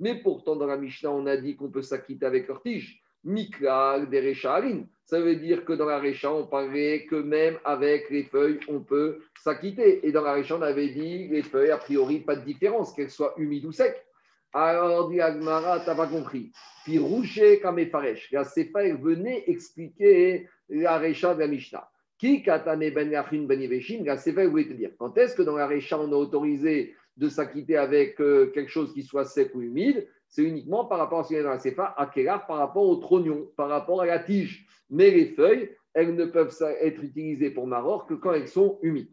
Mais 0.00 0.22
pourtant, 0.22 0.56
dans 0.56 0.66
la 0.66 0.76
Mishnah, 0.76 1.10
on 1.10 1.26
a 1.26 1.36
dit 1.36 1.56
qu'on 1.56 1.70
peut 1.70 1.82
s'acquitter 1.82 2.24
avec 2.26 2.48
leur 2.48 2.62
tige. 2.62 3.02
Mikral, 3.28 4.08
Derechaline. 4.08 4.86
Ça 5.04 5.20
veut 5.20 5.36
dire 5.36 5.64
que 5.64 5.74
dans 5.74 5.86
la 5.86 5.98
Récha, 5.98 6.32
on 6.32 6.46
parlait 6.46 7.04
que 7.06 7.16
même 7.16 7.58
avec 7.64 8.10
les 8.10 8.24
feuilles, 8.24 8.60
on 8.68 8.80
peut 8.80 9.20
s'acquitter. 9.42 10.06
Et 10.06 10.12
dans 10.12 10.22
la 10.22 10.32
Récha, 10.32 10.56
on 10.56 10.62
avait 10.62 10.88
dit 10.88 11.28
les 11.28 11.42
feuilles, 11.42 11.70
a 11.70 11.78
priori, 11.78 12.20
pas 12.20 12.36
de 12.36 12.44
différence, 12.44 12.92
qu'elles 12.92 13.10
soient 13.10 13.34
humides 13.36 13.66
ou 13.66 13.72
secs. 13.72 14.02
Alors, 14.52 15.10
dit 15.10 15.20
Agmara, 15.20 15.80
t'as 15.80 15.94
pas 15.94 16.06
compris. 16.06 16.52
Puis 16.84 16.98
Rouché 16.98 17.60
Kamefaresh, 17.60 18.32
la 18.32 18.44
Sefa, 18.44 18.84
elle 18.84 18.96
venait 18.96 19.44
expliquer 19.46 20.48
la 20.70 20.98
Récha 20.98 21.34
de 21.34 21.40
la 21.40 21.48
Mishnah. 21.48 21.88
Qui 22.18 22.42
katane 22.42 22.90
ben 22.90 23.10
yachin 23.10 23.44
ben 23.44 23.60
yveshin, 23.60 24.02
la 24.04 24.16
Sefa, 24.16 24.42
elle 24.42 24.48
voulait 24.48 24.68
te 24.68 24.72
dire. 24.72 24.90
Quand 24.98 25.16
est-ce 25.18 25.34
que 25.34 25.42
dans 25.42 25.56
la 25.56 25.66
Récha, 25.66 25.98
on 25.98 26.10
a 26.12 26.16
autorisé 26.16 26.94
de 27.16 27.28
s'acquitter 27.28 27.76
avec 27.76 28.20
euh, 28.20 28.46
quelque 28.52 28.70
chose 28.70 28.94
qui 28.94 29.02
soit 29.02 29.24
sec 29.24 29.54
ou 29.54 29.60
humide? 29.60 30.06
C'est 30.28 30.42
uniquement 30.42 30.84
par 30.84 30.98
rapport 30.98 31.20
à 31.20 31.22
ce 31.24 31.28
qu'il 31.28 31.36
y 31.38 31.40
a 31.40 31.42
dans 31.42 31.50
la 31.50 31.58
CFA, 31.58 31.94
à 31.96 32.06
Kélar, 32.06 32.46
par 32.46 32.58
rapport 32.58 32.86
au 32.86 32.96
trognon, 32.96 33.50
par 33.56 33.68
rapport 33.68 34.02
à 34.02 34.06
la 34.06 34.18
tige. 34.18 34.66
Mais 34.90 35.10
les 35.10 35.26
feuilles, 35.26 35.70
elles 35.94 36.14
ne 36.14 36.26
peuvent 36.26 36.54
être 36.80 37.02
utilisées 37.02 37.50
pour 37.50 37.66
Maror 37.66 38.06
que 38.06 38.14
quand 38.14 38.32
elles 38.32 38.48
sont 38.48 38.78
humides. 38.82 39.10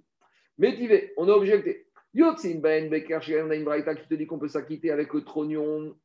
Mais 0.58 1.13
on 1.17 1.28
a 1.28 1.32
objecté. 1.32 1.88
Yotzin 2.13 2.60
Ben 2.60 2.89
Beker, 2.89 3.19
on 3.45 3.49
a 3.49 3.60
braïta 3.60 3.95
qui 3.95 4.08
te 4.08 4.15
dit 4.15 4.25
qu'on 4.25 4.39
peut 4.39 4.47
s'acquitter 4.47 4.91
avec 4.91 5.13
le 5.13 5.21
trognon, 5.23 5.95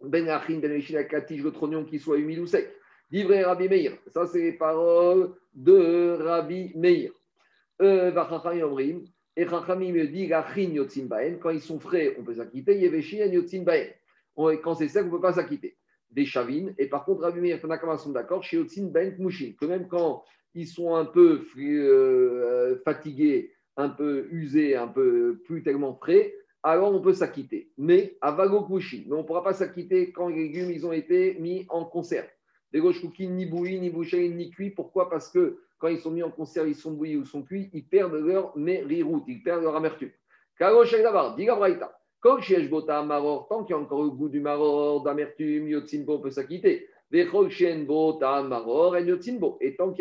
Ben 0.00 0.28
Achin, 0.28 0.58
Ben 0.58 0.70
avec 0.70 1.12
la 1.12 1.20
tige, 1.22 1.42
le 1.42 1.50
trognon 1.50 1.84
qui 1.84 1.98
soit 1.98 2.18
humide 2.18 2.40
ou 2.40 2.46
sec. 2.46 2.68
Livré 3.10 3.44
Rabbi 3.44 3.68
Meir. 3.68 3.96
Ça, 4.08 4.26
c'est 4.26 4.40
les 4.40 4.52
paroles 4.52 5.34
de 5.54 6.16
Rabbi 6.20 6.72
Meir. 6.74 7.12
Euh, 7.82 8.12
et 9.36 9.48
Chachamim 9.48 9.92
me 9.92 10.06
dit, 10.06 10.28
quand 11.40 11.50
ils 11.50 11.60
sont 11.60 11.80
frais, 11.80 12.16
on 12.18 12.22
peut 12.22 12.34
s'acquitter. 12.34 12.78
Yeveshin, 12.78 13.26
Yotzin 13.26 13.62
Baen 13.62 13.88
quand 14.36 14.74
c'est 14.74 14.88
sec, 14.88 15.02
on 15.04 15.06
ne 15.06 15.10
peut 15.12 15.20
pas 15.20 15.34
s'acquitter. 15.34 15.76
Des 16.10 16.26
chavines. 16.26 16.74
Et 16.78 16.86
par 16.86 17.04
contre, 17.04 17.22
Rabbi 17.22 17.40
Meir 17.40 17.58
et 17.58 17.98
sont 17.98 18.12
d'accord 18.12 18.42
chez 18.44 18.56
Yotzin 18.56 18.86
Ben 18.86 19.16
Mouchin, 19.18 19.52
que 19.58 19.66
même 19.66 19.88
quand 19.88 20.24
ils 20.54 20.68
sont 20.68 20.94
un 20.94 21.04
peu 21.04 21.44
euh, 21.58 22.80
fatigués, 22.84 23.52
un 23.76 23.88
peu 23.88 24.28
usés, 24.30 24.76
un 24.76 24.86
peu 24.86 25.40
plus 25.44 25.62
tellement 25.62 25.94
frais, 25.94 26.34
alors 26.62 26.94
on 26.94 27.00
peut 27.00 27.12
s'acquitter. 27.12 27.70
Mais 27.76 28.16
à 28.20 28.30
Vago 28.32 28.66
Mais 28.70 29.04
on 29.10 29.18
ne 29.18 29.22
pourra 29.22 29.42
pas 29.42 29.52
s'acquitter 29.52 30.12
quand 30.12 30.28
les 30.28 30.36
légumes 30.36 30.70
ils 30.70 30.86
ont 30.86 30.92
été 30.92 31.34
mis 31.40 31.66
en 31.68 31.84
conserve. 31.84 32.26
Les 32.72 32.80
cookies 32.80 33.28
ni 33.28 33.46
bouillis, 33.46 33.78
ni 33.78 33.90
bouchés, 33.90 34.28
ni 34.30 34.50
cuits. 34.50 34.70
Pourquoi? 34.70 35.08
Parce 35.08 35.30
que 35.30 35.60
quand 35.78 35.88
ils 35.88 35.98
sont 35.98 36.10
mis 36.10 36.22
en 36.22 36.30
conserve, 36.30 36.68
ils 36.68 36.74
sont 36.74 36.92
bouillis 36.92 37.16
ou 37.16 37.24
sont 37.24 37.42
cuits, 37.42 37.70
ils 37.72 37.86
perdent 37.86 38.14
leur 38.14 38.56
mériroute, 38.56 39.24
ils 39.28 39.42
perdent 39.42 39.62
leur 39.62 39.76
amertume. 39.76 40.10
Karosh 40.58 40.92
d'abord, 40.92 41.36
diga 41.36 41.54
braïta. 41.54 41.96
Tant 42.24 42.38
qu'il 42.38 42.56
y 42.56 42.58
a 42.58 42.62
encore 43.78 44.02
le 44.02 44.08
goût 44.08 44.30
du 44.30 44.40
maror, 44.40 45.02
d'amertume, 45.02 45.68
yotzinbo 45.68 46.20
peut 46.20 46.30
s'acquitter. 46.30 46.88
Et 47.12 47.28
tant 47.28 47.46
qu'il 47.46 47.60
y 47.60 47.66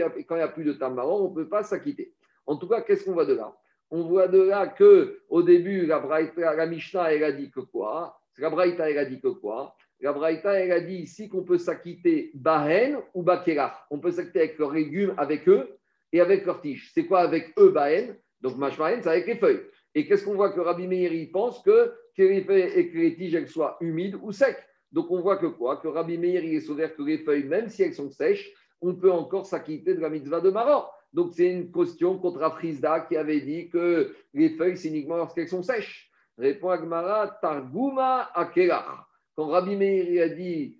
a, 0.03 0.09
quand 0.09 0.35
il 0.35 0.37
n'y 0.37 0.41
a 0.41 0.47
plus 0.47 0.63
de 0.63 0.71
tam 0.71 0.93
maror, 0.93 1.25
on 1.25 1.31
ne 1.31 1.35
peut 1.35 1.49
pas 1.49 1.63
s'acquitter. 1.63 2.13
En 2.45 2.55
tout 2.55 2.69
cas, 2.69 2.79
qu'est-ce 2.79 3.03
qu'on 3.03 3.11
voit 3.11 3.25
de 3.25 3.33
là? 3.33 3.53
On 3.91 4.03
voit 4.03 4.29
de 4.29 4.41
là 4.41 4.67
que 4.67 5.19
au 5.27 5.43
début, 5.43 5.85
la, 5.85 5.99
Braïta, 5.99 6.55
la 6.55 6.65
Mishnah, 6.65 7.13
elle 7.13 7.25
a 7.25 7.33
dit 7.33 7.51
que 7.51 7.59
quoi? 7.59 8.17
La 8.37 8.49
Braïta, 8.49 8.89
elle 8.89 8.99
a 8.99 9.05
dit 9.05 9.19
que 9.19 9.27
quoi? 9.27 9.75
La 9.99 10.13
Braïta, 10.13 10.53
elle 10.53 10.71
a 10.71 10.79
dit 10.79 10.99
ici 10.99 11.27
qu'on 11.27 11.43
peut 11.43 11.57
s'acquitter 11.57 12.31
Bahen 12.35 12.99
ou 13.13 13.21
Bakerach. 13.21 13.73
On 13.91 13.99
peut 13.99 14.11
s'acquitter 14.11 14.39
avec 14.39 14.57
leurs 14.57 14.71
légumes, 14.71 15.13
avec 15.17 15.49
eux 15.49 15.77
et 16.13 16.21
avec 16.21 16.45
leurs 16.45 16.61
tiges. 16.61 16.89
C'est 16.93 17.05
quoi 17.05 17.19
avec 17.19 17.51
eux, 17.59 17.71
Bahen? 17.71 18.15
Donc, 18.39 18.55
Mashmahen, 18.55 19.03
c'est 19.03 19.09
avec 19.09 19.27
les 19.27 19.35
feuilles. 19.35 19.59
Et 19.95 20.07
qu'est-ce 20.07 20.25
qu'on 20.25 20.35
voit 20.35 20.51
que 20.51 20.59
Rabbi 20.59 20.87
Meir, 20.87 21.11
pense 21.31 21.61
que 21.61 21.93
les 22.17 22.43
feuilles 22.43 22.71
et 22.75 22.89
que 22.89 22.97
les 22.97 23.15
tiges 23.15 23.45
soient 23.47 23.77
humides 23.79 24.17
ou 24.21 24.31
secs. 24.31 24.57
Donc 24.91 25.09
on 25.09 25.21
voit 25.21 25.37
que 25.37 25.47
quoi 25.47 25.77
Que 25.77 25.87
Rabbi 25.87 26.17
Meir 26.17 26.43
il 26.43 26.55
est 26.55 26.61
sauvé 26.61 26.89
que 26.95 27.03
les 27.03 27.19
feuilles, 27.19 27.45
même 27.45 27.69
si 27.69 27.83
elles 27.83 27.93
sont 27.93 28.09
sèches, 28.09 28.51
on 28.81 28.95
peut 28.95 29.11
encore 29.11 29.45
s'acquitter 29.45 29.95
de 29.95 30.01
la 30.01 30.09
mitzvah 30.09 30.41
de 30.41 30.49
Maror. 30.49 30.93
Donc, 31.13 31.33
c'est 31.33 31.51
une 31.51 31.71
question 31.71 32.17
contre 32.17 32.41
Afrizda 32.41 33.01
qui 33.01 33.15
avait 33.15 33.41
dit 33.41 33.69
que 33.69 34.15
les 34.33 34.49
feuilles, 34.49 34.77
c'est 34.77 34.87
uniquement 34.89 35.17
lorsqu'elles 35.17 35.47
sont 35.47 35.61
sèches. 35.61 36.11
Répond 36.37 36.69
Agmara, 36.69 37.37
Targuma 37.41 38.31
Akelach. 38.33 39.05
Quand 39.35 39.47
Rabbi 39.47 39.75
Meir 39.75 40.23
a 40.23 40.29
dit 40.29 40.79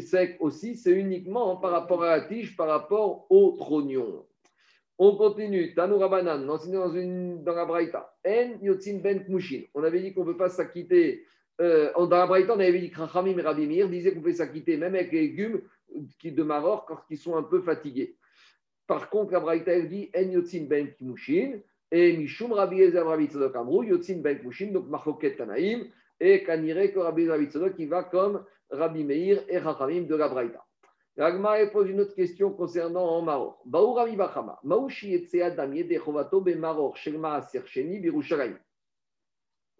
sec 0.00 0.36
aussi, 0.40 0.76
c'est 0.76 0.92
uniquement 0.92 1.56
par 1.56 1.70
rapport 1.70 2.02
à 2.02 2.16
la 2.16 2.20
tige, 2.22 2.56
par 2.56 2.68
rapport 2.68 3.26
au 3.30 3.56
trognon. 3.56 4.26
On 5.00 5.14
continue. 5.14 5.74
Tanoura 5.74 6.08
Banan, 6.08 6.44
dans, 6.44 6.58
une, 6.58 7.44
dans 7.44 7.54
la 7.54 7.64
Braïta. 7.64 8.12
En 8.26 8.58
Yotzin 8.60 8.98
Ben 8.98 9.24
Kmushin. 9.24 9.62
On 9.74 9.84
avait 9.84 10.00
dit 10.00 10.12
qu'on 10.12 10.24
ne 10.24 10.32
peut 10.32 10.36
pas 10.36 10.48
s'acquitter. 10.48 11.24
Euh, 11.60 11.92
dans 11.94 12.10
la 12.10 12.26
Braïta, 12.26 12.54
on 12.54 12.58
avait 12.58 12.80
dit 12.80 12.90
que 12.90 13.00
Rachamim 13.00 13.38
et 13.38 13.42
Rabbi 13.42 13.66
Meir 13.66 13.88
disaient 13.88 14.12
qu'on 14.12 14.22
peut 14.22 14.32
s'acquitter 14.32 14.76
même 14.76 14.96
avec 14.96 15.12
les 15.12 15.22
légumes 15.22 15.60
de 16.24 16.42
Maror 16.42 16.84
quand 16.84 16.98
ils 17.10 17.16
sont 17.16 17.36
un 17.36 17.44
peu 17.44 17.60
fatigués. 17.60 18.16
Par 18.88 19.08
contre, 19.08 19.32
la 19.32 19.40
Braïta, 19.40 19.70
elle 19.70 19.88
dit 19.88 20.10
En 20.16 20.22
Yotzin 20.22 20.66
Ben 20.68 20.88
Kmushin. 20.98 21.60
Et 21.92 22.16
Mishum 22.16 22.52
Rabbi 22.52 22.82
Ezer 22.82 23.06
Rabbi 23.06 23.28
Tzadok 23.28 23.54
Amrou, 23.54 23.84
Yotzin 23.84 24.18
Ben 24.18 24.38
Kmushin, 24.40 24.72
donc 24.72 24.88
Marfoket 24.88 25.36
Tanaïm. 25.36 25.86
Et 26.18 26.42
Kanire 26.42 26.92
que 26.92 26.98
Rabbi 26.98 27.28
Rabbi 27.28 27.46
Tzadok, 27.46 27.76
qui 27.76 27.86
va 27.86 28.02
comme 28.02 28.44
Rabbi 28.68 29.04
Meir 29.04 29.44
et 29.48 29.58
Rachamim 29.58 30.02
de 30.02 30.16
la 30.16 30.28
Braïta. 30.28 30.67
Ragma 31.18 31.66
pose 31.66 31.90
une 31.90 32.00
autre 32.00 32.14
question 32.14 32.52
concernant 32.52 33.20
Birushalayim. 38.00 38.56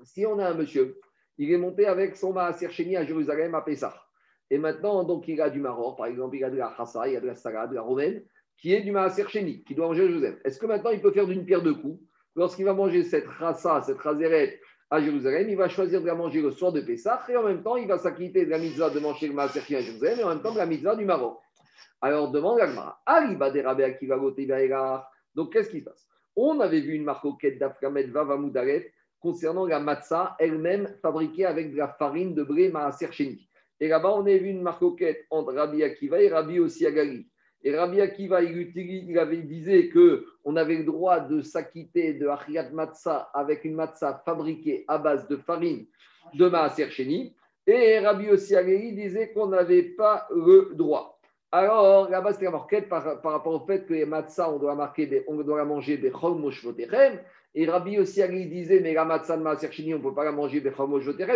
Si 0.02 0.26
on 0.26 0.38
a 0.40 0.48
un 0.48 0.54
monsieur, 0.54 1.00
il 1.38 1.52
est 1.52 1.56
monté 1.56 1.86
avec 1.86 2.16
son 2.16 2.32
Maaser 2.32 2.70
Sheni 2.70 2.96
à 2.96 3.04
Jérusalem 3.04 3.54
à 3.54 3.60
Pessah. 3.62 3.94
Et 4.50 4.58
maintenant, 4.58 5.04
donc, 5.04 5.28
il 5.28 5.40
a 5.40 5.48
du 5.48 5.60
Maror, 5.60 5.94
par 5.94 6.06
exemple, 6.06 6.36
il 6.36 6.42
a 6.42 6.50
de 6.50 6.56
la 6.56 6.74
Chassa, 6.76 7.08
il 7.08 7.16
a 7.16 7.20
de 7.20 7.26
la 7.26 7.36
Saga, 7.36 7.68
de 7.68 7.74
la 7.74 7.82
Romaine, 7.82 8.24
qui 8.56 8.74
est 8.74 8.80
du 8.80 8.90
Maaser 8.90 9.28
Sheni, 9.28 9.62
qui 9.62 9.76
doit 9.76 9.86
manger 9.86 10.02
à 10.02 10.08
Jérusalem. 10.08 10.40
Est-ce 10.44 10.58
que 10.58 10.66
maintenant, 10.66 10.90
il 10.90 11.00
peut 11.00 11.12
faire 11.12 11.26
d'une 11.26 11.44
pierre 11.44 11.62
deux 11.62 11.74
coups 11.74 12.02
Lorsqu'il 12.34 12.64
va 12.64 12.74
manger 12.74 13.04
cette 13.04 13.28
Chassa, 13.38 13.82
cette 13.82 13.98
Razeret, 13.98 14.60
à 14.90 15.00
Jérusalem, 15.00 15.48
il 15.50 15.56
va 15.56 15.68
choisir 15.68 16.00
de 16.00 16.06
la 16.06 16.14
manger 16.14 16.40
le 16.40 16.50
soir 16.50 16.72
de 16.72 16.80
Pessah 16.80 17.22
et 17.28 17.36
en 17.36 17.42
même 17.42 17.62
temps, 17.62 17.76
il 17.76 17.86
va 17.86 17.98
s'acquitter 17.98 18.46
de 18.46 18.50
la 18.50 18.58
mitzvah 18.58 18.90
de 18.90 18.98
manger 19.00 19.28
le 19.28 19.34
Maaser 19.34 19.60
à 19.60 19.80
Jérusalem 19.80 20.20
et 20.20 20.24
en 20.24 20.28
même 20.30 20.42
temps 20.42 20.52
de 20.52 20.58
la 20.58 20.66
mitzvah 20.66 20.96
du 20.96 21.04
Maroc. 21.04 21.38
Alors, 22.00 22.30
demande 22.30 22.58
l'Agmara, 22.58 23.00
Arriba 23.04 23.50
des 23.50 23.60
Rabbi 23.60 23.82
Akiva 23.82 24.18
Donc, 25.34 25.52
qu'est-ce 25.52 25.70
qui 25.70 25.80
se 25.80 25.84
passe? 25.84 26.06
On 26.36 26.60
avait 26.60 26.80
vu 26.80 26.94
une 26.94 27.04
marcoquette 27.04 27.58
d'Afkamet 27.58 28.04
Vavamudaret 28.04 28.92
concernant 29.20 29.66
la 29.66 29.80
matzah 29.80 30.36
elle-même 30.38 30.94
fabriquée 31.02 31.44
avec 31.44 31.72
de 31.72 31.76
la 31.76 31.88
farine 31.88 32.34
de 32.34 32.44
blé 32.44 32.70
Maaser 32.70 33.08
Et 33.80 33.88
là-bas, 33.88 34.12
on 34.14 34.26
a 34.26 34.36
vu 34.36 34.48
une 34.48 34.62
marcoquette 34.62 35.26
entre 35.30 35.52
Rabbi 35.52 35.82
Akiva 35.82 36.22
et 36.22 36.28
Rabbi 36.28 36.60
Osiagali. 36.60 37.28
Et 37.64 37.76
Rabbi 37.76 38.00
Akiva, 38.00 38.42
il, 38.42 38.72
il 38.76 39.18
avait 39.18 39.38
disait 39.38 39.90
qu'on 39.90 40.56
avait 40.56 40.76
le 40.76 40.84
droit 40.84 41.20
de 41.20 41.42
s'acquitter 41.42 42.14
de 42.14 42.28
Achiyat 42.28 42.70
Matzah 42.70 43.30
avec 43.34 43.64
une 43.64 43.74
matzah 43.74 44.22
fabriquée 44.24 44.84
à 44.86 44.98
base 44.98 45.26
de 45.28 45.36
farine 45.36 45.86
de 46.34 46.48
Maaser 46.48 46.90
Sheni. 46.90 47.34
Et 47.66 47.98
Rabbi 47.98 48.30
Osiageli 48.30 48.92
disait 48.92 49.32
qu'on 49.32 49.48
n'avait 49.48 49.82
pas 49.82 50.26
le 50.30 50.70
droit. 50.74 51.18
Alors, 51.50 52.08
là-bas, 52.08 52.32
c'était 52.32 52.46
la 52.46 52.52
marquette 52.52 52.88
par, 52.88 53.04
rapport 53.22 53.62
au 53.62 53.66
fait 53.66 53.86
que 53.86 53.94
les 53.94 54.04
matzah, 54.04 54.50
on 54.50 54.58
doit, 54.58 54.74
marquer 54.74 55.24
on 55.28 55.36
doit 55.36 55.58
la 55.58 55.64
manger 55.64 55.96
des 55.96 56.12
Et 57.54 57.66
Rabbi 57.66 57.98
Osiageli 57.98 58.46
disait, 58.46 58.80
mais 58.80 58.94
la 58.94 59.04
matzah 59.04 59.36
de 59.36 59.42
Maaser 59.42 59.72
Sheni, 59.72 59.94
on 59.94 59.98
ne 59.98 60.02
peut 60.02 60.14
pas 60.14 60.24
la 60.24 60.32
manger 60.32 60.60
des 60.60 60.70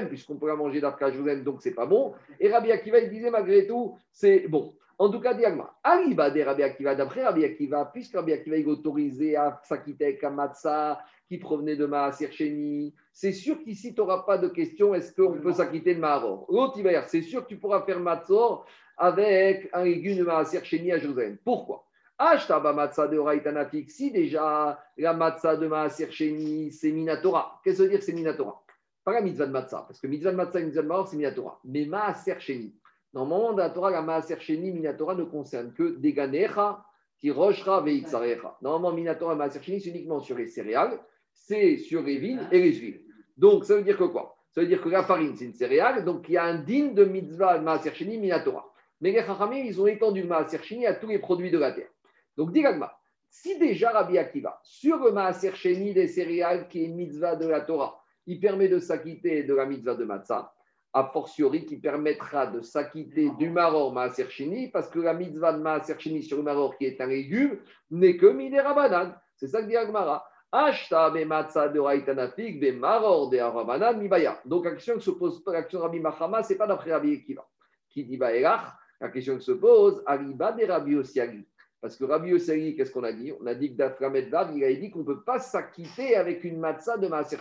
puisqu'on 0.09 0.37
peut 0.37 0.49
la 0.49 0.57
manger 0.57 0.81
d'Afka 0.81 1.11
donc 1.11 1.61
c'est 1.61 1.75
pas 1.75 1.87
bon. 1.87 2.15
Et 2.39 2.51
Rabbi 2.51 2.71
Akiva, 2.71 3.01
il 3.01 3.11
disait, 3.11 3.31
malgré 3.31 3.67
tout, 3.67 3.99
c'est 4.13 4.47
bon. 4.49 4.75
En 5.03 5.11
tout 5.11 5.19
cas, 5.19 5.35
Diagma, 5.35 5.75
Arriba 5.83 6.31
des 6.31 6.45
Rabbi 6.45 6.63
Akiva, 6.63 6.95
d'après 6.95 7.25
Rabbi 7.25 7.45
Akiva, 7.45 7.87
puisque 7.87 8.15
Rabbi 8.15 8.35
Akiva 8.35 8.57
est 8.57 8.67
autorisé 8.67 9.35
à 9.35 9.61
s'acquitter 9.65 10.05
avec 10.05 10.23
un 10.23 10.31
matzah 10.31 11.01
qui 11.27 11.39
provenait 11.39 11.75
de 11.75 11.87
Maaser 11.87 12.31
Sheni, 12.31 12.95
c'est 13.13 13.33
sûr 13.33 13.61
qu'ici, 13.65 13.95
tu 13.95 14.01
n'auras 14.01 14.23
pas 14.23 14.39
de 14.39 14.47
question 14.47 14.95
est-ce 14.95 15.13
qu'on 15.13 15.41
peut 15.41 15.55
s'acquitter 15.55 15.97
de 15.97 15.99
Maharor 15.99 16.47
L'autre, 16.49 16.81
dire 16.81 17.03
c'est 17.09 17.23
sûr 17.23 17.43
que 17.43 17.49
tu 17.49 17.57
pourras 17.57 17.83
faire 17.83 17.99
matzor 17.99 18.65
avec 18.97 19.69
un 19.73 19.83
légume 19.83 20.19
de 20.19 20.23
Maaser 20.23 20.63
Sheni 20.63 20.93
à 20.93 20.99
Jérusalem. 20.99 21.37
Pourquoi? 21.45 21.85
Ashtaba 22.17 22.73
matzah 22.73 23.09
de 23.09 23.19
Oraitanafik, 23.19 23.91
si 23.91 24.13
déjà 24.13 24.79
la 24.97 25.13
matzah 25.15 25.57
de 25.57 25.67
Maaser 25.67 26.13
Sheni, 26.13 26.71
c'est 26.71 26.93
Minatora. 26.93 27.61
Qu'est-ce 27.65 27.79
que 27.79 27.83
veut 27.83 27.89
dire 27.89 28.03
c'est 28.05 28.13
Minatora? 28.13 28.63
Pas 29.05 29.15
la 29.15 29.21
mitzvah 29.21 29.47
de 29.47 29.51
matzah, 29.51 29.85
parce 29.85 29.99
que 29.99 30.07
mitzvah 30.07 30.31
de 30.31 30.37
matzah 30.37 30.61
et 30.61 30.65
mitzvah 30.65 30.83
de 30.83 30.87
Maor, 30.87 31.09
c'est 31.09 31.17
Minatora. 31.17 31.59
Mais 31.65 31.87
Maaser 31.87 32.39
Sheni. 32.39 32.73
Normalement, 33.15 33.53
dans 33.53 33.59
la 33.59 33.71
Torah, 33.71 33.91
la 33.91 34.03
Maaser 34.03 34.41
Sheni, 34.41 34.71
Minatora 34.71 35.15
ne 35.15 35.25
concerne 35.25 35.73
que 35.73 35.97
des 35.99 36.13
Ganecha, 36.13 36.85
Tiroshra, 37.19 37.81
Veitzarecha. 37.83 38.57
Normalement, 38.63 38.97
Minatora, 38.97 39.35
Maaser 39.35 39.63
Sheni, 39.63 39.81
c'est 39.81 39.91
uniquement 39.91 40.21
sur 40.21 40.37
les 40.37 40.49
céréales, 40.49 40.99
c'est 41.33 41.77
sur 41.77 42.03
les 42.03 42.19
vignes 42.19 42.47
et 42.51 42.61
les 42.61 42.75
huiles. 42.75 43.01
Donc, 43.37 43.65
ça 43.65 43.77
veut 43.77 43.83
dire 43.83 43.99
que 43.99 44.05
quoi? 44.05 44.37
Ça 44.51 44.61
veut 44.61 44.67
dire 44.67 44.83
que 44.83 44.89
la 44.89 45.03
farine, 45.03 45.35
c'est 45.37 45.47
une 45.47 45.55
céréale, 45.55 46.05
donc 46.05 46.29
il 46.29 46.33
y 46.33 46.37
a 46.37 46.45
un 46.45 46.59
digne 46.59 46.95
de 46.95 47.05
mitzvah 47.05 47.59
Maaser 47.59 47.95
Sheni, 47.95 48.19
Minatora. 48.19 48.67
Mais 49.01 49.11
les 49.11 49.21
Chachamim, 49.21 49.65
ils 49.65 49.81
ont 49.81 49.87
étendu 49.87 50.23
le 50.23 50.29
Maaser 50.29 50.87
à 50.87 50.95
tous 50.95 51.09
les 51.09 51.19
produits 51.19 51.51
de 51.51 51.59
la 51.59 51.73
terre. 51.73 51.89
Donc, 52.37 52.53
Digagma, 52.53 52.97
si 53.29 53.59
déjà 53.59 53.91
Rabbi 53.91 54.17
Akiva, 54.19 54.61
sur 54.63 54.99
le 54.99 55.11
Maaser 55.11 55.55
Sheni 55.55 55.93
des 55.93 56.07
céréales, 56.07 56.69
qui 56.69 56.83
est 56.83 56.87
une 56.87 56.97
mitzvah 56.97 57.35
de 57.35 57.47
la 57.47 57.63
Torah, 57.63 57.99
il 58.27 58.39
permet 58.41 58.69
de 58.69 58.79
s'acquitter 58.79 59.43
de 59.43 59.55
la 59.55 59.67
mitzvah 59.67 59.95
de 59.95 60.05
Matzah, 60.05 60.55
a 60.95 61.05
fortiori 61.05 61.65
qui 61.65 61.79
permettra 61.79 62.47
de 62.47 62.61
s'acquitter 62.61 63.31
du 63.39 63.51
maror 63.51 63.93
maaser 63.93 64.27
parce 64.73 64.89
que 64.91 64.99
la 64.99 65.15
mitzvah 65.15 65.55
de 65.55 65.63
maaser 65.63 65.97
sur 66.23 66.37
le 66.37 66.43
maror, 66.43 66.77
qui 66.77 66.85
est 66.85 67.01
un 67.01 67.07
légume, 67.07 67.59
n'est 67.91 68.17
que 68.17 68.27
midera 68.27 68.75
banane. 68.75 69.19
C'est 69.37 69.49
ça 69.49 69.63
que 69.63 69.69
dit 69.69 69.77
Agmara. 69.77 70.25
Ashta 70.55 71.09
be 71.11 71.25
matzah 71.25 71.69
de 71.69 71.81
raitanafik 71.81 72.61
be 72.61 72.79
maror 72.79 73.31
de 73.31 73.39
arabanan 73.39 73.99
mibaya. 73.99 74.39
Donc 74.45 74.67
la 74.67 74.73
question 74.73 74.95
que 74.95 75.01
se 75.01 75.11
pose, 75.11 75.43
l'action 75.47 75.79
de 75.79 75.85
Rabbi 75.85 76.01
Mahama, 76.01 76.43
ce 76.43 76.53
n'est 76.53 76.59
pas 76.59 76.67
d'après 76.67 76.93
Rabbi 76.93 77.15
Akiva. 77.15 77.49
Qui 77.89 78.05
dit 78.05 78.19
Baelach, 78.19 78.75
la 79.01 79.09
question 79.09 79.37
que 79.37 79.43
se 79.43 79.53
pose, 79.53 80.03
Ariba 80.05 80.53
de 80.53 80.67
Rabbi 80.67 80.95
Osiagi. 80.97 81.47
Parce 81.81 81.97
que 81.97 82.05
Rabbi 82.05 82.35
Osiagi, 82.35 82.77
qu'est-ce 82.77 82.93
qu'on 82.93 83.03
a 83.03 83.13
dit? 83.13 83.33
On 83.41 83.47
a 83.47 83.55
dit 83.55 83.73
que 83.73 83.77
d'Aframed 83.77 84.29
il 84.55 84.65
a 84.65 84.73
dit 84.75 84.91
qu'on 84.91 85.01
ne 85.01 85.05
peut 85.05 85.25
pas 85.25 85.39
s'acquitter 85.39 86.17
avec 86.17 86.45
une 86.45 86.61
matzah 86.61 86.99
de 86.99 87.09
maaser 87.09 87.39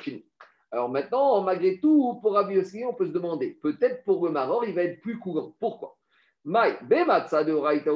alors 0.71 0.89
maintenant, 0.89 1.41
malgré 1.41 1.79
tout, 1.79 2.17
pour 2.21 2.33
Rabbi 2.33 2.57
on 2.85 2.93
peut 2.93 3.05
se 3.05 3.11
demander, 3.11 3.57
peut-être 3.61 4.05
pour 4.05 4.25
le 4.25 4.31
Maror, 4.31 4.63
il 4.63 4.73
va 4.73 4.83
être 4.83 5.01
plus 5.01 5.19
courant. 5.19 5.53
Pourquoi? 5.59 5.97
Maï, 6.45 6.75
de 6.89 7.53
Raïta 7.53 7.91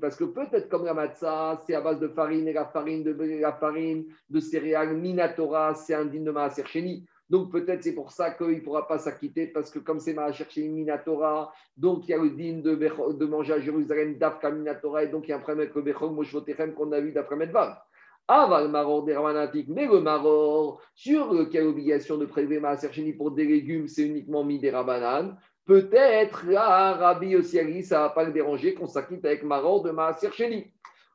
parce 0.00 0.16
que 0.16 0.24
peut-être 0.24 0.68
comme 0.68 0.84
la 0.84 0.94
matzah, 0.94 1.62
c'est 1.64 1.74
à 1.74 1.80
base 1.80 2.00
de 2.00 2.08
farine 2.08 2.48
et 2.48 2.52
la 2.52 2.64
farine 2.64 3.04
de, 3.04 3.12
la 3.40 3.52
farine 3.52 4.06
de 4.30 4.40
céréales 4.40 4.96
Minatora, 4.96 5.74
c'est 5.74 5.94
un 5.94 6.06
digne 6.06 6.24
de 6.24 6.32
Maaser 6.32 6.64
Donc 7.30 7.52
peut-être 7.52 7.84
c'est 7.84 7.94
pour 7.94 8.10
ça 8.10 8.32
qu'il 8.32 8.48
ne 8.48 8.60
pourra 8.60 8.88
pas 8.88 8.98
s'acquitter, 8.98 9.46
parce 9.46 9.70
que 9.70 9.78
comme 9.78 10.00
c'est 10.00 10.14
Maaser 10.14 10.46
Minatora, 10.56 11.52
donc 11.76 12.08
il 12.08 12.12
y 12.12 12.14
a 12.14 12.18
le 12.18 12.30
digne 12.30 12.62
de, 12.62 12.74
de 12.74 13.26
manger 13.26 13.52
à 13.52 13.60
Jérusalem 13.60 14.18
d'Afka 14.18 14.50
Minatora, 14.50 15.04
et 15.04 15.08
donc 15.08 15.28
il 15.28 15.30
y 15.30 15.32
a 15.32 15.36
un 15.36 15.40
problème 15.40 15.60
avec 15.60 15.74
le 15.76 15.82
Bechol 15.82 16.10
Moshvotechem 16.10 16.72
qu'on 16.72 16.90
a 16.90 17.00
vu 17.00 17.12
d'Afka 17.12 17.36
Medvav. 17.36 17.76
Aval 18.26 18.68
maror 18.68 19.04
des 19.04 19.14
mais 19.68 19.86
le 19.86 20.00
maror, 20.00 20.80
sur 20.94 21.34
lequel 21.34 21.66
obligation 21.66 22.16
de 22.16 22.24
prélever 22.24 22.58
ma 22.58 22.76
sercheni 22.76 23.12
pour 23.12 23.32
des 23.32 23.44
légumes, 23.44 23.86
c'est 23.86 24.06
uniquement 24.06 24.44
mis 24.44 24.58
des 24.58 24.70
rabanan. 24.70 25.36
Peut-être 25.66 26.46
là, 26.46 26.92
Rabbi 26.94 27.36
Osiali, 27.36 27.82
ça 27.82 27.98
ne 27.98 28.02
va 28.04 28.10
pas 28.10 28.24
le 28.24 28.32
déranger 28.32 28.74
qu'on 28.74 28.86
s'acquitte 28.86 29.24
avec 29.24 29.42
maror 29.42 29.82
de 29.82 29.90
ma. 29.90 30.16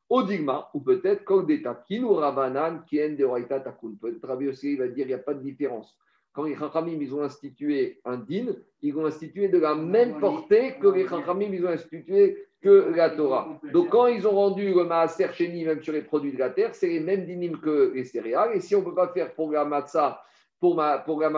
Odigma, 0.08 0.68
ou 0.74 0.80
peut-être 0.80 1.24
comme 1.24 1.46
des 1.46 1.62
ou 2.00 2.14
rabanan 2.14 2.82
qui 2.88 2.98
est 2.98 3.10
de 3.10 3.24
Raïta 3.24 3.60
takun. 3.60 3.94
Peut-être 4.00 4.26
Rabbi 4.26 4.48
Osiali 4.48 4.76
va 4.76 4.88
dire 4.88 5.06
qu'il 5.06 5.14
n'y 5.14 5.14
a 5.14 5.18
pas 5.18 5.34
de 5.34 5.42
différence. 5.42 5.96
Quand 6.32 6.44
les 6.44 6.56
Chachamim 6.56 7.00
ils 7.00 7.14
ont 7.14 7.22
institué 7.22 8.00
un 8.04 8.16
din, 8.16 8.54
ils 8.82 8.96
ont 8.96 9.06
institué 9.06 9.48
de 9.48 9.58
la 9.58 9.74
même 9.74 10.20
portée 10.20 10.76
que 10.80 10.86
les 10.86 11.08
Chachamim 11.08 11.52
ils 11.52 11.66
ont 11.66 11.70
institué 11.70 12.46
que 12.60 12.92
la 12.94 13.10
Torah. 13.10 13.48
Donc, 13.72 13.88
quand 13.88 14.06
ils 14.06 14.26
ont 14.26 14.32
rendu 14.32 14.74
le 14.74 14.84
Maaser 14.84 15.32
Sheni, 15.32 15.64
même 15.64 15.82
sur 15.82 15.92
les 15.92 16.02
produits 16.02 16.32
de 16.32 16.38
la 16.38 16.50
terre, 16.50 16.74
c'est 16.74 16.88
les 16.88 17.00
mêmes 17.00 17.24
dinim 17.24 17.58
que 17.58 17.92
les 17.94 18.04
céréales. 18.04 18.54
Et 18.54 18.60
si 18.60 18.74
on 18.74 18.80
ne 18.80 18.84
peut 18.84 18.94
pas 18.94 19.08
faire 19.08 19.34
pour 19.34 19.50
la 19.50 19.64
matzah, 19.64 20.22
pour, 20.58 20.76
ma, 20.76 20.98
pour 20.98 21.20
la 21.20 21.30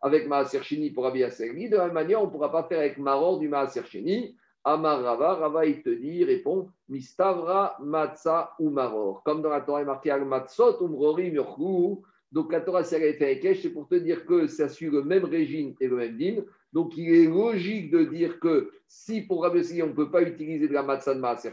avec 0.00 0.26
Maaser 0.26 0.62
Sheni 0.62 0.90
pour 0.90 1.04
Rabbi 1.04 1.20
de 1.20 1.76
la 1.76 1.84
même 1.84 1.94
manière, 1.94 2.20
on 2.20 2.26
ne 2.26 2.30
pourra 2.30 2.50
pas 2.50 2.64
faire 2.64 2.80
avec 2.80 2.98
Maror 2.98 3.38
du 3.38 3.48
Maaser 3.48 3.84
Sheni. 3.84 4.36
Amar 4.64 5.02
Rava, 5.02 5.34
Rava, 5.34 5.64
il 5.64 5.82
te 5.82 5.88
dit, 5.88 6.24
répond, 6.24 6.68
Mistavra, 6.88 7.76
Matzah 7.80 8.54
ou 8.58 8.70
Maror. 8.70 9.22
Comme 9.22 9.40
dans 9.40 9.50
la 9.50 9.60
Torah, 9.60 9.80
il 9.80 9.82
est 9.82 9.86
marqué 9.86 10.14
Matzot, 10.16 10.84
Umrori, 10.84 11.30
Murkou. 11.30 12.02
Donc 12.32 12.52
la 12.52 12.60
Torah, 12.60 12.84
si 12.84 12.94
elle 12.94 13.02
a 13.02 13.30
été 13.30 13.54
c'est 13.54 13.70
pour 13.70 13.88
te 13.88 13.94
dire 13.94 14.26
que 14.26 14.46
ça 14.46 14.68
suit 14.68 14.90
le 14.90 15.02
même 15.02 15.24
régime 15.24 15.74
et 15.80 15.88
le 15.88 15.96
même 15.96 16.16
din. 16.16 16.42
Donc, 16.72 16.96
il 16.96 17.14
est 17.14 17.26
logique 17.26 17.90
de 17.90 18.04
dire 18.04 18.38
que 18.40 18.70
si 18.86 19.22
pour 19.22 19.42
Rabbi 19.42 19.82
on 19.82 19.86
ne 19.86 19.92
peut 19.92 20.10
pas 20.10 20.22
utiliser 20.22 20.68
de 20.68 20.72
la 20.72 20.82
matzah 20.82 21.14
de 21.14 21.20
Maaser 21.20 21.50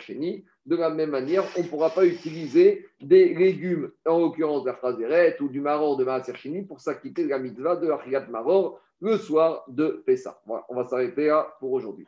de 0.65 0.76
la 0.76 0.89
même 0.89 1.11
manière, 1.11 1.45
on 1.57 1.63
ne 1.63 1.67
pourra 1.67 1.89
pas 1.89 2.05
utiliser 2.05 2.88
des 3.01 3.34
légumes, 3.34 3.91
en 4.05 4.19
l'occurrence 4.19 4.63
de 4.63 4.69
la 4.69 4.76
phrasérette 4.76 5.39
ou 5.39 5.47
du 5.47 5.61
maror 5.61 5.95
de 5.95 6.03
Maaser 6.03 6.34
pour 6.67 6.82
s'acquitter 6.82 7.23
de 7.23 7.30
la 7.30 7.39
mitzvah 7.39 7.78
de 7.78 7.89
Achiyat 7.89 8.28
Maror 8.28 8.82
le 9.01 9.17
soir 9.17 9.63
de 9.67 10.03
Pessah. 10.05 10.41
Voilà, 10.45 10.65
on 10.69 10.76
va 10.76 10.86
s'arrêter 10.86 11.28
là 11.28 11.55
pour 11.59 11.73
aujourd'hui. 11.73 12.07